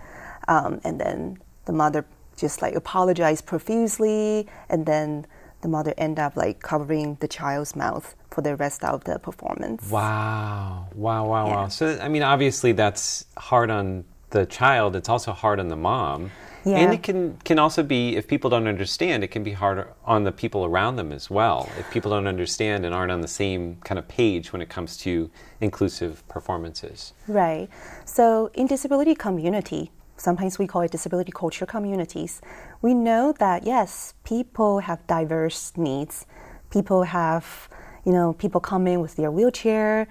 Um, 0.49 0.81
and 0.85 1.01
then 1.01 1.39
the 1.65 1.73
mother 1.73 2.05
just 2.37 2.63
like 2.63 2.75
apologized 2.75 3.47
profusely, 3.47 4.49
and 4.69 4.87
then 4.87 5.27
the 5.63 5.69
mother 5.69 5.95
end 5.97 6.19
up 6.19 6.37
like 6.37 6.61
covering 6.61 7.17
the 7.21 7.29
child's 7.29 7.75
mouth 7.75 8.15
for 8.31 8.43
the 8.43 8.57
rest 8.57 8.85
of 8.85 9.05
the 9.05 9.19
performance. 9.19 9.91
Wow, 9.91 10.89
wow, 10.95 11.27
wow, 11.27 11.49
wow. 11.49 11.69
So, 11.69 11.99
I 12.01 12.09
mean, 12.09 12.23
obviously 12.23 12.73
that's 12.73 13.25
hard 13.37 13.71
on 13.71 14.05
the 14.31 14.47
child. 14.47 14.95
It's 14.97 15.09
also 15.09 15.33
hard 15.33 15.61
on 15.61 15.69
the 15.69 15.77
mom. 15.77 16.31
And 16.65 16.95
it 16.95 17.03
can, 17.03 17.39
can 17.45 17.59
also 17.59 17.83
be, 17.83 18.15
if 18.15 18.29
people 18.29 18.49
don't 18.49 18.69
understand, 18.69 19.25
it 19.25 19.33
can 19.33 19.43
be 19.43 19.53
hard 19.53 19.89
on 20.05 20.23
the 20.23 20.31
people 20.31 20.65
around 20.65 20.95
them 20.95 21.11
as 21.11 21.29
well. 21.29 21.69
If 21.77 21.91
people 21.91 22.13
don't 22.13 22.29
understand 22.29 22.87
and 22.87 22.95
aren't 22.95 23.11
on 23.11 23.21
the 23.21 23.27
same 23.27 23.79
kind 23.83 23.99
of 23.99 24.07
page 24.07 24.53
when 24.53 24.63
it 24.63 24.69
comes 24.69 24.97
to 24.99 25.29
inclusive 25.61 26.27
performances. 26.29 27.15
Right. 27.27 27.69
So 28.05 28.51
in 28.55 28.69
disability 28.69 29.17
community, 29.17 29.91
sometimes 30.17 30.59
we 30.59 30.67
call 30.67 30.83
it 30.83 30.91
disability 30.91 31.33
culture 31.33 31.67
communities, 31.67 32.41
we 32.81 32.95
know 32.95 33.33
that 33.39 33.65
yes, 33.65 34.15
people 34.25 34.81
have 34.81 35.07
diverse 35.07 35.73
needs. 35.77 36.27
People 36.71 37.03
have, 37.03 37.69
you 38.05 38.13
know, 38.13 38.33
people 38.33 38.61
come 38.61 38.87
in 38.87 39.01
with 39.01 39.17
their 39.17 39.31
wheelchair, 39.31 40.09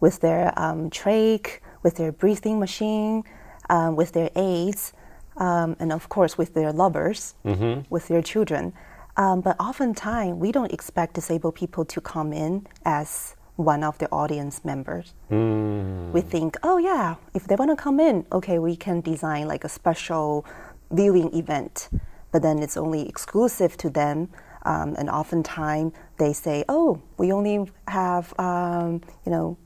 with 0.00 0.20
their 0.20 0.52
um, 0.58 0.88
trach, 0.90 1.58
with 1.82 1.96
their 1.96 2.12
breathing 2.12 2.58
machine, 2.58 3.22
um, 3.68 3.96
with 3.96 4.12
their 4.12 4.30
aids, 4.36 4.92
um, 5.36 5.76
and 5.78 5.92
of 5.92 6.08
course 6.08 6.36
with 6.38 6.54
their 6.54 6.72
lovers, 6.72 7.34
with 7.90 8.08
their 8.08 8.22
children. 8.22 8.72
Um, 9.16 9.40
but 9.42 9.56
oftentimes 9.60 10.34
we 10.34 10.52
don't 10.52 10.72
expect 10.72 11.14
disabled 11.14 11.54
people 11.54 11.84
to 11.84 12.00
come 12.00 12.32
in 12.32 12.66
as 12.84 13.36
one 13.64 13.82
of 13.84 13.98
the 13.98 14.08
audience 14.10 14.64
members 14.64 15.14
we 16.12 16.20
think, 16.20 16.56
oh 16.62 16.78
yeah, 16.78 17.16
if 17.34 17.46
they 17.46 17.54
want 17.54 17.70
to 17.70 17.76
come 17.76 18.00
in, 18.00 18.26
okay, 18.32 18.58
we 18.58 18.74
can 18.76 19.00
design 19.00 19.46
like 19.46 19.64
a 19.64 19.68
special 19.68 20.44
viewing 20.90 21.32
event, 21.34 21.88
but 22.32 22.42
then 22.42 22.58
it's 22.62 22.76
only 22.76 23.08
exclusive 23.08 23.76
to 23.78 23.90
them. 23.90 24.28
Um, 24.64 24.94
and 24.98 25.08
oftentimes 25.08 25.92
they 26.18 26.32
say, 26.32 26.64
oh, 26.68 27.00
we 27.16 27.32
only 27.32 27.70
have 27.88 28.34
um, 28.38 29.00
you 29.24 29.32
know 29.32 29.56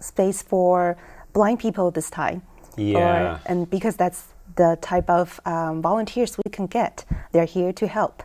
space 0.00 0.40
for 0.42 0.96
blind 1.32 1.58
people 1.58 1.90
this 1.90 2.10
time. 2.10 2.42
Yeah. 2.76 3.40
and 3.46 3.68
because 3.68 3.96
that's 3.96 4.28
the 4.56 4.78
type 4.80 5.10
of 5.10 5.40
um, 5.44 5.82
volunteers 5.82 6.38
we 6.44 6.50
can 6.50 6.66
get, 6.66 7.04
they're 7.32 7.44
here 7.44 7.72
to 7.72 7.86
help. 7.86 8.22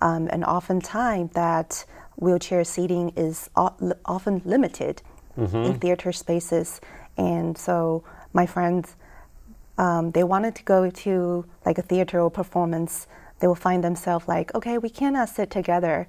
Um, 0.00 0.28
and 0.30 0.44
oftentimes 0.44 1.32
that 1.32 1.84
wheelchair 2.18 2.64
seating 2.64 3.12
is 3.16 3.48
often 3.54 4.42
limited 4.44 5.02
in 5.66 5.78
theater 5.78 6.12
spaces. 6.12 6.80
And 7.16 7.56
so 7.56 8.02
my 8.32 8.46
friends, 8.46 8.96
um, 9.78 10.10
they 10.10 10.24
wanted 10.24 10.54
to 10.56 10.64
go 10.64 10.90
to 10.90 11.44
like 11.64 11.78
a 11.78 11.82
theater 11.82 12.20
or 12.20 12.30
performance. 12.30 13.06
They 13.40 13.46
will 13.46 13.54
find 13.68 13.82
themselves 13.84 14.26
like, 14.26 14.52
okay, 14.54 14.78
we 14.78 14.90
cannot 14.90 15.28
sit 15.28 15.48
together. 15.50 16.08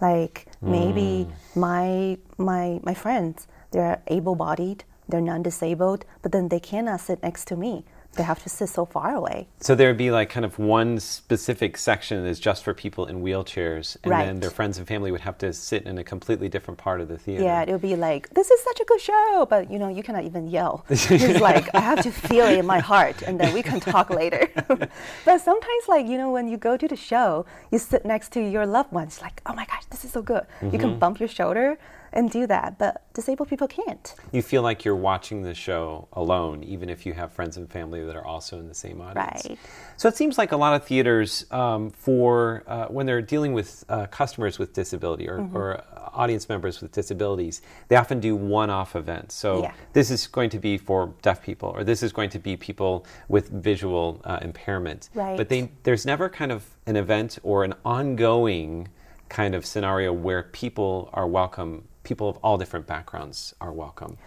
Like 0.00 0.46
maybe 0.62 1.28
my 1.54 2.16
my 2.38 2.80
my 2.82 2.94
friends, 2.94 3.48
they're 3.72 4.00
able-bodied, 4.06 4.84
they're 5.08 5.20
non-disabled, 5.20 6.04
but 6.22 6.32
then 6.32 6.48
they 6.48 6.60
cannot 6.60 7.00
sit 7.00 7.22
next 7.22 7.46
to 7.48 7.56
me. 7.56 7.84
They 8.14 8.24
have 8.24 8.42
to 8.42 8.48
sit 8.48 8.68
so 8.68 8.84
far 8.84 9.14
away. 9.14 9.46
So 9.60 9.74
there'd 9.74 9.96
be 9.96 10.10
like 10.10 10.30
kind 10.30 10.44
of 10.44 10.58
one 10.58 10.98
specific 10.98 11.76
section 11.76 12.24
that's 12.24 12.40
just 12.40 12.64
for 12.64 12.74
people 12.74 13.06
in 13.06 13.22
wheelchairs, 13.22 13.96
and 14.02 14.12
then 14.12 14.40
their 14.40 14.50
friends 14.50 14.78
and 14.78 14.86
family 14.86 15.12
would 15.12 15.20
have 15.20 15.38
to 15.38 15.52
sit 15.52 15.84
in 15.84 15.96
a 15.98 16.04
completely 16.04 16.48
different 16.48 16.78
part 16.78 17.00
of 17.00 17.08
the 17.08 17.16
theater. 17.16 17.44
Yeah, 17.44 17.62
it 17.62 17.70
would 17.70 17.80
be 17.80 17.96
like, 17.96 18.30
this 18.30 18.50
is 18.50 18.60
such 18.62 18.80
a 18.80 18.84
good 18.84 19.00
show, 19.00 19.46
but 19.48 19.70
you 19.70 19.78
know, 19.78 19.88
you 19.88 20.02
cannot 20.02 20.24
even 20.24 20.48
yell. 20.48 20.84
It's 20.90 21.40
like, 21.40 21.72
I 21.74 21.80
have 21.80 22.02
to 22.02 22.10
feel 22.10 22.46
it 22.46 22.58
in 22.58 22.66
my 22.66 22.80
heart, 22.80 23.22
and 23.22 23.38
then 23.38 23.54
we 23.54 23.62
can 23.62 23.78
talk 23.80 24.10
later. 24.10 24.50
but 25.24 25.40
sometimes, 25.40 25.82
like, 25.88 26.06
you 26.06 26.18
know, 26.18 26.30
when 26.30 26.48
you 26.48 26.56
go 26.56 26.76
to 26.76 26.88
the 26.88 26.96
show, 26.96 27.46
you 27.70 27.78
sit 27.78 28.04
next 28.04 28.32
to 28.32 28.40
your 28.40 28.66
loved 28.66 28.92
ones, 28.92 29.20
like, 29.22 29.40
oh 29.46 29.54
my 29.54 29.66
gosh, 29.66 29.84
this 29.90 30.04
is 30.04 30.12
so 30.12 30.22
good. 30.22 30.46
You 30.62 30.78
can 30.78 30.90
mm-hmm. 30.90 30.98
bump 30.98 31.20
your 31.20 31.28
shoulder, 31.28 31.78
and 32.12 32.30
do 32.30 32.46
that, 32.46 32.78
but 32.78 33.02
disabled 33.14 33.48
people 33.48 33.68
can't. 33.68 34.14
You 34.32 34.42
feel 34.42 34.62
like 34.62 34.84
you're 34.84 34.96
watching 34.96 35.42
the 35.42 35.54
show 35.54 36.08
alone, 36.12 36.62
even 36.64 36.88
if 36.88 37.04
you 37.06 37.12
have 37.12 37.32
friends 37.32 37.56
and 37.56 37.70
family 37.70 38.04
that 38.04 38.16
are 38.16 38.26
also 38.26 38.58
in 38.58 38.68
the 38.68 38.74
same 38.74 39.00
audience. 39.00 39.46
Right. 39.48 39.58
So 39.96 40.08
it 40.08 40.16
seems 40.16 40.38
like 40.38 40.52
a 40.52 40.56
lot 40.56 40.74
of 40.74 40.84
theaters, 40.86 41.46
um, 41.50 41.90
for 41.90 42.62
uh, 42.66 42.86
when 42.86 43.06
they're 43.06 43.22
dealing 43.22 43.52
with 43.52 43.84
uh, 43.88 44.06
customers 44.06 44.58
with 44.58 44.72
disability 44.72 45.28
or, 45.28 45.38
Mm-hmm. 45.40 45.56
or 45.56 45.82
audience 46.12 46.48
members 46.48 46.80
with 46.80 46.92
disabilities, 46.92 47.62
they 47.88 47.96
often 47.96 48.20
do 48.20 48.34
one-off 48.36 48.96
events. 48.96 49.34
So 49.34 49.62
Yeah. 49.62 49.72
this 49.92 50.10
is 50.10 50.26
going 50.26 50.50
to 50.50 50.58
be 50.58 50.76
for 50.76 51.14
deaf 51.22 51.42
people, 51.42 51.68
or 51.70 51.84
this 51.84 52.02
is 52.02 52.12
going 52.12 52.30
to 52.30 52.38
be 52.38 52.56
people 52.56 53.06
with 53.28 53.48
visual 53.50 54.20
uh, 54.24 54.38
impairment. 54.42 55.08
Right. 55.14 55.36
But 55.36 55.48
they, 55.48 55.70
there's 55.84 56.04
never 56.04 56.28
kind 56.28 56.50
of 56.52 56.64
an 56.86 56.96
event 56.96 57.38
or 57.42 57.64
an 57.64 57.74
ongoing 57.84 58.88
kind 59.28 59.54
of 59.54 59.64
scenario 59.64 60.12
where 60.12 60.42
people 60.42 61.08
are 61.12 61.26
welcome, 61.26 61.86
people 62.10 62.28
of 62.28 62.38
all 62.42 62.58
different 62.58 62.88
backgrounds 62.88 63.54
are 63.60 63.72
welcome. 63.72 64.18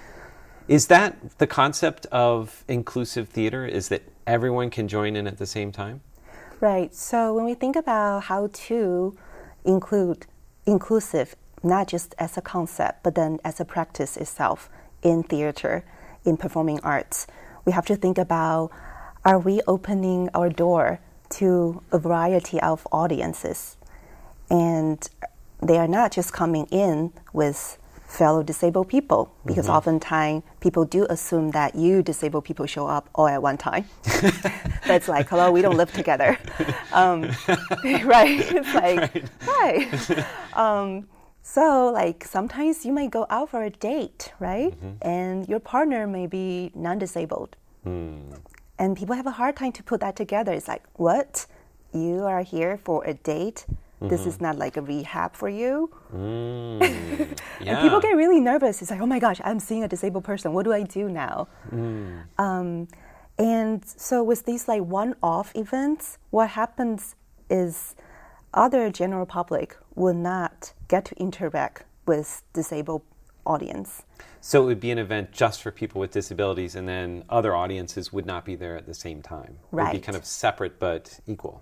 Is 0.69 0.87
that 0.87 1.37
the 1.37 1.45
concept 1.45 2.05
of 2.13 2.63
inclusive 2.69 3.27
theater? 3.27 3.65
Is 3.65 3.89
that 3.89 4.03
everyone 4.25 4.69
can 4.69 4.87
join 4.87 5.17
in 5.17 5.27
at 5.27 5.37
the 5.37 5.45
same 5.45 5.73
time? 5.73 5.99
Right. 6.61 6.95
So 6.95 7.33
when 7.35 7.43
we 7.43 7.55
think 7.55 7.75
about 7.75 8.23
how 8.31 8.47
to 8.69 9.17
include 9.65 10.25
inclusive, 10.65 11.35
not 11.61 11.89
just 11.89 12.15
as 12.17 12.37
a 12.37 12.41
concept, 12.41 13.03
but 13.03 13.15
then 13.15 13.39
as 13.43 13.59
a 13.59 13.65
practice 13.65 14.15
itself 14.15 14.69
in 15.01 15.23
theater, 15.23 15.83
in 16.23 16.37
performing 16.37 16.79
arts, 16.79 17.27
we 17.65 17.73
have 17.73 17.85
to 17.87 17.97
think 17.97 18.17
about 18.17 18.71
are 19.25 19.39
we 19.39 19.59
opening 19.67 20.29
our 20.33 20.47
door 20.47 21.01
to 21.31 21.81
a 21.91 21.99
variety 21.99 22.61
of 22.61 22.87
audiences? 22.93 23.75
And 24.49 24.99
they 25.61 25.77
are 25.77 25.87
not 25.87 26.11
just 26.11 26.33
coming 26.33 26.65
in 26.67 27.13
with 27.31 27.77
fellow 28.13 28.43
disabled 28.43 28.87
people 28.87 29.33
because 29.45 29.67
oftentimes 29.67 30.43
people 30.59 30.85
do 30.85 31.05
assume 31.09 31.49
that 31.51 31.75
you 31.75 32.03
disabled 32.03 32.45
people 32.45 32.65
show 32.65 32.85
up 32.87 33.09
all 33.15 33.27
at 33.27 33.41
one 33.41 33.57
time. 33.57 33.85
That's 34.85 35.07
like, 35.07 35.29
hello, 35.29 35.51
we 35.51 35.61
don't 35.61 35.77
live 35.77 35.91
together. 35.91 36.37
Um, 36.93 37.23
right? 38.05 38.39
It's 38.39 38.73
like, 38.75 39.25
hi. 39.41 40.25
Um, 40.53 41.07
so, 41.41 41.89
like, 41.91 42.23
sometimes 42.23 42.85
you 42.85 42.93
might 42.93 43.09
go 43.09 43.25
out 43.31 43.49
for 43.49 43.63
a 43.63 43.71
date, 43.71 44.31
right? 44.39 44.75
And 45.01 45.49
your 45.49 45.59
partner 45.59 46.05
may 46.05 46.27
be 46.27 46.71
non 46.75 46.99
disabled. 46.99 47.55
And 48.77 48.95
people 48.95 49.15
have 49.15 49.25
a 49.25 49.31
hard 49.31 49.55
time 49.55 49.71
to 49.71 49.81
put 49.81 50.01
that 50.01 50.15
together. 50.15 50.53
It's 50.53 50.67
like, 50.67 50.83
what? 50.93 51.47
You 51.93 52.25
are 52.25 52.43
here 52.43 52.77
for 52.77 53.03
a 53.05 53.15
date? 53.15 53.65
This 54.09 54.25
is 54.25 54.41
not 54.41 54.57
like 54.57 54.75
a 54.77 54.81
rehab 54.81 55.35
for 55.35 55.49
you? 55.49 55.89
Mm, 56.13 56.81
And 57.65 57.79
people 57.81 57.99
get 58.01 58.15
really 58.15 58.39
nervous. 58.39 58.81
It's 58.81 58.91
like, 58.91 59.01
oh 59.01 59.05
my 59.05 59.19
gosh, 59.19 59.39
I'm 59.43 59.59
seeing 59.59 59.83
a 59.83 59.87
disabled 59.87 60.23
person. 60.25 60.53
What 60.53 60.63
do 60.65 60.73
I 60.73 60.83
do 60.83 61.07
now? 61.09 61.47
Um, 62.37 62.87
and 63.37 63.83
so 63.85 64.23
with 64.23 64.45
these 64.45 64.67
like 64.67 64.81
one-off 64.83 65.55
events, 65.55 66.17
what 66.29 66.49
happens 66.49 67.15
is 67.49 67.95
other 68.53 68.89
general 68.89 69.25
public 69.25 69.77
will 69.95 70.13
not 70.13 70.73
get 70.87 71.05
to 71.05 71.15
interact 71.19 71.83
with 72.05 72.43
disabled 72.53 73.01
audience. 73.45 74.03
so 74.39 74.63
it 74.63 74.65
would 74.65 74.79
be 74.79 74.91
an 74.91 74.97
event 74.99 75.31
just 75.31 75.61
for 75.61 75.71
people 75.71 75.99
with 75.99 76.11
disabilities, 76.11 76.75
and 76.75 76.87
then 76.87 77.23
other 77.29 77.53
audiences 77.55 78.11
would 78.13 78.25
not 78.25 78.45
be 78.45 78.55
there 78.55 78.77
at 78.77 78.85
the 78.85 78.93
same 78.93 79.21
time. 79.21 79.57
It 79.71 79.75
would 79.75 79.91
be 79.91 79.99
kind 79.99 80.15
of 80.17 80.25
separate 80.25 80.79
but 80.79 81.19
equal. 81.27 81.61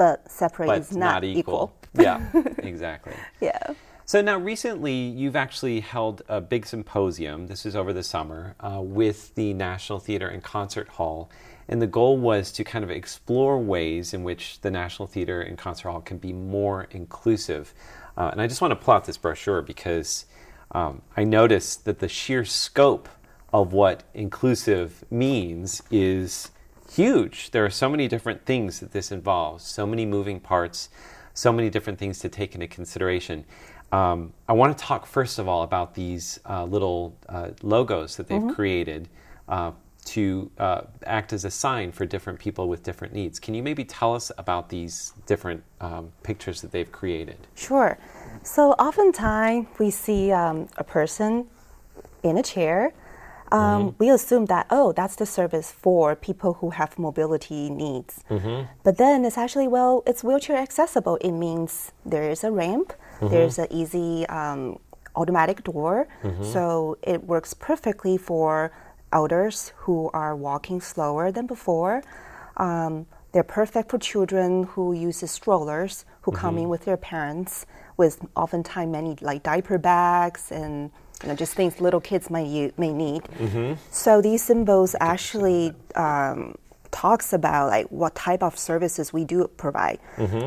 But 0.00 0.30
separate 0.30 0.66
But 0.66 0.80
is 0.80 0.96
not, 0.96 1.24
equal. 1.24 1.74
yeah, 1.92 2.26
exactly. 2.60 3.12
Yeah. 3.38 3.74
So 4.06 4.22
now, 4.22 4.38
recently, 4.38 4.94
you've 4.94 5.36
actually 5.36 5.80
held 5.80 6.22
a 6.26 6.40
big 6.40 6.64
symposium. 6.64 7.48
This 7.48 7.66
is 7.66 7.76
over 7.76 7.92
the 7.92 8.02
summer 8.02 8.56
uh, 8.60 8.80
with 8.80 9.34
the 9.34 9.52
National 9.52 9.98
Theater 9.98 10.26
and 10.26 10.42
Concert 10.42 10.88
Hall, 10.88 11.30
and 11.68 11.82
the 11.82 11.86
goal 11.86 12.16
was 12.16 12.50
to 12.52 12.64
kind 12.64 12.82
of 12.82 12.90
explore 12.90 13.58
ways 13.58 14.14
in 14.14 14.24
which 14.24 14.62
the 14.62 14.70
National 14.70 15.06
Theater 15.06 15.42
and 15.42 15.58
Concert 15.58 15.90
Hall 15.90 16.00
can 16.00 16.16
be 16.16 16.32
more 16.32 16.88
inclusive. 16.92 17.74
Uh, 18.16 18.30
and 18.32 18.40
I 18.40 18.46
just 18.46 18.62
want 18.62 18.72
to 18.72 18.76
pull 18.76 18.94
out 18.94 19.04
this 19.04 19.18
brochure 19.18 19.60
because 19.60 20.24
um, 20.70 21.02
I 21.14 21.24
noticed 21.24 21.84
that 21.84 21.98
the 21.98 22.08
sheer 22.08 22.46
scope 22.46 23.06
of 23.52 23.74
what 23.74 24.04
inclusive 24.14 25.04
means 25.10 25.82
is 25.90 26.52
huge. 26.90 27.50
There 27.50 27.64
are 27.64 27.70
so 27.70 27.88
many 27.88 28.08
different 28.08 28.44
things 28.44 28.80
that 28.80 28.92
this 28.92 29.12
involves, 29.12 29.64
so 29.64 29.86
many 29.86 30.06
moving 30.06 30.40
parts, 30.40 30.88
so 31.34 31.52
many 31.52 31.70
different 31.70 31.98
things 31.98 32.18
to 32.20 32.28
take 32.28 32.54
into 32.54 32.66
consideration. 32.66 33.44
Um, 33.92 34.32
I 34.48 34.52
want 34.52 34.76
to 34.76 34.84
talk 34.84 35.06
first 35.06 35.38
of 35.38 35.48
all 35.48 35.62
about 35.62 35.94
these 35.94 36.38
uh, 36.48 36.64
little 36.64 37.16
uh, 37.28 37.50
logos 37.62 38.16
that 38.16 38.28
they've 38.28 38.54
created 38.54 39.08
uh, 39.48 39.72
to 40.04 40.50
uh, 40.58 40.82
act 41.04 41.32
as 41.32 41.44
a 41.44 41.50
sign 41.50 41.92
for 41.92 42.06
different 42.06 42.38
people 42.38 42.68
with 42.68 42.82
different 42.82 43.12
needs. 43.12 43.38
Can 43.38 43.54
you 43.54 43.62
maybe 43.62 43.84
tell 43.84 44.14
us 44.14 44.32
about 44.38 44.68
these 44.68 45.12
different 45.26 45.62
um, 45.80 46.12
pictures 46.22 46.60
that 46.62 46.72
they've 46.72 46.90
created? 46.90 47.36
Sure. 47.54 47.98
So 48.42 48.72
oftentimes 48.72 49.66
we 49.78 49.90
see 49.90 50.32
um, 50.32 50.68
a 50.76 50.84
person 50.84 51.48
in 52.22 52.38
a 52.38 52.42
chair. 52.42 52.92
Um, 53.52 53.94
We 53.98 54.10
assume 54.10 54.46
that, 54.46 54.66
oh, 54.70 54.92
that's 54.92 55.16
the 55.16 55.26
service 55.26 55.72
for 55.72 56.14
people 56.14 56.54
who 56.60 56.70
have 56.70 56.98
mobility 56.98 57.68
needs. 57.70 58.22
But 58.84 58.96
then 58.96 59.24
it's 59.24 59.38
actually, 59.38 59.68
well, 59.68 60.02
it's 60.06 60.22
wheelchair 60.22 60.56
accessible. 60.56 61.16
It 61.20 61.32
means 61.32 61.92
there 62.06 62.30
is 62.30 62.44
a 62.44 62.50
ramp, 62.50 62.92
there's 63.20 63.58
an 63.58 63.66
easy 63.70 64.26
um, 64.28 64.78
automatic 65.16 65.64
door. 65.64 66.06
So 66.42 66.96
it 67.02 67.24
works 67.24 67.52
perfectly 67.54 68.16
for 68.16 68.70
elders 69.12 69.72
who 69.84 70.10
are 70.14 70.34
walking 70.36 70.80
slower 70.80 71.32
than 71.32 71.46
before. 71.46 72.02
Um, 72.56 73.06
they're 73.32 73.42
perfect 73.62 73.90
for 73.90 73.98
children 73.98 74.64
who 74.72 74.92
use 74.92 75.22
strollers, 75.30 76.04
who 76.22 76.32
come 76.32 76.56
in 76.62 76.68
with 76.68 76.84
their 76.84 76.96
parents, 76.96 77.66
with 77.96 78.20
oftentimes 78.36 78.90
many 78.90 79.16
like 79.20 79.42
diaper 79.42 79.78
bags 79.78 80.50
and 80.52 80.90
you 81.22 81.28
know 81.28 81.34
just 81.34 81.54
things 81.54 81.80
little 81.80 82.00
kids 82.00 82.30
might 82.30 82.46
u- 82.46 82.72
may 82.78 82.92
need. 82.92 83.22
So 83.90 84.20
these 84.22 84.42
symbols 84.42 84.94
actually 85.00 85.74
um, 85.94 86.54
talks 86.90 87.32
about 87.32 87.68
like 87.68 87.86
what 87.90 88.14
type 88.14 88.42
of 88.42 88.58
services 88.58 89.12
we 89.12 89.24
do 89.24 89.48
provide. 89.56 89.98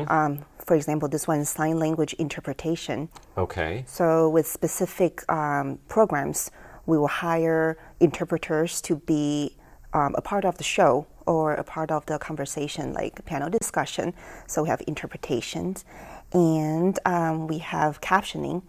Um, 0.08 0.44
for 0.64 0.74
example, 0.74 1.08
this 1.08 1.28
one 1.28 1.40
is 1.40 1.48
sign 1.48 1.78
language 1.78 2.14
interpretation. 2.14 3.08
Okay. 3.36 3.84
So, 3.86 4.28
with 4.30 4.46
specific 4.46 5.30
um, 5.30 5.78
programs, 5.88 6.50
we 6.86 6.96
will 6.98 7.08
hire 7.08 7.76
interpreters 8.00 8.80
to 8.82 8.96
be 8.96 9.56
um, 9.92 10.14
a 10.16 10.22
part 10.22 10.44
of 10.44 10.56
the 10.58 10.64
show 10.64 11.06
or 11.26 11.54
a 11.54 11.64
part 11.64 11.90
of 11.90 12.04
the 12.06 12.18
conversation, 12.18 12.92
like 12.92 13.24
panel 13.24 13.50
discussion. 13.50 14.14
So, 14.46 14.62
we 14.62 14.68
have 14.70 14.82
interpretations 14.86 15.84
and 16.32 16.98
um, 17.04 17.46
we 17.46 17.58
have 17.58 18.00
captioning. 18.00 18.62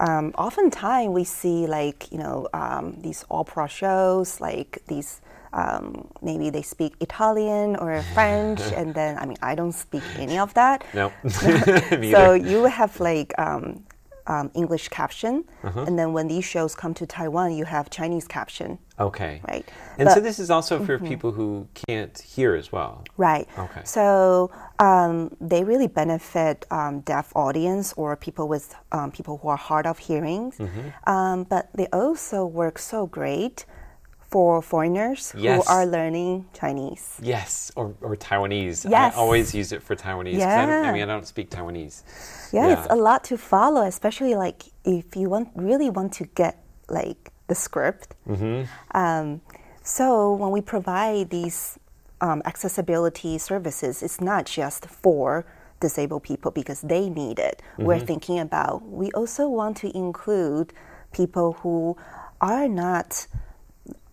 Um, 0.00 0.32
oftentimes, 0.38 1.10
we 1.10 1.24
see 1.24 1.66
like 1.66 2.10
you 2.12 2.18
know 2.18 2.48
um, 2.52 2.96
these 3.00 3.24
opera 3.30 3.68
shows, 3.68 4.40
like 4.40 4.82
these. 4.86 5.20
Um, 5.50 6.06
maybe 6.20 6.50
they 6.50 6.60
speak 6.60 6.92
Italian 7.00 7.76
or 7.76 8.02
French, 8.12 8.60
and 8.76 8.92
then 8.94 9.16
I 9.16 9.24
mean 9.24 9.38
I 9.40 9.54
don't 9.54 9.72
speak 9.72 10.02
any 10.18 10.38
of 10.38 10.52
that. 10.54 10.84
No. 10.92 11.10
So 12.12 12.34
you 12.52 12.64
have 12.66 13.00
like 13.00 13.32
um, 14.28 14.50
English 14.54 14.88
caption, 14.88 15.44
Uh-huh. 15.64 15.84
and 15.86 15.98
then 15.98 16.12
when 16.12 16.28
these 16.28 16.44
shows 16.44 16.74
come 16.74 16.94
to 16.94 17.06
Taiwan, 17.06 17.52
you 17.52 17.64
have 17.64 17.90
Chinese 17.90 18.26
caption, 18.28 18.78
Okay. 19.00 19.40
right? 19.48 19.66
And 19.98 20.10
so 20.10 20.20
this 20.20 20.38
is 20.38 20.50
also 20.50 20.74
for 20.84 20.98
people 20.98 21.32
who 21.32 21.66
can't 21.86 22.16
hear 22.34 22.54
as 22.54 22.70
well. 22.70 23.04
Right. 23.16 23.48
Okay. 23.58 23.80
So 23.84 24.50
um, 24.78 25.34
they 25.40 25.64
really 25.64 25.88
benefit 25.88 26.66
um, 26.70 27.00
deaf 27.00 27.32
audience 27.34 27.94
or 27.96 28.16
people 28.16 28.46
with 28.48 28.74
um, 28.92 29.10
people 29.10 29.38
who 29.40 29.48
are 29.48 29.56
hard 29.56 29.86
of 29.86 29.98
hearing. 29.98 30.52
Mm-hmm. 30.52 31.10
Um, 31.10 31.44
but 31.44 31.70
they 31.74 31.88
also 31.92 32.44
work 32.44 32.78
so 32.78 33.06
great 33.06 33.64
for 34.30 34.60
foreigners 34.60 35.32
Yes. 35.36 35.66
who 35.66 35.72
are 35.72 35.86
learning 35.86 36.44
Chinese. 36.52 37.18
Yes, 37.22 37.72
or, 37.76 37.94
or 38.02 38.14
Taiwanese. 38.16 38.88
Yes. 38.90 39.14
I 39.14 39.16
always 39.18 39.54
use 39.54 39.72
it 39.72 39.82
for 39.82 39.96
Taiwanese. 39.96 40.34
'cause 40.38 40.42
I, 40.42 40.66
don't, 40.66 40.84
I 40.84 40.92
mean, 40.92 41.02
I 41.02 41.06
don't 41.06 41.26
speak 41.26 41.50
Taiwanese. 41.50 42.02
Yeah, 42.52 42.72
it's 42.78 42.86
a 42.90 42.96
lot 42.96 43.24
to 43.24 43.38
follow, 43.38 43.82
especially 43.82 44.34
like 44.34 44.64
if 44.84 45.16
you 45.16 45.30
want 45.30 45.48
really 45.54 45.88
want 45.90 46.12
to 46.14 46.24
get 46.34 46.58
like 46.88 47.30
the 47.46 47.54
script. 47.54 48.14
Um, 48.94 49.40
so 49.82 50.34
when 50.34 50.50
we 50.50 50.60
provide 50.60 51.30
these 51.30 51.78
um, 52.20 52.42
accessibility 52.44 53.38
services, 53.38 54.02
it's 54.02 54.20
not 54.20 54.44
just 54.46 54.86
for 54.86 55.46
disabled 55.80 56.22
people 56.24 56.50
because 56.50 56.80
they 56.82 57.08
need 57.08 57.38
it. 57.38 57.62
We're 57.78 58.00
thinking 58.00 58.38
about 58.40 58.84
we 58.84 59.10
also 59.12 59.48
want 59.48 59.76
to 59.78 59.96
include 59.96 60.72
people 61.12 61.52
who 61.62 61.96
are 62.40 62.68
not 62.68 63.26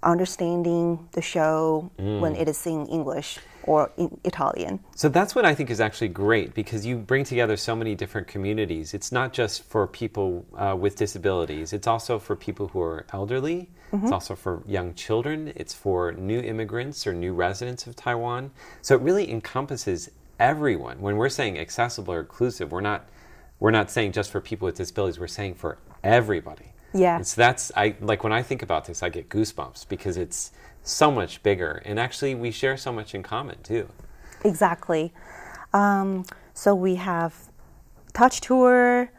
understanding 0.05 1.07
the 1.11 1.21
show 1.21 1.89
when 1.97 2.35
it 2.35 2.47
is 2.47 2.65
in 2.65 2.85
English 2.87 3.39
or 3.63 3.91
in 3.97 4.19
Italian. 4.23 4.79
So 4.95 5.09
that's 5.09 5.35
what 5.35 5.45
I 5.45 5.55
think 5.55 5.69
is 5.69 5.81
actually 5.81 6.09
great 6.09 6.53
because 6.53 6.85
you 6.85 6.97
bring 6.97 7.23
together 7.23 7.57
so 7.57 7.75
many 7.75 7.95
different 7.95 8.27
communities. 8.27 8.93
It's 8.93 9.11
not 9.11 9.33
just 9.33 9.63
for 9.63 9.87
people 9.87 10.45
uh, 10.55 10.75
with 10.79 10.95
disabilities, 10.95 11.73
it's 11.73 11.87
also 11.87 12.19
for 12.19 12.35
people 12.35 12.67
who 12.67 12.81
are 12.81 13.05
elderly, 13.11 13.69
mm-hmm. 13.91 14.05
it's 14.05 14.11
also 14.11 14.35
for 14.35 14.61
young 14.67 14.93
children, 14.93 15.51
it's 15.55 15.73
for 15.73 16.11
new 16.11 16.39
immigrants 16.39 17.07
or 17.07 17.13
new 17.13 17.33
residents 17.33 17.87
of 17.87 17.95
Taiwan. 17.95 18.51
So 18.81 18.95
it 18.95 19.01
really 19.01 19.31
encompasses 19.31 20.11
everyone. 20.39 21.01
When 21.01 21.17
we're 21.17 21.29
saying 21.29 21.57
accessible 21.57 22.13
or 22.13 22.19
inclusive, 22.19 22.71
we're 22.71 22.81
not 22.81 23.09
we're 23.59 23.71
not 23.71 23.89
saying 23.89 24.11
just 24.11 24.31
for 24.31 24.41
people 24.41 24.65
with 24.65 24.75
disabilities, 24.75 25.19
we're 25.19 25.27
saying 25.27 25.55
for 25.55 25.77
everybody. 26.03 26.74
Yeah. 26.95 27.21
So 27.21 27.41
that's 27.41 27.71
I 27.75 27.95
like 27.99 28.23
when 28.23 28.31
I 28.31 28.41
think 28.41 28.61
about 28.61 28.85
this, 28.85 29.03
I 29.03 29.09
get 29.09 29.27
goosebumps 29.29 29.87
because 29.89 30.15
it's 30.15 30.51
so 30.81 31.11
much 31.11 31.43
bigger, 31.43 31.81
and 31.83 31.99
actually 31.99 32.35
we 32.35 32.51
share 32.51 32.77
so 32.77 32.91
much 32.93 33.13
in 33.13 33.21
common 33.21 33.61
too. 33.63 33.89
Exactly. 34.45 35.11
Um, 35.73 36.25
so 36.53 36.73
we 36.73 36.95
have 36.95 37.35
touch 38.13 38.39
tour. 38.39 39.11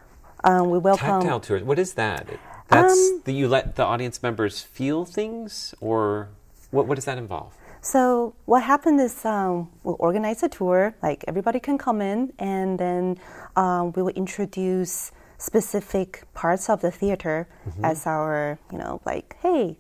Um, 0.43 0.71
we 0.71 0.79
welcome 0.79 1.21
tactile 1.21 1.41
tours. 1.41 1.63
What 1.63 1.79
is 1.79 1.95
that? 1.95 2.27
That's 2.69 2.99
um, 2.99 3.23
the, 3.25 3.33
you 3.33 3.47
let 3.47 3.77
the 3.77 3.85
audience 3.85 4.23
members 4.23 4.63
feel 4.63 5.05
things, 5.05 5.75
or 5.81 6.31
what? 6.71 6.87
What 6.87 6.95
does 6.95 7.05
that 7.05 7.19
involve? 7.19 7.53
So 7.83 8.35
what 8.47 8.63
happened 8.63 9.01
is 9.01 9.25
um, 9.25 9.69
we'll 9.85 9.97
organize 9.99 10.43
a 10.43 10.49
tour. 10.49 10.95
Like 11.03 11.25
everybody 11.29 11.61
can 11.61 11.77
come 11.77 12.01
in, 12.01 12.33
and 12.39 12.79
then 12.79 13.19
um, 13.55 13.93
we 13.93 14.03
will 14.03 14.17
introduce 14.17 15.13
specific 15.39 16.23
parts 16.35 16.69
of 16.69 16.81
the 16.81 16.91
theater 16.91 17.49
mm-hmm. 17.69 17.85
as 17.85 18.07
our, 18.07 18.59
you 18.73 18.79
know, 18.79 19.01
like, 19.05 19.37
hey, 19.43 19.77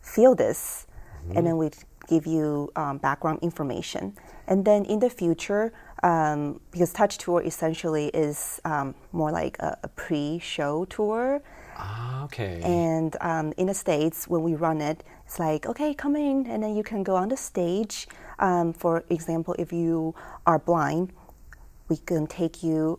feel 0.00 0.34
this, 0.34 0.86
mm-hmm. 1.22 1.36
and 1.36 1.46
then 1.46 1.56
we 1.56 1.70
give 2.08 2.26
you 2.26 2.70
um, 2.76 2.98
background 2.98 3.38
information. 3.42 4.16
And 4.46 4.64
then 4.64 4.86
in 4.86 4.98
the 4.98 5.10
future, 5.10 5.72
um, 6.02 6.60
because 6.70 6.92
Touch 6.92 7.18
Tour 7.18 7.42
essentially 7.42 8.08
is 8.08 8.60
um, 8.64 8.94
more 9.12 9.30
like 9.30 9.58
a, 9.58 9.76
a 9.82 9.88
pre-show 9.88 10.86
tour. 10.86 11.42
Ah, 11.76 12.24
okay. 12.24 12.60
And 12.64 13.14
um, 13.20 13.52
in 13.58 13.66
the 13.66 13.74
States, 13.74 14.26
when 14.26 14.42
we 14.42 14.54
run 14.54 14.80
it, 14.80 15.04
it's 15.26 15.38
like, 15.38 15.66
okay, 15.66 15.92
come 15.92 16.16
in, 16.16 16.46
and 16.46 16.62
then 16.62 16.74
you 16.74 16.82
can 16.82 17.02
go 17.02 17.14
on 17.14 17.28
the 17.28 17.36
stage. 17.36 18.08
Um, 18.38 18.72
for 18.72 19.04
example, 19.10 19.54
if 19.58 19.72
you 19.72 20.14
are 20.46 20.58
blind, 20.58 21.12
we 21.88 21.98
can 21.98 22.26
take 22.26 22.62
you 22.62 22.98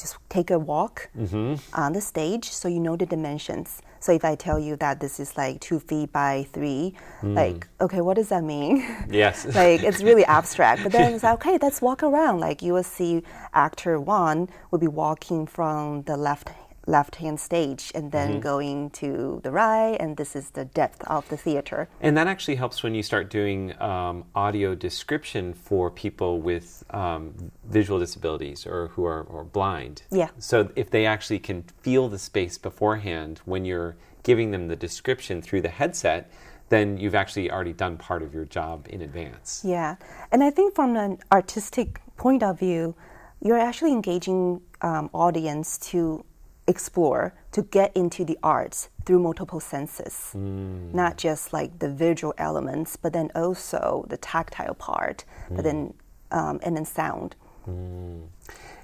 just 0.00 0.16
take 0.28 0.50
a 0.50 0.58
walk 0.58 1.10
mm-hmm. 1.16 1.54
on 1.80 1.92
the 1.92 2.00
stage 2.00 2.50
so 2.50 2.68
you 2.68 2.80
know 2.80 2.96
the 2.96 3.06
dimensions. 3.06 3.82
So 4.00 4.10
if 4.10 4.24
I 4.24 4.34
tell 4.34 4.58
you 4.58 4.74
that 4.76 4.98
this 4.98 5.20
is 5.20 5.36
like 5.36 5.60
two 5.60 5.78
feet 5.78 6.12
by 6.12 6.46
three, 6.52 6.94
mm. 7.20 7.36
like, 7.36 7.68
okay, 7.80 8.00
what 8.00 8.16
does 8.16 8.30
that 8.30 8.42
mean? 8.42 8.84
Yes. 9.08 9.46
like, 9.54 9.84
it's 9.84 10.02
really 10.02 10.24
abstract. 10.24 10.82
But 10.82 10.92
then 10.92 11.14
it's 11.14 11.22
like, 11.28 11.34
okay, 11.34 11.58
let's 11.62 11.80
walk 11.80 12.02
around. 12.02 12.40
Like, 12.40 12.62
you 12.62 12.72
will 12.72 12.82
see 12.82 13.22
actor 13.54 14.00
one 14.00 14.48
will 14.70 14.80
be 14.80 14.88
walking 14.88 15.46
from 15.46 16.02
the 16.02 16.16
left 16.16 16.50
left 16.86 17.16
hand 17.16 17.38
stage 17.38 17.92
and 17.94 18.12
then 18.12 18.32
mm-hmm. 18.32 18.40
going 18.40 18.90
to 18.90 19.40
the 19.42 19.50
right, 19.50 19.96
and 20.00 20.16
this 20.16 20.34
is 20.34 20.50
the 20.50 20.64
depth 20.64 21.02
of 21.04 21.28
the 21.28 21.36
theater. 21.36 21.88
And 22.00 22.16
that 22.16 22.26
actually 22.26 22.56
helps 22.56 22.82
when 22.82 22.94
you 22.94 23.02
start 23.02 23.30
doing 23.30 23.80
um, 23.80 24.24
audio 24.34 24.74
description 24.74 25.54
for 25.54 25.90
people 25.90 26.40
with 26.40 26.84
um, 26.90 27.52
visual 27.64 27.98
disabilities 27.98 28.66
or 28.66 28.88
who 28.88 29.04
are 29.04 29.22
or 29.22 29.44
blind. 29.44 30.02
Yeah. 30.10 30.30
So 30.38 30.70
if 30.76 30.90
they 30.90 31.06
actually 31.06 31.38
can 31.38 31.64
feel 31.82 32.08
the 32.08 32.18
space 32.18 32.58
beforehand 32.58 33.40
when 33.44 33.64
you're 33.64 33.96
giving 34.22 34.50
them 34.50 34.68
the 34.68 34.76
description 34.76 35.42
through 35.42 35.62
the 35.62 35.68
headset, 35.68 36.30
then 36.68 36.96
you've 36.96 37.14
actually 37.14 37.50
already 37.50 37.72
done 37.72 37.98
part 37.98 38.22
of 38.22 38.32
your 38.32 38.44
job 38.44 38.86
in 38.88 39.02
advance. 39.02 39.62
Yeah. 39.64 39.96
And 40.30 40.42
I 40.42 40.50
think 40.50 40.74
from 40.74 40.96
an 40.96 41.18
artistic 41.30 42.00
point 42.16 42.42
of 42.42 42.58
view, 42.58 42.94
you're 43.40 43.58
actually 43.58 43.92
engaging 43.92 44.62
um, 44.80 45.10
audience 45.12 45.76
to 45.78 46.24
explore 46.72 47.34
to 47.52 47.62
get 47.62 47.88
into 47.96 48.24
the 48.24 48.38
arts 48.42 48.88
through 49.04 49.20
multiple 49.20 49.60
senses, 49.60 50.32
mm. 50.34 50.92
not 50.92 51.16
just 51.16 51.52
like 51.52 51.78
the 51.78 51.90
visual 52.06 52.34
elements, 52.38 52.96
but 52.96 53.12
then 53.12 53.30
also 53.34 54.04
the 54.08 54.16
tactile 54.16 54.74
part, 54.74 55.24
mm. 55.48 55.56
but 55.56 55.62
then 55.64 55.94
um, 56.32 56.58
and 56.62 56.76
then 56.76 56.84
sound. 56.84 57.36
Mm. 57.68 58.26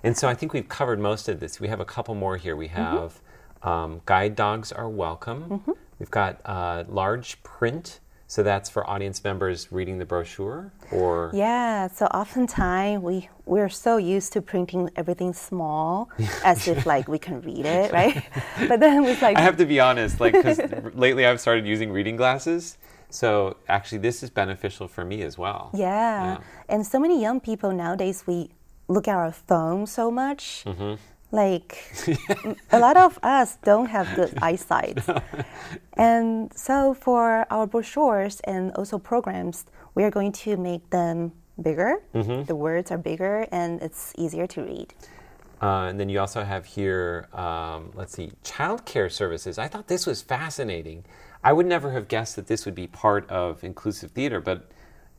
And 0.05 0.17
so 0.17 0.29
I 0.29 0.35
think 0.35 0.53
we've 0.53 0.69
covered 0.69 1.01
most 1.01 1.29
of 1.29 1.41
this. 1.41 1.61
We 1.61 1.69
have 1.69 1.81
a 1.81 1.85
couple 1.85 2.15
more 2.15 2.37
here. 2.37 2.55
We 2.55 2.69
mm-hmm. 2.69 2.77
have 2.77 3.21
mm-hmm. 3.63 3.69
um, 3.69 4.01
guide 4.05 4.37
dogs 4.37 4.71
are 4.71 4.89
welcome. 4.89 5.41
Mm-hmm. 5.45 5.73
We've 5.99 6.11
got 6.11 6.41
uh, 6.45 6.85
large 6.89 7.43
print 7.43 8.01
so 8.31 8.43
that's 8.43 8.69
for 8.69 8.89
audience 8.89 9.25
members 9.25 9.73
reading 9.73 9.99
the 9.99 10.05
brochure, 10.05 10.71
or 10.93 11.31
yeah. 11.33 11.89
So 11.89 12.05
oftentimes 12.07 13.03
we 13.03 13.31
we're 13.47 13.71
so 13.71 13.97
used 13.97 14.35
to 14.35 14.43
printing 14.43 14.91
everything 14.97 15.33
small, 15.33 16.11
as 16.45 16.69
if 16.69 16.85
like 16.85 17.09
we 17.09 17.19
can 17.19 17.41
read 17.41 17.65
it, 17.65 17.91
right? 17.91 18.23
but 18.69 18.81
then 18.81 19.03
we 19.03 19.17
like 19.17 19.39
I 19.39 19.41
have 19.41 19.57
to 19.57 19.65
be 19.65 19.81
honest, 19.81 20.21
like 20.21 20.35
because 20.35 20.61
lately 20.95 21.25
I've 21.25 21.41
started 21.41 21.67
using 21.67 21.91
reading 21.91 22.17
glasses. 22.17 22.77
So 23.09 23.57
actually, 23.67 23.99
this 23.99 24.23
is 24.23 24.29
beneficial 24.29 24.89
for 24.89 25.07
me 25.07 25.23
as 25.23 25.39
well. 25.39 25.71
Yeah, 25.73 25.87
yeah. 25.87 26.39
and 26.69 26.87
so 26.87 27.01
many 27.01 27.23
young 27.23 27.41
people 27.41 27.73
nowadays 27.73 28.25
we 28.27 28.51
look 28.89 29.09
at 29.09 29.17
our 29.17 29.33
phone 29.33 29.87
so 29.87 30.11
much. 30.11 30.65
Mm-hmm 30.67 30.97
like 31.31 31.93
a 32.73 32.79
lot 32.79 32.97
of 32.97 33.19
us 33.23 33.57
don't 33.65 33.87
have 33.87 34.15
good 34.15 34.37
eyesight. 34.43 34.99
and 35.95 36.53
so 36.55 36.95
for 36.95 37.47
our 37.51 37.67
brochures 37.67 38.41
and 38.41 38.73
also 38.73 38.99
programs, 38.99 39.67
we 39.95 40.05
are 40.05 40.11
going 40.11 40.33
to 40.33 40.57
make 40.57 40.89
them 40.91 41.33
bigger. 41.61 42.03
Mm-hmm. 42.15 42.45
The 42.45 42.57
words 42.57 42.91
are 42.91 42.99
bigger 42.99 43.47
and 43.51 43.83
it's 43.83 44.13
easier 44.17 44.47
to 44.49 44.63
read. 44.63 44.95
Uh, 45.61 45.87
and 45.89 45.99
then 45.99 46.09
you 46.09 46.21
also 46.21 46.45
have 46.45 46.65
here, 46.65 47.29
um, 47.33 47.91
let's 47.95 48.13
see, 48.13 48.31
childcare 48.45 49.11
services. 49.11 49.59
I 49.59 49.67
thought 49.67 49.89
this 49.89 50.07
was 50.07 50.23
fascinating. 50.23 51.05
I 51.43 51.53
would 51.53 51.67
never 51.67 51.93
have 51.93 52.09
guessed 52.09 52.37
that 52.37 52.47
this 52.47 52.65
would 52.65 52.75
be 52.75 52.87
part 52.87 53.29
of 53.29 53.65
inclusive 53.65 54.13
theater, 54.13 54.41
but 54.41 54.71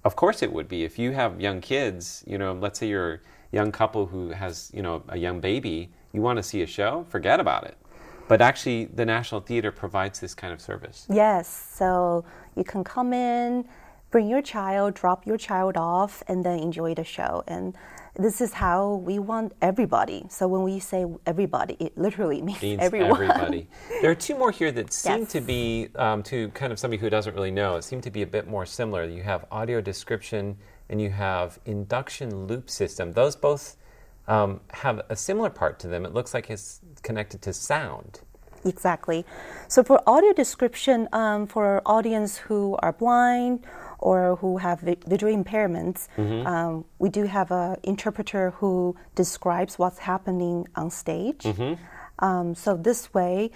of 0.06 0.16
course 0.16 0.42
it 0.42 0.54
would 0.54 0.70
be. 0.70 0.84
If 0.84 0.98
you 0.98 1.12
have 1.12 1.42
young 1.42 1.60
kids, 1.60 2.24
you 2.26 2.38
know, 2.38 2.54
let's 2.54 2.80
say 2.80 2.88
you're 2.88 3.16
a 3.16 3.20
young 3.52 3.72
couple 3.72 4.06
who 4.06 4.30
has, 4.30 4.72
you 4.74 4.82
know, 4.82 5.04
a 5.10 5.18
young 5.18 5.42
baby, 5.42 5.92
you 6.12 6.22
want 6.22 6.38
to 6.38 6.44
see 6.44 6.62
a 6.62 6.68
show, 6.68 7.06
forget 7.10 7.40
about 7.40 7.66
it. 7.66 7.78
But 8.28 8.42
actually, 8.42 8.86
the 8.86 9.06
National 9.06 9.42
Theater 9.42 9.72
provides 9.72 10.20
this 10.20 10.36
kind 10.36 10.54
of 10.54 10.62
service. 10.62 11.08
Yes, 11.10 11.48
so 11.74 12.24
you 12.56 12.64
can 12.64 12.84
come 12.84 13.12
in, 13.12 13.66
bring 14.12 14.28
your 14.28 14.42
child, 14.42 14.94
drop 14.94 15.26
your 15.26 15.38
child 15.38 15.78
off, 15.78 16.24
and 16.28 16.46
then 16.46 16.60
enjoy 16.60 16.94
the 16.94 17.04
show. 17.04 17.44
And 17.48 17.76
this 18.16 18.42
is 18.42 18.54
how 18.54 18.96
we 18.96 19.18
want 19.18 19.54
everybody. 19.62 20.26
So 20.30 20.48
when 20.48 20.64
we 20.64 20.80
say 20.80 21.06
everybody, 21.26 21.76
it 21.80 21.98
literally 21.98 22.42
means, 22.44 22.62
means 22.62 22.82
everyone. 22.82 23.12
everybody. 23.12 23.68
There 24.02 24.12
are 24.12 24.16
two 24.16 24.36
more 24.36 24.52
here 24.52 24.72
that 24.74 24.94
seem 25.06 25.22
yes. 25.22 25.32
to 25.32 25.42
be, 25.42 25.90
um, 25.96 26.22
to 26.24 26.50
kind 26.50 26.72
of 26.72 26.80
somebody 26.80 27.00
who 27.02 27.10
doesn't 27.10 27.34
really 27.34 27.52
know, 27.52 27.78
it 27.78 27.84
seem 27.84 28.02
to 28.02 28.12
be 28.12 28.22
a 28.22 28.28
bit 28.28 28.48
more 28.48 28.66
similar. 28.66 29.06
You 29.06 29.24
have 29.24 29.46
audio 29.52 29.82
description 29.82 30.58
and 30.90 31.02
you 31.02 31.10
have 31.12 31.60
induction 31.66 32.46
loop 32.48 32.70
system. 32.70 33.14
Those 33.14 33.36
both 33.36 33.78
um, 34.30 34.62
have 34.72 35.02
a 35.10 35.16
similar 35.16 35.50
part 35.50 35.80
to 35.80 35.88
them. 35.88 36.06
It 36.06 36.14
looks 36.14 36.34
like 36.34 36.50
it's 36.50 36.82
connected 37.02 37.42
to 37.42 37.54
sound. 37.54 38.22
Exactly. 38.66 39.26
So 39.68 39.84
for 39.84 40.02
audio 40.06 40.34
description, 40.34 41.08
um, 41.14 41.48
for 41.48 41.66
our 41.66 41.82
audience 41.86 42.38
who 42.38 42.78
are 42.80 42.94
blind 42.94 43.66
or 44.00 44.36
who 44.38 44.58
have 44.58 44.82
visual 44.82 45.34
impairments, 45.34 46.08
mm-hmm. 46.18 46.46
um, 46.46 46.86
we 47.00 47.10
do 47.10 47.24
have 47.24 47.52
an 47.52 47.78
interpreter 47.84 48.52
who 48.52 48.96
describes 49.16 49.80
what's 49.80 50.00
happening 50.00 50.68
on 50.76 50.90
stage. 50.90 51.44
Mm-hmm. 51.44 52.24
Um, 52.24 52.54
so 52.54 52.76
this 52.76 53.14
way, 53.14 53.52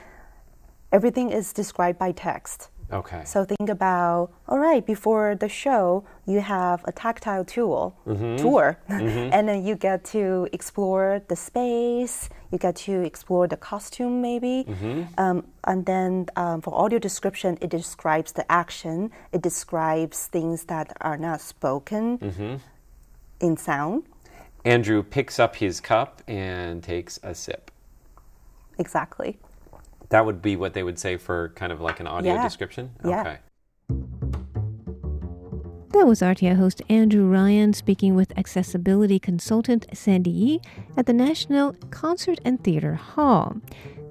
everything 0.92 1.32
is 1.32 1.54
described 1.54 2.00
by 2.00 2.12
text. 2.14 2.70
Okay. 2.94 3.24
So 3.26 3.44
think 3.44 3.70
about 3.70 4.32
all 4.48 4.60
right 4.60 4.86
before 4.86 5.36
the 5.36 5.50
show 5.50 6.04
you 6.28 6.40
have 6.42 6.84
a 6.86 6.92
tactile 6.92 7.44
tool 7.44 7.98
mm-hmm. 8.08 8.38
tour, 8.38 8.78
mm-hmm. 8.90 9.30
and 9.34 9.50
then 9.50 9.66
you 9.66 9.76
get 9.76 10.06
to 10.06 10.48
explore 10.54 11.22
the 11.28 11.36
space. 11.36 12.30
You 12.52 12.60
get 12.60 12.76
to 12.88 13.02
explore 13.02 13.48
the 13.48 13.58
costume 13.58 14.22
maybe, 14.22 14.66
mm-hmm. 14.68 15.04
um, 15.18 15.48
and 15.64 15.86
then 15.88 16.28
um, 16.36 16.62
for 16.62 16.74
audio 16.76 17.00
description 17.00 17.58
it 17.62 17.70
describes 17.70 18.32
the 18.34 18.50
action. 18.52 19.12
It 19.32 19.42
describes 19.42 20.28
things 20.28 20.66
that 20.66 20.96
are 21.02 21.18
not 21.18 21.42
spoken 21.42 22.20
mm-hmm. 22.20 22.56
in 23.40 23.58
sound. 23.58 24.04
Andrew 24.66 25.04
picks 25.04 25.40
up 25.40 25.56
his 25.58 25.82
cup 25.82 26.22
and 26.28 26.84
takes 26.84 27.20
a 27.24 27.34
sip. 27.34 27.72
Exactly. 28.78 29.38
That 30.14 30.28
would 30.28 30.44
be 30.44 30.56
what 30.56 30.76
they 30.76 30.84
would 30.84 31.00
say 31.00 31.18
for 31.18 31.50
kind 31.56 31.72
of 31.72 31.82
like 31.82 32.00
an 32.00 32.06
audio 32.06 32.36
yeah. 32.36 32.44
description? 32.44 32.92
Yeah. 33.04 33.22
Okay. 33.22 33.38
That 35.90 36.06
was 36.06 36.22
RTI 36.22 36.56
host 36.56 36.84
Andrew 36.88 37.26
Ryan 37.26 37.74
speaking 37.74 38.14
with 38.14 38.38
accessibility 38.38 39.18
consultant 39.18 39.88
Sandy 39.92 40.30
Yi 40.30 40.62
at 40.96 41.08
the 41.08 41.14
National 41.14 41.74
Concert 41.90 42.38
and 42.46 42.64
Theater 42.64 42.94
Hall. 42.94 43.58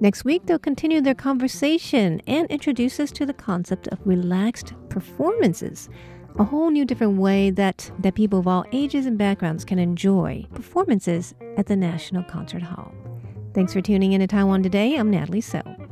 Next 0.01 0.25
week, 0.25 0.45
they'll 0.45 0.59
continue 0.59 0.99
their 0.99 1.15
conversation 1.15 2.21
and 2.27 2.51
introduce 2.51 2.99
us 2.99 3.11
to 3.13 3.25
the 3.25 3.33
concept 3.33 3.87
of 3.87 3.99
relaxed 4.03 4.73
performances. 4.89 5.87
a 6.37 6.43
whole 6.43 6.69
new 6.69 6.83
different 6.83 7.17
way 7.17 7.49
that, 7.49 7.89
that 7.99 8.15
people 8.15 8.39
of 8.39 8.47
all 8.47 8.65
ages 8.73 9.05
and 9.05 9.17
backgrounds 9.17 9.63
can 9.63 9.79
enjoy 9.79 10.45
performances 10.53 11.33
at 11.55 11.67
the 11.67 11.77
National 11.77 12.23
Concert 12.23 12.63
Hall. 12.63 12.91
Thanks 13.53 13.71
for 13.71 13.81
tuning 13.81 14.13
in 14.13 14.19
to 14.19 14.27
Taiwan 14.27 14.63
Today. 14.63 14.97
I'm 14.97 15.11
Natalie 15.11 15.41
Tso. 15.41 15.82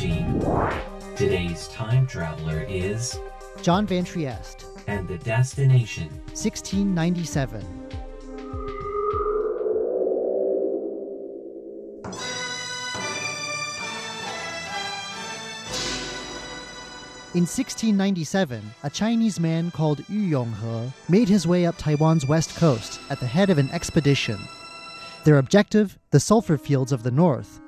Machine. 0.00 0.40
Today's 1.14 1.68
time 1.68 2.06
traveler 2.06 2.64
is 2.66 3.18
John 3.60 3.86
Van 3.86 4.02
Trieste. 4.02 4.64
And 4.86 5.06
the 5.06 5.18
destination 5.18 6.08
1697. 6.28 7.60
In 17.32 17.46
1697, 17.46 18.62
a 18.82 18.90
Chinese 18.90 19.38
man 19.38 19.70
called 19.70 20.02
Yu 20.08 20.38
Yonghe 20.38 20.92
made 21.10 21.28
his 21.28 21.46
way 21.46 21.66
up 21.66 21.76
Taiwan's 21.76 22.26
west 22.26 22.56
coast 22.56 23.00
at 23.10 23.20
the 23.20 23.26
head 23.26 23.50
of 23.50 23.58
an 23.58 23.68
expedition. 23.70 24.38
Their 25.24 25.36
objective, 25.36 25.98
the 26.10 26.20
sulfur 26.20 26.56
fields 26.56 26.90
of 26.90 27.02
the 27.02 27.10
north, 27.10 27.60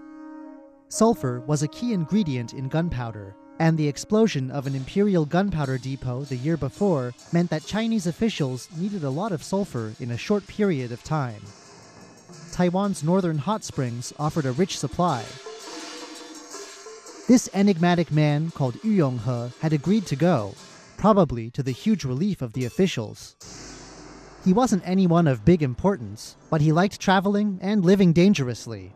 Sulfur 0.92 1.40
was 1.46 1.62
a 1.62 1.68
key 1.68 1.94
ingredient 1.94 2.52
in 2.52 2.68
gunpowder, 2.68 3.34
and 3.58 3.78
the 3.78 3.88
explosion 3.88 4.50
of 4.50 4.66
an 4.66 4.74
imperial 4.74 5.24
gunpowder 5.24 5.78
depot 5.78 6.24
the 6.24 6.36
year 6.36 6.58
before 6.58 7.14
meant 7.32 7.48
that 7.48 7.64
Chinese 7.64 8.06
officials 8.06 8.68
needed 8.76 9.02
a 9.02 9.08
lot 9.08 9.32
of 9.32 9.42
sulfur 9.42 9.94
in 10.00 10.10
a 10.10 10.18
short 10.18 10.46
period 10.46 10.92
of 10.92 11.02
time. 11.02 11.40
Taiwan's 12.52 13.02
northern 13.02 13.38
hot 13.38 13.64
springs 13.64 14.12
offered 14.18 14.44
a 14.44 14.52
rich 14.52 14.78
supply. 14.78 15.24
This 17.26 17.48
enigmatic 17.54 18.12
man 18.12 18.50
called 18.50 18.76
Yu 18.84 19.02
Yonghe 19.02 19.58
had 19.60 19.72
agreed 19.72 20.04
to 20.08 20.14
go, 20.14 20.54
probably 20.98 21.48
to 21.52 21.62
the 21.62 21.72
huge 21.72 22.04
relief 22.04 22.42
of 22.42 22.52
the 22.52 22.66
officials. 22.66 23.34
He 24.44 24.52
wasn't 24.52 24.82
anyone 24.84 25.26
of 25.26 25.46
big 25.46 25.62
importance, 25.62 26.36
but 26.50 26.60
he 26.60 26.70
liked 26.70 27.00
traveling 27.00 27.58
and 27.62 27.82
living 27.82 28.12
dangerously. 28.12 28.92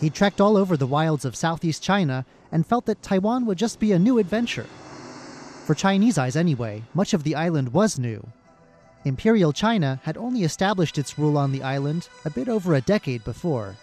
He 0.00 0.10
trekked 0.10 0.40
all 0.40 0.56
over 0.56 0.76
the 0.76 0.86
wilds 0.86 1.24
of 1.24 1.36
southeast 1.36 1.82
China 1.82 2.26
and 2.52 2.66
felt 2.66 2.86
that 2.86 3.02
Taiwan 3.02 3.46
would 3.46 3.58
just 3.58 3.78
be 3.78 3.92
a 3.92 3.98
new 3.98 4.18
adventure. 4.18 4.66
For 5.64 5.74
Chinese 5.74 6.18
eyes, 6.18 6.36
anyway, 6.36 6.82
much 6.92 7.14
of 7.14 7.22
the 7.22 7.34
island 7.34 7.72
was 7.72 7.98
new. 7.98 8.26
Imperial 9.04 9.52
China 9.52 10.00
had 10.04 10.16
only 10.16 10.42
established 10.42 10.98
its 10.98 11.18
rule 11.18 11.38
on 11.38 11.52
the 11.52 11.62
island 11.62 12.08
a 12.24 12.30
bit 12.30 12.48
over 12.48 12.74
a 12.74 12.80
decade 12.80 13.24
before. 13.24 13.76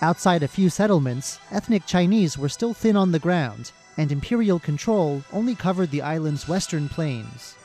Outside 0.00 0.42
a 0.42 0.48
few 0.48 0.70
settlements, 0.70 1.40
ethnic 1.50 1.84
Chinese 1.84 2.38
were 2.38 2.48
still 2.48 2.72
thin 2.72 2.96
on 2.96 3.10
the 3.10 3.18
ground, 3.18 3.72
and 3.96 4.12
imperial 4.12 4.60
control 4.60 5.24
only 5.32 5.54
covered 5.54 5.90
the 5.90 6.02
island's 6.02 6.46
western 6.46 6.88
plains. 6.88 7.56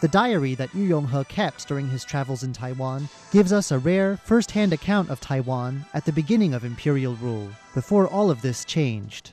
The 0.00 0.06
diary 0.06 0.54
that 0.54 0.72
Yu 0.76 0.88
Yonghe 0.88 1.26
kept 1.26 1.66
during 1.66 1.88
his 1.88 2.04
travels 2.04 2.44
in 2.44 2.52
Taiwan 2.52 3.08
gives 3.32 3.52
us 3.52 3.72
a 3.72 3.80
rare 3.80 4.16
first 4.18 4.52
hand 4.52 4.72
account 4.72 5.10
of 5.10 5.20
Taiwan 5.20 5.84
at 5.92 6.04
the 6.04 6.12
beginning 6.12 6.54
of 6.54 6.64
imperial 6.64 7.16
rule, 7.16 7.50
before 7.74 8.06
all 8.06 8.30
of 8.30 8.40
this 8.40 8.64
changed. 8.64 9.32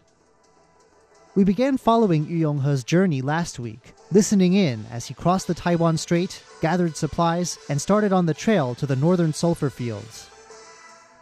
We 1.36 1.44
began 1.44 1.78
following 1.78 2.26
Yu 2.26 2.48
Yonghe's 2.48 2.84
journey 2.84 3.22
last 3.22 3.60
week, 3.60 3.94
listening 4.12 4.54
in 4.54 4.88
as 4.90 5.06
he 5.06 5.14
crossed 5.14 5.46
the 5.46 5.54
Taiwan 5.54 5.98
Strait, 5.98 6.42
gathered 6.62 6.98
supplies, 6.98 7.60
and 7.70 7.80
started 7.80 8.12
on 8.12 8.26
the 8.26 8.34
trail 8.34 8.74
to 8.76 8.88
the 8.88 8.96
northern 8.96 9.34
sulfur 9.34 9.70
fields. 9.70 10.32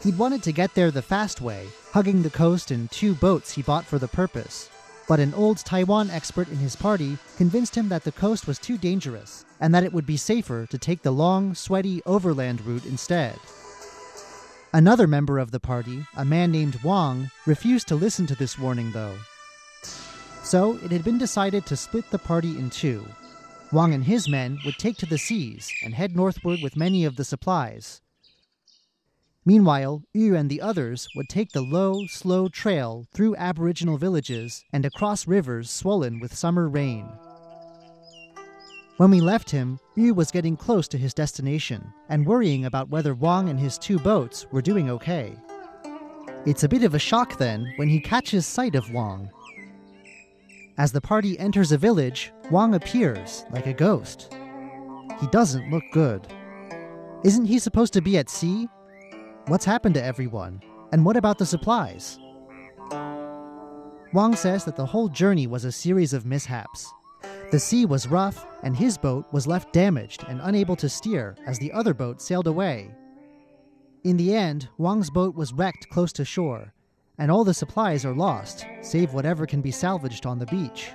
He'd 0.01 0.17
wanted 0.17 0.41
to 0.43 0.53
get 0.53 0.73
there 0.73 0.91
the 0.91 1.01
fast 1.01 1.41
way, 1.41 1.67
hugging 1.91 2.21
the 2.21 2.29
coast 2.29 2.71
in 2.71 2.87
two 2.87 3.13
boats 3.13 3.51
he 3.51 3.61
bought 3.61 3.83
for 3.83 3.99
the 3.99 4.07
purpose, 4.07 4.69
but 5.07 5.19
an 5.19 5.33
old 5.33 5.57
Taiwan 5.57 6.09
expert 6.09 6.47
in 6.49 6.57
his 6.57 6.75
party 6.75 7.17
convinced 7.37 7.75
him 7.75 7.89
that 7.89 8.03
the 8.03 8.11
coast 8.11 8.47
was 8.47 8.59
too 8.59 8.77
dangerous 8.77 9.45
and 9.59 9.73
that 9.73 9.83
it 9.83 9.93
would 9.93 10.05
be 10.05 10.17
safer 10.17 10.65
to 10.67 10.77
take 10.77 11.01
the 11.01 11.11
long, 11.11 11.53
sweaty 11.53 12.01
overland 12.05 12.65
route 12.65 12.85
instead. 12.85 13.37
Another 14.73 15.07
member 15.07 15.37
of 15.37 15.51
the 15.51 15.59
party, 15.59 16.05
a 16.17 16.25
man 16.25 16.51
named 16.51 16.79
Wang, 16.83 17.29
refused 17.45 17.87
to 17.89 17.95
listen 17.95 18.25
to 18.27 18.35
this 18.35 18.57
warning 18.57 18.91
though. 18.91 19.15
So 20.43 20.77
it 20.83 20.91
had 20.91 21.03
been 21.03 21.17
decided 21.17 21.65
to 21.67 21.77
split 21.77 22.09
the 22.11 22.19
party 22.19 22.57
in 22.57 22.69
two. 22.69 23.05
Wang 23.71 23.93
and 23.93 24.03
his 24.03 24.29
men 24.29 24.59
would 24.65 24.77
take 24.77 24.97
to 24.97 25.05
the 25.05 25.17
seas 25.17 25.71
and 25.83 25.95
head 25.95 26.15
northward 26.15 26.59
with 26.61 26.75
many 26.75 27.05
of 27.05 27.15
the 27.15 27.23
supplies, 27.23 28.01
Meanwhile, 29.45 30.03
Yu 30.13 30.35
and 30.35 30.49
the 30.49 30.61
others 30.61 31.07
would 31.15 31.27
take 31.27 31.51
the 31.51 31.61
low, 31.61 32.05
slow 32.07 32.47
trail 32.47 33.05
through 33.13 33.35
aboriginal 33.35 33.97
villages 33.97 34.63
and 34.71 34.85
across 34.85 35.27
rivers 35.27 35.69
swollen 35.69 36.21
with 36.21 36.33
summer 36.33 36.69
rain. 36.69 37.09
When 38.97 39.11
we 39.11 39.19
left 39.19 39.49
him, 39.49 39.79
Yu 39.95 40.13
was 40.13 40.31
getting 40.31 40.55
close 40.55 40.87
to 40.89 40.97
his 40.97 41.13
destination 41.13 41.91
and 42.07 42.25
worrying 42.25 42.65
about 42.65 42.89
whether 42.89 43.13
Wang 43.13 43.49
and 43.49 43.59
his 43.59 43.77
two 43.77 43.99
boats 43.99 44.45
were 44.51 44.61
doing 44.61 44.89
okay. 44.89 45.35
It's 46.45 46.63
a 46.63 46.69
bit 46.69 46.83
of 46.83 46.93
a 46.93 46.99
shock 46.99 47.37
then 47.37 47.73
when 47.75 47.89
he 47.89 47.99
catches 47.99 48.45
sight 48.45 48.75
of 48.75 48.91
Wang. 48.93 49.29
As 50.77 50.91
the 50.91 51.01
party 51.01 51.37
enters 51.37 51.71
a 51.73 51.77
village, 51.77 52.31
Wang 52.49 52.75
appears 52.75 53.45
like 53.51 53.67
a 53.67 53.73
ghost. 53.73 54.33
He 55.19 55.27
doesn't 55.27 55.69
look 55.69 55.83
good. 55.91 56.27
Isn't 57.25 57.45
he 57.45 57.59
supposed 57.59 57.93
to 57.93 58.01
be 58.01 58.17
at 58.17 58.29
sea 58.29 58.67
What's 59.47 59.65
happened 59.65 59.95
to 59.95 60.03
everyone? 60.03 60.61
And 60.93 61.03
what 61.03 61.17
about 61.17 61.37
the 61.37 61.45
supplies? 61.45 62.17
Wang 64.13 64.37
says 64.37 64.63
that 64.63 64.77
the 64.77 64.85
whole 64.85 65.09
journey 65.09 65.47
was 65.47 65.65
a 65.65 65.71
series 65.71 66.13
of 66.13 66.25
mishaps. 66.25 66.89
The 67.51 67.59
sea 67.59 67.85
was 67.85 68.07
rough, 68.07 68.45
and 68.63 68.73
his 68.73 68.97
boat 68.97 69.25
was 69.33 69.45
left 69.45 69.73
damaged 69.73 70.23
and 70.29 70.39
unable 70.43 70.77
to 70.77 70.87
steer 70.87 71.35
as 71.45 71.59
the 71.59 71.73
other 71.73 71.93
boat 71.93 72.21
sailed 72.21 72.47
away. 72.47 72.95
In 74.05 74.15
the 74.15 74.33
end, 74.33 74.69
Wang's 74.77 75.09
boat 75.09 75.35
was 75.35 75.51
wrecked 75.51 75.89
close 75.89 76.13
to 76.13 76.23
shore, 76.23 76.73
and 77.17 77.29
all 77.29 77.43
the 77.43 77.53
supplies 77.53 78.05
are 78.05 78.15
lost, 78.15 78.65
save 78.81 79.13
whatever 79.13 79.45
can 79.45 79.61
be 79.61 79.71
salvaged 79.71 80.25
on 80.25 80.39
the 80.39 80.45
beach. 80.45 80.91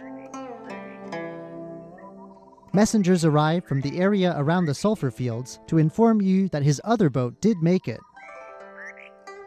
Messengers 2.72 3.26
arrive 3.26 3.64
from 3.66 3.82
the 3.82 3.99
area 3.99 4.34
around 4.38 4.64
the 4.64 4.74
sulfur 4.74 5.11
fields 5.11 5.59
to 5.66 5.76
inform 5.76 6.22
Yu 6.22 6.49
that 6.49 6.62
his 6.62 6.80
other 6.84 7.11
boat 7.11 7.40
did 7.42 7.59
make 7.62 7.88
it, 7.88 8.01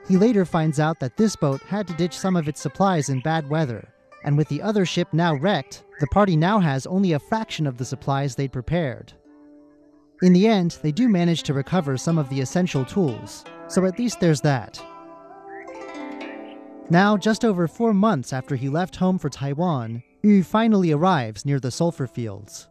he 0.07 0.17
later 0.17 0.45
finds 0.45 0.79
out 0.79 0.99
that 0.99 1.17
this 1.17 1.35
boat 1.35 1.61
had 1.63 1.87
to 1.87 1.93
ditch 1.93 2.17
some 2.17 2.35
of 2.35 2.47
its 2.47 2.61
supplies 2.61 3.09
in 3.09 3.21
bad 3.21 3.49
weather, 3.49 3.87
and 4.23 4.37
with 4.37 4.47
the 4.49 4.61
other 4.61 4.85
ship 4.85 5.07
now 5.13 5.35
wrecked, 5.35 5.83
the 5.99 6.07
party 6.07 6.35
now 6.35 6.59
has 6.59 6.85
only 6.85 7.13
a 7.13 7.19
fraction 7.19 7.67
of 7.67 7.77
the 7.77 7.85
supplies 7.85 8.35
they'd 8.35 8.51
prepared. 8.51 9.13
In 10.21 10.33
the 10.33 10.47
end, 10.47 10.77
they 10.81 10.91
do 10.91 11.09
manage 11.09 11.43
to 11.43 11.53
recover 11.53 11.97
some 11.97 12.17
of 12.17 12.29
the 12.29 12.41
essential 12.41 12.85
tools, 12.85 13.43
so 13.67 13.85
at 13.85 13.97
least 13.97 14.19
there's 14.19 14.41
that. 14.41 14.81
Now, 16.89 17.17
just 17.17 17.45
over 17.45 17.67
four 17.67 17.93
months 17.93 18.33
after 18.33 18.55
he 18.55 18.69
left 18.69 18.97
home 18.97 19.17
for 19.17 19.29
Taiwan, 19.29 20.03
Yu 20.23 20.43
finally 20.43 20.91
arrives 20.91 21.45
near 21.45 21.59
the 21.59 21.71
sulfur 21.71 22.05
fields. 22.05 22.67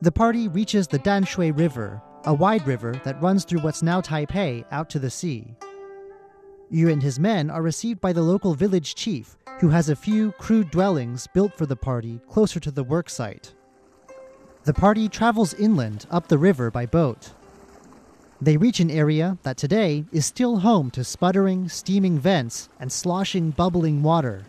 The 0.00 0.10
party 0.10 0.48
reaches 0.48 0.88
the 0.88 0.98
Danshui 0.98 1.56
River, 1.56 2.02
a 2.24 2.32
wide 2.32 2.66
river 2.66 3.00
that 3.04 3.20
runs 3.22 3.44
through 3.44 3.60
what's 3.60 3.82
now 3.82 4.00
Taipei 4.00 4.64
out 4.72 4.88
to 4.90 4.98
the 4.98 5.10
sea. 5.10 5.54
Yu 6.70 6.88
and 6.88 7.02
his 7.02 7.18
men 7.18 7.50
are 7.50 7.62
received 7.62 8.00
by 8.00 8.12
the 8.12 8.22
local 8.22 8.54
village 8.54 8.94
chief, 8.94 9.36
who 9.60 9.70
has 9.70 9.88
a 9.88 9.96
few 9.96 10.32
crude 10.32 10.70
dwellings 10.70 11.26
built 11.32 11.54
for 11.56 11.66
the 11.66 11.76
party 11.76 12.20
closer 12.28 12.60
to 12.60 12.70
the 12.70 12.84
work 12.84 13.08
site. 13.08 13.54
The 14.64 14.74
party 14.74 15.08
travels 15.08 15.54
inland 15.54 16.06
up 16.10 16.28
the 16.28 16.36
river 16.36 16.70
by 16.70 16.84
boat. 16.84 17.32
They 18.40 18.56
reach 18.56 18.80
an 18.80 18.90
area 18.90 19.38
that 19.42 19.56
today 19.56 20.04
is 20.12 20.26
still 20.26 20.58
home 20.58 20.90
to 20.92 21.02
sputtering, 21.04 21.68
steaming 21.68 22.18
vents 22.18 22.68
and 22.78 22.92
sloshing, 22.92 23.50
bubbling 23.50 24.02
water. 24.02 24.44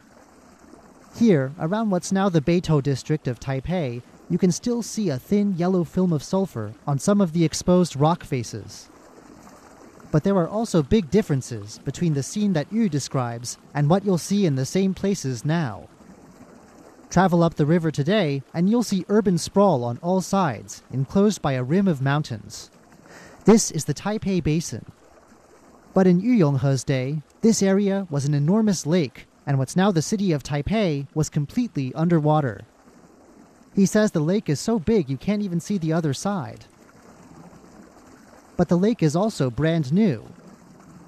Here, 1.15 1.53
around 1.59 1.89
what's 1.89 2.11
now 2.11 2.29
the 2.29 2.41
Beitou 2.41 2.83
district 2.83 3.27
of 3.27 3.39
Taipei, 3.39 4.01
you 4.29 4.37
can 4.37 4.51
still 4.51 4.83
see 4.83 5.09
a 5.09 5.17
thin 5.17 5.55
yellow 5.57 5.83
film 5.83 6.13
of 6.13 6.21
sulfur 6.21 6.73
on 6.85 6.99
some 6.99 7.19
of 7.19 7.33
the 7.33 7.43
exposed 7.43 7.95
rock 7.95 8.23
faces. 8.23 8.89
But 10.11 10.23
there 10.23 10.37
are 10.37 10.47
also 10.47 10.81
big 10.81 11.11
differences 11.11 11.79
between 11.79 12.13
the 12.13 12.23
scene 12.23 12.53
that 12.53 12.71
Yu 12.71 12.89
describes 12.89 13.57
and 13.73 13.89
what 13.89 14.03
you'll 14.03 14.17
see 14.17 14.45
in 14.45 14.55
the 14.55 14.65
same 14.65 14.93
places 14.93 15.45
now. 15.45 15.87
Travel 17.09 17.43
up 17.43 17.55
the 17.55 17.65
river 17.65 17.91
today, 17.91 18.43
and 18.53 18.69
you'll 18.69 18.83
see 18.83 19.05
urban 19.09 19.37
sprawl 19.37 19.83
on 19.83 19.97
all 19.99 20.21
sides, 20.21 20.83
enclosed 20.91 21.41
by 21.41 21.53
a 21.53 21.63
rim 21.63 21.87
of 21.87 22.01
mountains. 22.01 22.69
This 23.45 23.71
is 23.71 23.85
the 23.85 23.93
Taipei 23.93 24.43
Basin. 24.43 24.85
But 25.93 26.05
in 26.05 26.19
Yu 26.19 26.33
Yonghe's 26.33 26.83
day, 26.83 27.21
This 27.41 27.63
area 27.63 28.05
was 28.09 28.25
an 28.25 28.33
enormous 28.33 28.85
lake, 28.85 29.25
and 29.45 29.57
what's 29.57 29.77
now 29.77 29.91
the 29.91 30.01
city 30.01 30.33
of 30.33 30.43
Taipei 30.43 31.07
was 31.13 31.29
completely 31.29 31.93
underwater. 31.93 32.61
He 33.73 33.85
says 33.85 34.11
the 34.11 34.19
lake 34.19 34.49
is 34.49 34.59
so 34.59 34.77
big 34.77 35.09
you 35.09 35.15
can't 35.15 35.41
even 35.41 35.61
see 35.61 35.77
the 35.77 35.93
other 35.93 36.13
side. 36.13 36.65
But 38.59 38.67
the 38.67 38.77
lake 38.77 39.01
is 39.01 39.15
also 39.15 39.49
brand 39.49 39.93
new. 39.93 40.27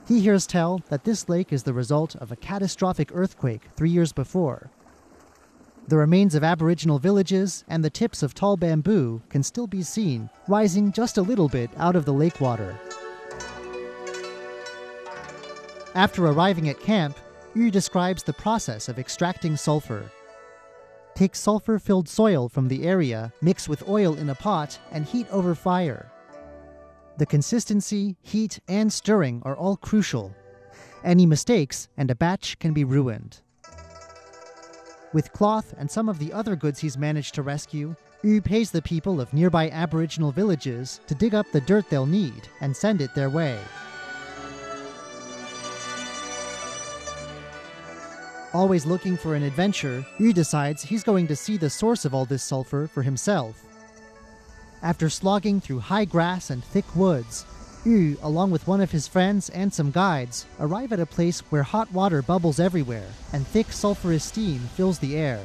He 0.07 0.21
hears 0.21 0.47
tell 0.47 0.81
that 0.87 1.03
this 1.03 1.27
lake 1.27 1.51
is 1.51 1.63
the 1.63 1.73
result 1.73 2.15
of 2.15 2.31
a 2.31 2.37
catastrophic 2.37 3.11
earthquake 3.13 3.63
three 3.75 3.89
years 3.89 4.13
before. 4.13 4.71
The 5.89 5.97
remains 5.97 6.33
of 6.33 6.45
Aboriginal 6.45 6.97
villages 6.97 7.65
and 7.67 7.83
the 7.83 7.89
tips 7.89 8.23
of 8.23 8.33
tall 8.33 8.55
bamboo 8.55 9.21
can 9.27 9.43
still 9.43 9.67
be 9.67 9.81
seen, 9.83 10.29
rising 10.47 10.93
just 10.93 11.17
a 11.17 11.21
little 11.21 11.49
bit 11.49 11.69
out 11.75 11.97
of 11.97 12.05
the 12.05 12.13
lake 12.13 12.39
water. 12.39 12.79
After 15.93 16.27
arriving 16.27 16.69
at 16.69 16.79
camp, 16.79 17.17
Yu 17.53 17.69
describes 17.69 18.23
the 18.23 18.31
process 18.31 18.87
of 18.87 18.97
extracting 18.97 19.57
sulfur. 19.57 20.09
Take 21.15 21.35
sulfur 21.35 21.79
filled 21.79 22.07
soil 22.07 22.47
from 22.47 22.69
the 22.69 22.85
area, 22.85 23.33
mix 23.41 23.67
with 23.67 23.89
oil 23.89 24.13
in 24.13 24.29
a 24.29 24.35
pot, 24.35 24.79
and 24.93 25.05
heat 25.05 25.27
over 25.31 25.53
fire. 25.53 26.09
The 27.17 27.25
consistency, 27.25 28.15
heat, 28.21 28.59
and 28.67 28.91
stirring 28.91 29.41
are 29.45 29.55
all 29.55 29.77
crucial. 29.77 30.33
Any 31.03 31.25
mistakes, 31.25 31.87
and 31.97 32.09
a 32.09 32.15
batch 32.15 32.57
can 32.59 32.73
be 32.73 32.83
ruined. 32.83 33.41
With 35.13 35.33
cloth 35.33 35.73
and 35.77 35.91
some 35.91 36.07
of 36.07 36.19
the 36.19 36.31
other 36.31 36.55
goods 36.55 36.79
he's 36.79 36.97
managed 36.97 37.35
to 37.35 37.41
rescue, 37.41 37.95
Yu 38.23 38.41
pays 38.41 38.71
the 38.71 38.81
people 38.81 39.19
of 39.19 39.33
nearby 39.33 39.69
Aboriginal 39.69 40.31
villages 40.31 41.01
to 41.07 41.15
dig 41.15 41.33
up 41.33 41.47
the 41.51 41.61
dirt 41.61 41.89
they'll 41.89 42.05
need 42.05 42.47
and 42.61 42.75
send 42.75 43.01
it 43.01 43.13
their 43.13 43.29
way. 43.29 43.59
Always 48.53 48.85
looking 48.85 49.17
for 49.17 49.35
an 49.35 49.43
adventure, 49.43 50.05
Yu 50.19 50.33
decides 50.33 50.83
he's 50.83 51.03
going 51.03 51.27
to 51.27 51.35
see 51.35 51.57
the 51.57 51.69
source 51.69 52.05
of 52.05 52.13
all 52.13 52.25
this 52.25 52.43
sulfur 52.43 52.87
for 52.87 53.01
himself. 53.01 53.70
After 54.83 55.09
slogging 55.09 55.61
through 55.61 55.79
high 55.79 56.05
grass 56.05 56.49
and 56.49 56.63
thick 56.63 56.95
woods, 56.95 57.45
Yu, 57.85 58.17
along 58.21 58.51
with 58.51 58.67
one 58.67 58.81
of 58.81 58.91
his 58.91 59.07
friends 59.07 59.49
and 59.49 59.73
some 59.73 59.91
guides, 59.91 60.45
arrive 60.59 60.91
at 60.91 60.99
a 60.99 61.05
place 61.05 61.39
where 61.51 61.63
hot 61.63 61.91
water 61.91 62.21
bubbles 62.21 62.59
everywhere 62.59 63.07
and 63.33 63.45
thick 63.45 63.67
sulfurous 63.67 64.21
steam 64.21 64.59
fills 64.75 64.99
the 64.99 65.15
air. 65.15 65.41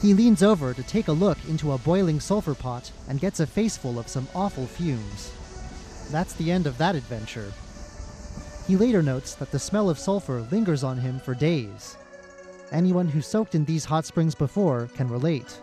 He 0.00 0.14
leans 0.14 0.42
over 0.42 0.74
to 0.74 0.82
take 0.82 1.08
a 1.08 1.12
look 1.12 1.38
into 1.48 1.72
a 1.72 1.78
boiling 1.78 2.20
sulfur 2.20 2.54
pot 2.54 2.92
and 3.08 3.20
gets 3.20 3.40
a 3.40 3.46
faceful 3.46 3.98
of 3.98 4.08
some 4.08 4.28
awful 4.34 4.66
fumes. 4.66 5.32
That's 6.10 6.34
the 6.34 6.52
end 6.52 6.66
of 6.66 6.78
that 6.78 6.94
adventure. 6.94 7.52
He 8.66 8.76
later 8.76 9.02
notes 9.02 9.34
that 9.36 9.50
the 9.50 9.58
smell 9.58 9.88
of 9.88 9.98
sulfur 9.98 10.46
lingers 10.50 10.84
on 10.84 10.98
him 10.98 11.20
for 11.20 11.34
days. 11.34 11.96
Anyone 12.72 13.08
who 13.08 13.20
soaked 13.20 13.54
in 13.54 13.64
these 13.64 13.84
hot 13.84 14.04
springs 14.04 14.34
before 14.34 14.88
can 14.94 15.08
relate. 15.08 15.60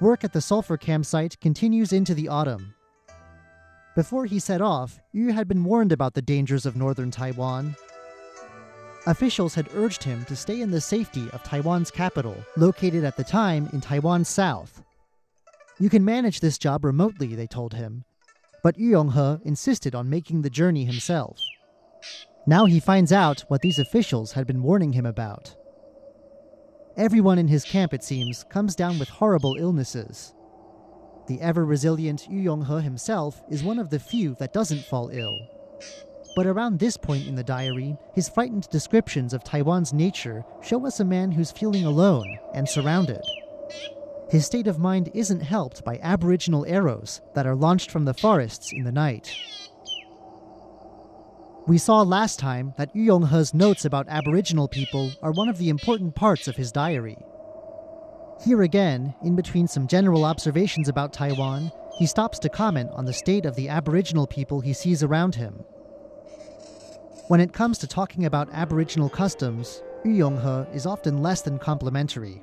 Work 0.00 0.22
at 0.22 0.32
the 0.32 0.40
sulfur 0.40 0.76
campsite 0.76 1.40
continues 1.40 1.92
into 1.92 2.14
the 2.14 2.28
autumn. 2.28 2.74
Before 3.96 4.26
he 4.26 4.38
set 4.38 4.60
off, 4.60 5.00
Yu 5.12 5.32
had 5.32 5.48
been 5.48 5.64
warned 5.64 5.90
about 5.90 6.14
the 6.14 6.22
dangers 6.22 6.64
of 6.64 6.76
northern 6.76 7.10
Taiwan. 7.10 7.74
Officials 9.06 9.56
had 9.56 9.68
urged 9.74 10.04
him 10.04 10.24
to 10.26 10.36
stay 10.36 10.60
in 10.60 10.70
the 10.70 10.80
safety 10.80 11.28
of 11.32 11.42
Taiwan's 11.42 11.90
capital, 11.90 12.36
located 12.56 13.02
at 13.02 13.16
the 13.16 13.24
time 13.24 13.68
in 13.72 13.80
Taiwan's 13.80 14.28
south. 14.28 14.84
You 15.80 15.90
can 15.90 16.04
manage 16.04 16.38
this 16.38 16.58
job 16.58 16.84
remotely, 16.84 17.34
they 17.34 17.48
told 17.48 17.74
him, 17.74 18.04
but 18.62 18.78
Yu 18.78 18.92
Yonghe 18.92 19.42
insisted 19.42 19.96
on 19.96 20.08
making 20.08 20.42
the 20.42 20.50
journey 20.50 20.84
himself. 20.84 21.40
Now 22.46 22.66
he 22.66 22.78
finds 22.78 23.10
out 23.10 23.40
what 23.48 23.62
these 23.62 23.80
officials 23.80 24.32
had 24.32 24.46
been 24.46 24.62
warning 24.62 24.92
him 24.92 25.06
about. 25.06 25.56
Everyone 26.98 27.38
in 27.38 27.46
his 27.46 27.62
camp, 27.62 27.94
it 27.94 28.02
seems, 28.02 28.42
comes 28.42 28.74
down 28.74 28.98
with 28.98 29.08
horrible 29.08 29.54
illnesses. 29.56 30.34
The 31.28 31.40
ever 31.40 31.64
resilient 31.64 32.26
Yu 32.28 32.50
Yonghe 32.50 32.82
himself 32.82 33.40
is 33.48 33.62
one 33.62 33.78
of 33.78 33.88
the 33.88 34.00
few 34.00 34.34
that 34.40 34.52
doesn't 34.52 34.84
fall 34.84 35.08
ill. 35.12 35.38
But 36.34 36.48
around 36.48 36.80
this 36.80 36.96
point 36.96 37.28
in 37.28 37.36
the 37.36 37.44
diary, 37.44 37.96
his 38.16 38.28
frightened 38.28 38.68
descriptions 38.70 39.32
of 39.32 39.44
Taiwan's 39.44 39.92
nature 39.92 40.44
show 40.60 40.84
us 40.86 40.98
a 40.98 41.04
man 41.04 41.30
who's 41.30 41.52
feeling 41.52 41.84
alone 41.84 42.36
and 42.52 42.68
surrounded. 42.68 43.22
His 44.28 44.44
state 44.44 44.66
of 44.66 44.80
mind 44.80 45.12
isn't 45.14 45.40
helped 45.40 45.84
by 45.84 46.00
aboriginal 46.02 46.66
arrows 46.66 47.20
that 47.36 47.46
are 47.46 47.54
launched 47.54 47.92
from 47.92 48.06
the 48.06 48.14
forests 48.14 48.72
in 48.72 48.82
the 48.82 48.90
night. 48.90 49.32
We 51.68 51.76
saw 51.76 52.00
last 52.00 52.38
time 52.38 52.72
that 52.78 52.96
Yu 52.96 53.12
Yonghe's 53.12 53.52
notes 53.52 53.84
about 53.84 54.08
Aboriginal 54.08 54.68
people 54.68 55.12
are 55.22 55.32
one 55.32 55.50
of 55.50 55.58
the 55.58 55.68
important 55.68 56.14
parts 56.14 56.48
of 56.48 56.56
his 56.56 56.72
diary. 56.72 57.18
Here 58.42 58.62
again, 58.62 59.14
in 59.22 59.36
between 59.36 59.68
some 59.68 59.86
general 59.86 60.24
observations 60.24 60.88
about 60.88 61.12
Taiwan, 61.12 61.70
he 61.98 62.06
stops 62.06 62.38
to 62.38 62.48
comment 62.48 62.88
on 62.94 63.04
the 63.04 63.12
state 63.12 63.44
of 63.44 63.54
the 63.54 63.68
Aboriginal 63.68 64.26
people 64.26 64.62
he 64.62 64.72
sees 64.72 65.02
around 65.02 65.34
him. 65.34 65.62
When 67.26 67.38
it 67.38 67.52
comes 67.52 67.76
to 67.78 67.86
talking 67.86 68.24
about 68.24 68.48
Aboriginal 68.54 69.10
customs, 69.10 69.82
Yu 70.06 70.12
Yonghe 70.12 70.74
is 70.74 70.86
often 70.86 71.18
less 71.18 71.42
than 71.42 71.58
complimentary. 71.58 72.40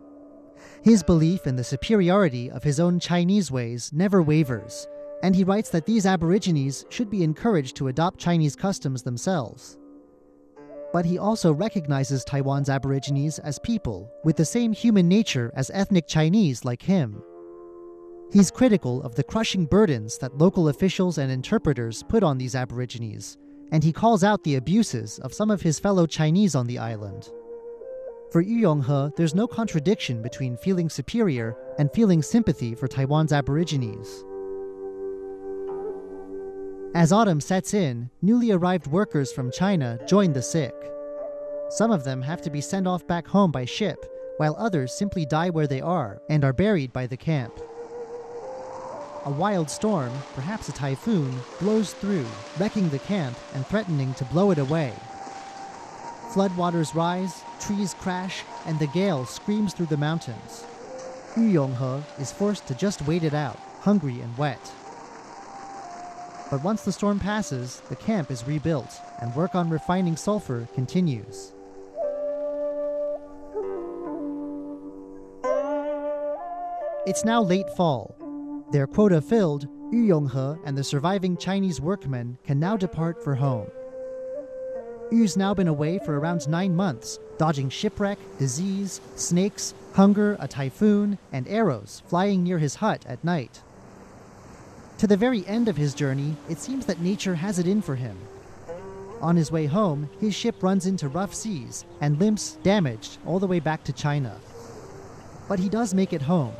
His 0.84 1.02
belief 1.02 1.48
in 1.48 1.56
the 1.56 1.64
superiority 1.64 2.52
of 2.52 2.62
his 2.62 2.80
own 2.80 3.00
Chinese 3.00 3.50
ways 3.50 3.90
never 3.92 4.22
wavers, 4.22 4.88
and 5.24 5.36
he 5.36 5.44
writes 5.44 5.70
that 5.70 5.86
these 5.86 6.06
Aborigines 6.06 6.86
should 6.90 7.10
be 7.10 7.24
encouraged 7.24 7.76
to 7.78 7.88
adopt 7.88 8.20
Chinese 8.20 8.56
customs 8.56 9.04
themselves. 9.04 9.78
But 10.94 11.06
he 11.06 11.18
also 11.18 11.52
recognizes 11.54 12.24
Taiwan's 12.24 12.70
Aborigines 12.70 13.40
as 13.40 13.60
people 13.60 14.10
with 14.24 14.38
the 14.38 14.46
same 14.46 14.72
human 14.72 15.08
nature 15.08 15.52
as 15.56 15.72
ethnic 15.74 16.08
Chinese 16.08 16.64
like 16.64 16.82
him. 16.82 17.22
He's 18.32 18.52
critical 18.52 19.02
of 19.04 19.16
the 19.16 19.24
crushing 19.24 19.66
burdens 19.66 20.18
that 20.20 20.38
local 20.38 20.70
officials 20.70 21.18
and 21.18 21.32
interpreters 21.32 22.04
put 22.04 22.24
on 22.24 22.38
these 22.38 22.56
Aborigines, 22.56 23.38
and 23.72 23.84
he 23.84 23.94
calls 23.94 24.24
out 24.24 24.44
the 24.44 24.56
abuses 24.56 25.20
of 25.20 25.34
some 25.34 25.52
of 25.52 25.62
his 25.62 25.80
fellow 25.80 26.06
Chinese 26.06 26.56
on 26.56 26.68
the 26.68 26.80
island. 26.80 27.30
For 28.32 28.42
Yu 28.42 28.68
Yonghe, 28.68 29.16
there's 29.16 29.36
no 29.36 29.48
contradiction 29.48 30.22
between 30.22 30.58
feeling 30.58 30.90
superior 30.90 31.56
and 31.78 31.92
feeling 31.94 32.22
sympathy 32.22 32.76
for 32.76 32.88
Taiwan's 32.88 33.32
Aborigines. 33.32 34.26
As 36.96 37.12
autumn 37.12 37.42
sets 37.42 37.74
in, 37.74 38.10
newly 38.22 38.52
arrived 38.52 38.88
workers 38.88 39.30
from 39.30 39.52
China 39.52 40.00
join 40.08 40.32
the 40.32 40.42
sick. 40.42 40.74
Some 41.68 41.92
of 41.92 42.06
them 42.06 42.22
have 42.22 42.42
to 42.44 42.50
be 42.50 42.62
sent 42.62 42.88
off 42.88 43.06
back 43.06 43.28
home 43.28 43.52
by 43.52 43.66
ship, 43.66 43.98
while 44.38 44.56
others 44.58 44.94
simply 44.94 45.26
die 45.26 45.50
where 45.50 45.68
they 45.68 45.82
are 45.82 46.22
and 46.30 46.46
are 46.46 46.54
buried 46.54 46.94
by 46.94 47.06
the 47.06 47.18
camp. 47.18 47.60
A 49.26 49.30
wild 49.30 49.70
storm, 49.70 50.14
perhaps 50.36 50.70
a 50.70 50.72
typhoon, 50.72 51.38
blows 51.60 51.92
through, 51.92 52.26
wrecking 52.60 52.88
the 52.88 53.00
camp 53.00 53.38
and 53.54 53.68
threatening 53.68 54.14
to 54.14 54.24
blow 54.24 54.52
it 54.52 54.58
away. 54.58 54.94
Floodwaters 56.32 56.96
rise, 56.96 57.44
trees 57.60 57.94
crash, 57.94 58.44
and 58.66 58.80
the 58.80 58.88
gale 58.88 59.26
screams 59.26 59.74
through 59.74 59.88
the 59.88 59.98
mountains. 59.98 60.64
Yu 61.36 61.60
Yonghe 61.60 62.04
is 62.22 62.32
forced 62.32 62.66
to 62.68 62.74
just 62.74 63.06
wait 63.06 63.26
it 63.26 63.34
out, 63.34 63.60
hungry 63.82 64.22
and 64.22 64.38
wet. 64.38 64.72
But 66.52 66.64
once 66.64 66.84
the 66.84 66.92
storm 66.92 67.20
passes, 67.20 67.82
the 67.90 67.96
camp 67.96 68.30
is 68.30 68.48
rebuilt, 68.48 68.94
and 69.22 69.36
work 69.36 69.56
on 69.56 69.70
refining 69.70 70.16
sulfur 70.16 70.68
continues. 70.76 71.54
It's 77.08 77.26
now 77.26 77.42
late 77.42 77.70
fall. 77.76 78.16
Their 78.72 78.88
quota 78.88 79.22
filled, 79.22 79.68
Yu 79.92 80.08
Yonghe 80.08 80.60
and 80.66 80.78
the 80.78 80.84
surviving 80.84 81.38
Chinese 81.38 81.80
workmen 81.80 82.38
can 82.44 82.60
now 82.60 82.76
depart 82.78 83.24
for 83.24 83.36
home. 83.36 83.68
Yu's 85.12 85.38
now 85.38 85.54
been 85.54 85.68
away 85.68 86.00
for 86.04 86.20
around 86.20 86.48
nine 86.50 86.76
months, 86.76 87.20
dodging 87.38 87.70
shipwreck, 87.70 88.18
disease, 88.40 89.02
snakes, 89.16 89.76
hunger, 89.94 90.36
a 90.40 90.48
typhoon, 90.48 91.18
and 91.32 91.48
arrows 91.48 92.02
flying 92.08 92.44
near 92.44 92.58
his 92.58 92.76
hut 92.76 93.06
at 93.08 93.24
night. 93.24 93.62
To 95.00 95.08
the 95.08 95.18
very 95.18 95.46
end 95.46 95.68
of 95.68 95.76
his 95.76 95.94
journey, 95.94 96.36
it 96.50 96.58
seems 96.60 96.86
that 96.86 97.02
nature 97.02 97.36
has 97.36 97.60
it 97.60 97.68
in 97.68 97.82
for 97.82 97.96
him. 97.96 98.18
On 99.22 99.36
his 99.36 99.52
way 99.52 99.66
home, 99.66 100.10
his 100.20 100.34
ship 100.34 100.64
runs 100.64 100.86
into 100.86 101.10
rough 101.10 101.34
seas 101.34 101.84
and 102.00 102.20
limps 102.20 102.58
damaged 102.64 103.18
all 103.26 103.40
the 103.40 103.48
way 103.48 103.60
back 103.60 103.84
to 103.86 103.94
China. 103.94 104.40
But 105.50 105.60
he 105.60 105.68
does 105.68 105.94
make 105.94 106.14
it 106.14 106.22
home. 106.22 106.54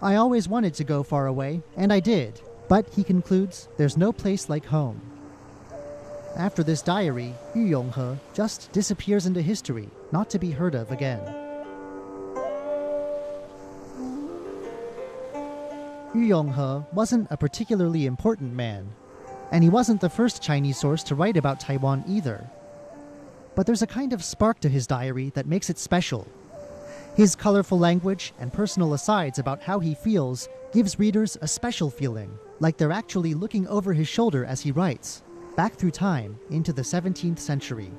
I 0.00 0.14
always 0.16 0.48
wanted 0.48 0.72
to 0.74 0.84
go 0.84 1.02
far 1.02 1.26
away, 1.26 1.62
and 1.76 1.92
I 1.92 2.00
did, 2.00 2.40
but 2.68 2.88
he 2.94 3.04
concludes 3.04 3.68
there's 3.76 3.98
no 3.98 4.12
place 4.12 4.48
like 4.48 4.64
home. 4.64 5.02
After 6.36 6.62
this 6.62 6.80
diary, 6.80 7.34
Yu 7.54 7.66
Yonghe 7.66 8.18
just 8.32 8.72
disappears 8.72 9.26
into 9.26 9.42
history, 9.42 9.90
not 10.12 10.30
to 10.30 10.38
be 10.38 10.50
heard 10.52 10.74
of 10.74 10.90
again. 10.90 11.20
Yu 16.12 16.22
Yonghe 16.22 16.92
wasn't 16.92 17.28
a 17.30 17.36
particularly 17.36 18.06
important 18.06 18.52
man, 18.52 18.90
And 19.52 19.62
he 19.62 19.70
wasn't 19.70 20.00
the 20.00 20.10
first 20.10 20.42
Chinese 20.42 20.78
source 20.78 21.02
to 21.04 21.14
write 21.14 21.36
about 21.36 21.60
Taiwan 21.60 22.04
either. 22.06 22.48
But 23.54 23.66
there's 23.66 23.82
a 23.82 23.86
kind 23.86 24.12
of 24.12 24.24
spark 24.24 24.60
to 24.60 24.68
his 24.68 24.86
diary 24.86 25.30
that 25.34 25.46
makes 25.46 25.70
it 25.70 25.78
special. 25.78 26.26
His 27.16 27.34
colorful 27.34 27.78
language 27.78 28.32
and 28.38 28.52
personal 28.52 28.94
asides 28.94 29.38
about 29.38 29.62
how 29.62 29.80
he 29.80 29.94
feels 29.94 30.48
gives 30.72 30.98
readers 30.98 31.36
a 31.40 31.48
special 31.48 31.90
feeling, 31.90 32.38
like 32.60 32.76
they're 32.76 32.92
actually 32.92 33.34
looking 33.34 33.66
over 33.66 33.92
his 33.92 34.06
shoulder 34.06 34.44
as 34.44 34.60
he 34.60 34.70
writes, 34.70 35.22
back 35.56 35.74
through 35.74 35.90
time 35.90 36.38
into 36.50 36.72
the 36.72 36.82
17th 36.82 37.38
century. 37.40 37.90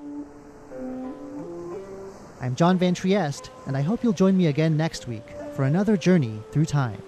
I'm 2.39 2.55
John 2.55 2.77
Van 2.77 2.93
Trieste, 2.93 3.51
and 3.67 3.75
I 3.75 3.81
hope 3.81 4.03
you'll 4.03 4.13
join 4.13 4.37
me 4.37 4.47
again 4.47 4.77
next 4.77 5.07
week 5.07 5.27
for 5.53 5.63
another 5.63 5.97
journey 5.97 6.41
through 6.51 6.65
time. 6.65 7.01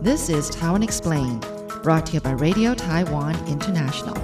This 0.00 0.28
is 0.28 0.48
Taiwan 0.48 0.84
Explained, 0.84 1.44
brought 1.82 2.06
to 2.06 2.12
you 2.12 2.20
by 2.20 2.30
Radio 2.30 2.72
Taiwan 2.72 3.34
International. 3.48 4.16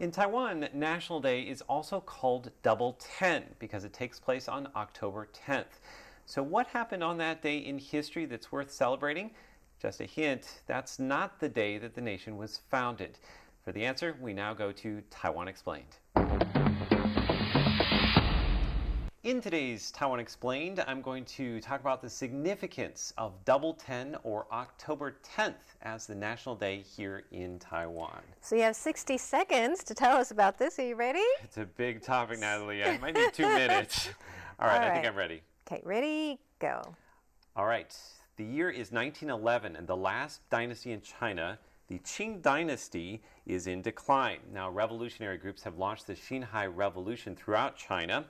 In 0.00 0.10
Taiwan, 0.10 0.68
National 0.74 1.20
Day 1.20 1.42
is 1.42 1.62
also 1.62 2.00
called 2.00 2.50
Double 2.64 2.98
Ten 2.98 3.44
because 3.60 3.84
it 3.84 3.92
takes 3.92 4.18
place 4.18 4.48
on 4.48 4.66
October 4.74 5.28
10th. 5.46 5.78
So, 6.24 6.42
what 6.42 6.66
happened 6.66 7.04
on 7.04 7.16
that 7.18 7.40
day 7.40 7.58
in 7.58 7.78
history 7.78 8.26
that's 8.26 8.50
worth 8.50 8.72
celebrating? 8.72 9.30
Just 9.80 10.00
a 10.00 10.04
hint, 10.04 10.62
that's 10.66 10.98
not 10.98 11.38
the 11.38 11.48
day 11.48 11.78
that 11.78 11.94
the 11.94 12.00
nation 12.00 12.36
was 12.36 12.58
founded. 12.72 13.20
For 13.64 13.70
the 13.70 13.84
answer, 13.84 14.16
we 14.20 14.32
now 14.32 14.52
go 14.52 14.72
to 14.72 15.00
Taiwan 15.10 15.46
Explained. 15.46 15.98
In 19.26 19.40
today's 19.40 19.90
Taiwan 19.90 20.20
Explained, 20.20 20.84
I'm 20.86 21.02
going 21.02 21.24
to 21.24 21.60
talk 21.60 21.80
about 21.80 22.00
the 22.00 22.08
significance 22.08 23.12
of 23.18 23.32
Double 23.44 23.74
Ten 23.74 24.16
or 24.22 24.46
October 24.52 25.16
10th 25.36 25.74
as 25.82 26.06
the 26.06 26.14
national 26.14 26.54
day 26.54 26.84
here 26.96 27.24
in 27.32 27.58
Taiwan. 27.58 28.20
So 28.40 28.54
you 28.54 28.62
have 28.62 28.76
60 28.76 29.18
seconds 29.18 29.82
to 29.82 29.96
tell 29.96 30.16
us 30.16 30.30
about 30.30 30.58
this. 30.58 30.78
Are 30.78 30.86
you 30.86 30.94
ready? 30.94 31.24
It's 31.42 31.56
a 31.56 31.64
big 31.64 32.02
topic, 32.02 32.38
Natalie. 32.38 32.84
I 32.84 32.98
might 32.98 33.16
need 33.16 33.34
two 33.34 33.42
minutes. 33.48 34.10
All 34.60 34.68
right, 34.68 34.80
All 34.80 34.90
I 34.90 34.94
think. 34.94 35.06
I'm 35.08 35.16
ready. 35.16 35.42
Okay, 35.66 35.82
ready, 35.84 36.38
go. 36.60 36.94
All 37.56 37.66
right. 37.66 37.92
The 38.36 38.44
year 38.44 38.70
is 38.70 38.92
1911, 38.92 39.74
and 39.74 39.88
the 39.88 39.96
last 39.96 40.48
dynasty 40.50 40.92
in 40.92 41.00
China, 41.00 41.58
the 41.88 41.98
Qing 41.98 42.42
dynasty, 42.42 43.22
is 43.44 43.66
in 43.66 43.82
decline. 43.82 44.38
Now, 44.54 44.70
revolutionary 44.70 45.38
groups 45.38 45.64
have 45.64 45.78
launched 45.78 46.06
the 46.06 46.14
Xinhai 46.14 46.70
Revolution 46.72 47.34
throughout 47.34 47.76
China, 47.76 48.26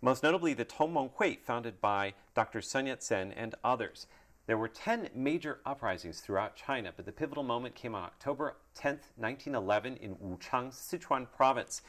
most 0.00 0.22
notably 0.22 0.54
the 0.54 0.64
Tongmeng 0.64 1.10
Hui, 1.16 1.36
founded 1.42 1.80
by 1.80 2.14
Dr. 2.34 2.60
Sun 2.60 2.86
Yat 2.86 3.02
sen 3.02 3.32
and 3.32 3.54
others. 3.62 4.06
There 4.46 4.58
were 4.58 4.68
10 4.68 5.10
major 5.14 5.60
uprisings 5.64 6.20
throughout 6.20 6.56
China, 6.56 6.92
but 6.96 7.06
the 7.06 7.12
pivotal 7.12 7.44
moment 7.44 7.74
came 7.74 7.94
on 7.94 8.02
October 8.02 8.56
10, 8.74 8.94
1911, 9.16 9.96
in 9.98 10.16
Wuchang, 10.16 10.72
Sichuan 10.72 11.26
province. 11.30 11.82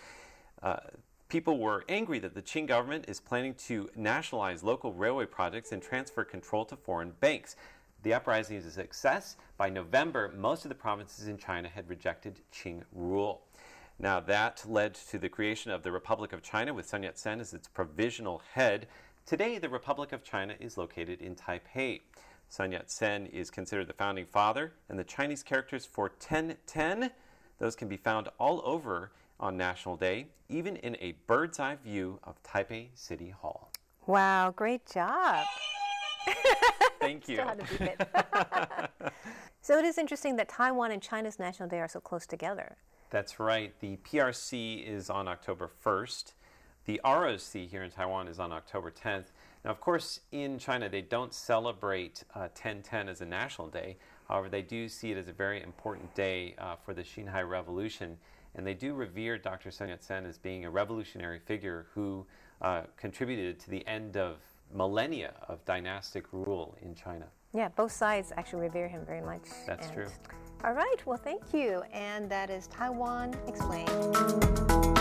Uh, 0.62 0.78
people 1.28 1.58
were 1.58 1.86
angry 1.90 2.20
that 2.20 2.36
the 2.36 2.42
Qing 2.42 2.68
government 2.68 3.06
is 3.08 3.20
planning 3.20 3.56
to 3.56 3.90
nationalize 3.96 4.64
local 4.64 4.94
railway 4.94 5.26
projects 5.26 5.72
and 5.72 5.82
transfer 5.82 6.24
control 6.24 6.66
to 6.66 6.76
foreign 6.76 7.14
banks. 7.20 7.56
The 8.04 8.14
uprising 8.14 8.58
is 8.58 8.66
a 8.66 8.72
success. 8.72 9.38
By 9.58 9.70
November, 9.70 10.34
most 10.38 10.66
of 10.66 10.70
the 10.70 10.76
provinces 10.76 11.28
in 11.28 11.38
China 11.38 11.70
had 11.70 11.90
rejected 11.90 12.42
Qing 12.54 12.84
rule. 12.92 13.42
Now, 14.00 14.20
that 14.22 14.64
led 14.68 14.96
to 15.10 15.20
the 15.20 15.30
creation 15.30 15.72
of 15.72 15.84
the 15.84 15.92
Republic 15.92 16.34
of 16.34 16.42
China 16.42 16.74
with 16.74 16.88
Sun 16.88 17.04
Yat 17.04 17.20
sen 17.20 17.40
as 17.40 17.54
its 17.54 17.68
provisional 17.68 18.42
head. 18.54 18.88
Today, 19.26 19.58
the 19.58 19.70
Republic 19.70 20.12
of 20.12 20.24
China 20.24 20.56
is 20.60 20.78
located 20.78 21.22
in 21.22 21.36
Taipei. 21.36 22.02
Sun 22.50 22.72
Yat 22.72 22.90
sen 22.90 23.28
is 23.28 23.50
considered 23.50 23.88
the 23.88 23.94
founding 23.94 24.26
father, 24.26 24.74
and 24.90 24.98
the 24.98 25.04
Chinese 25.04 25.44
characters 25.44 25.86
for 25.86 26.06
1010, 26.06 27.12
those 27.60 27.76
can 27.76 27.88
be 27.88 27.98
found 27.98 28.28
all 28.40 28.62
over 28.66 29.12
on 29.40 29.56
National 29.56 29.96
Day, 29.96 30.28
even 30.50 30.76
in 30.78 30.98
a 31.00 31.14
bird's 31.28 31.60
eye 31.60 31.78
view 31.84 32.20
of 32.24 32.42
Taipei 32.44 32.88
City 32.96 33.30
Hall. 33.30 33.72
Wow, 34.08 34.52
great 34.56 34.86
job. 34.92 35.46
Thank 37.00 37.28
you. 37.28 37.36
Still 37.36 37.48
had 37.48 37.60
to 37.60 37.78
beat 37.78 37.96
it. 38.00 39.14
so 39.62 39.78
it 39.78 39.86
is 39.86 39.98
interesting 39.98 40.36
that 40.38 40.50
Taiwan 40.50 40.92
and 40.92 41.02
China's 41.02 41.40
National 41.40 41.70
Day 41.70 41.80
are 41.80 41.88
so 41.88 42.00
close 42.00 42.26
together. 42.26 42.78
That's 43.12 43.42
right. 43.42 43.74
The 43.82 43.98
PRC 43.98 44.88
is 44.88 45.10
on 45.10 45.28
October 45.28 45.70
1st. 45.86 46.32
The 46.86 47.02
ROC 47.04 47.70
here 47.70 47.84
in 47.84 47.92
Taiwan 47.92 48.30
is 48.30 48.40
on 48.40 48.54
October 48.54 48.90
10th. 48.90 49.26
Now, 49.66 49.72
of 49.72 49.82
course, 49.82 50.22
in 50.32 50.58
China, 50.58 50.90
they 50.90 51.02
don't 51.02 51.34
celebrate 51.34 52.24
uh, 52.34 52.48
1010 52.54 53.10
as 53.10 53.20
a 53.20 53.26
national 53.26 53.68
day. 53.68 53.98
However, 54.30 54.48
they 54.48 54.62
do 54.62 54.88
see 54.88 55.12
it 55.12 55.18
as 55.18 55.28
a 55.28 55.34
very 55.34 55.62
important 55.62 56.16
day 56.16 56.56
uh, 56.58 56.78
for 56.78 56.94
the 56.94 57.04
Xinhai 57.04 57.48
Revolution. 57.48 58.18
And 58.56 58.66
they 58.66 58.74
do 58.74 58.94
revere 58.94 59.38
Dr. 59.38 59.72
Sun 59.72 59.90
Yat 59.90 60.04
sen 60.04 60.26
as 60.26 60.38
being 60.38 60.64
a 60.64 60.70
revolutionary 60.70 61.40
figure 61.40 61.88
who 61.94 62.26
uh, 62.62 62.84
contributed 62.96 63.60
to 63.60 63.70
the 63.70 63.86
end 63.88 64.16
of 64.16 64.38
millennia 64.74 65.34
of 65.50 65.64
dynastic 65.66 66.26
rule 66.32 66.78
in 66.82 66.96
China. 66.96 67.28
Yeah, 67.54 67.68
both 67.76 67.92
sides 67.92 68.32
actually 68.38 68.62
revere 68.62 68.88
him 68.88 69.06
very 69.06 69.22
much. 69.22 69.44
That's 69.68 69.90
true. 69.92 70.08
All 70.64 70.74
right, 70.74 70.98
well, 71.08 71.18
thank 71.18 71.54
you. 71.54 71.82
And 71.92 72.30
that 72.30 72.52
is 72.52 72.68
Taiwan 72.68 73.36
Explained. 73.48 75.01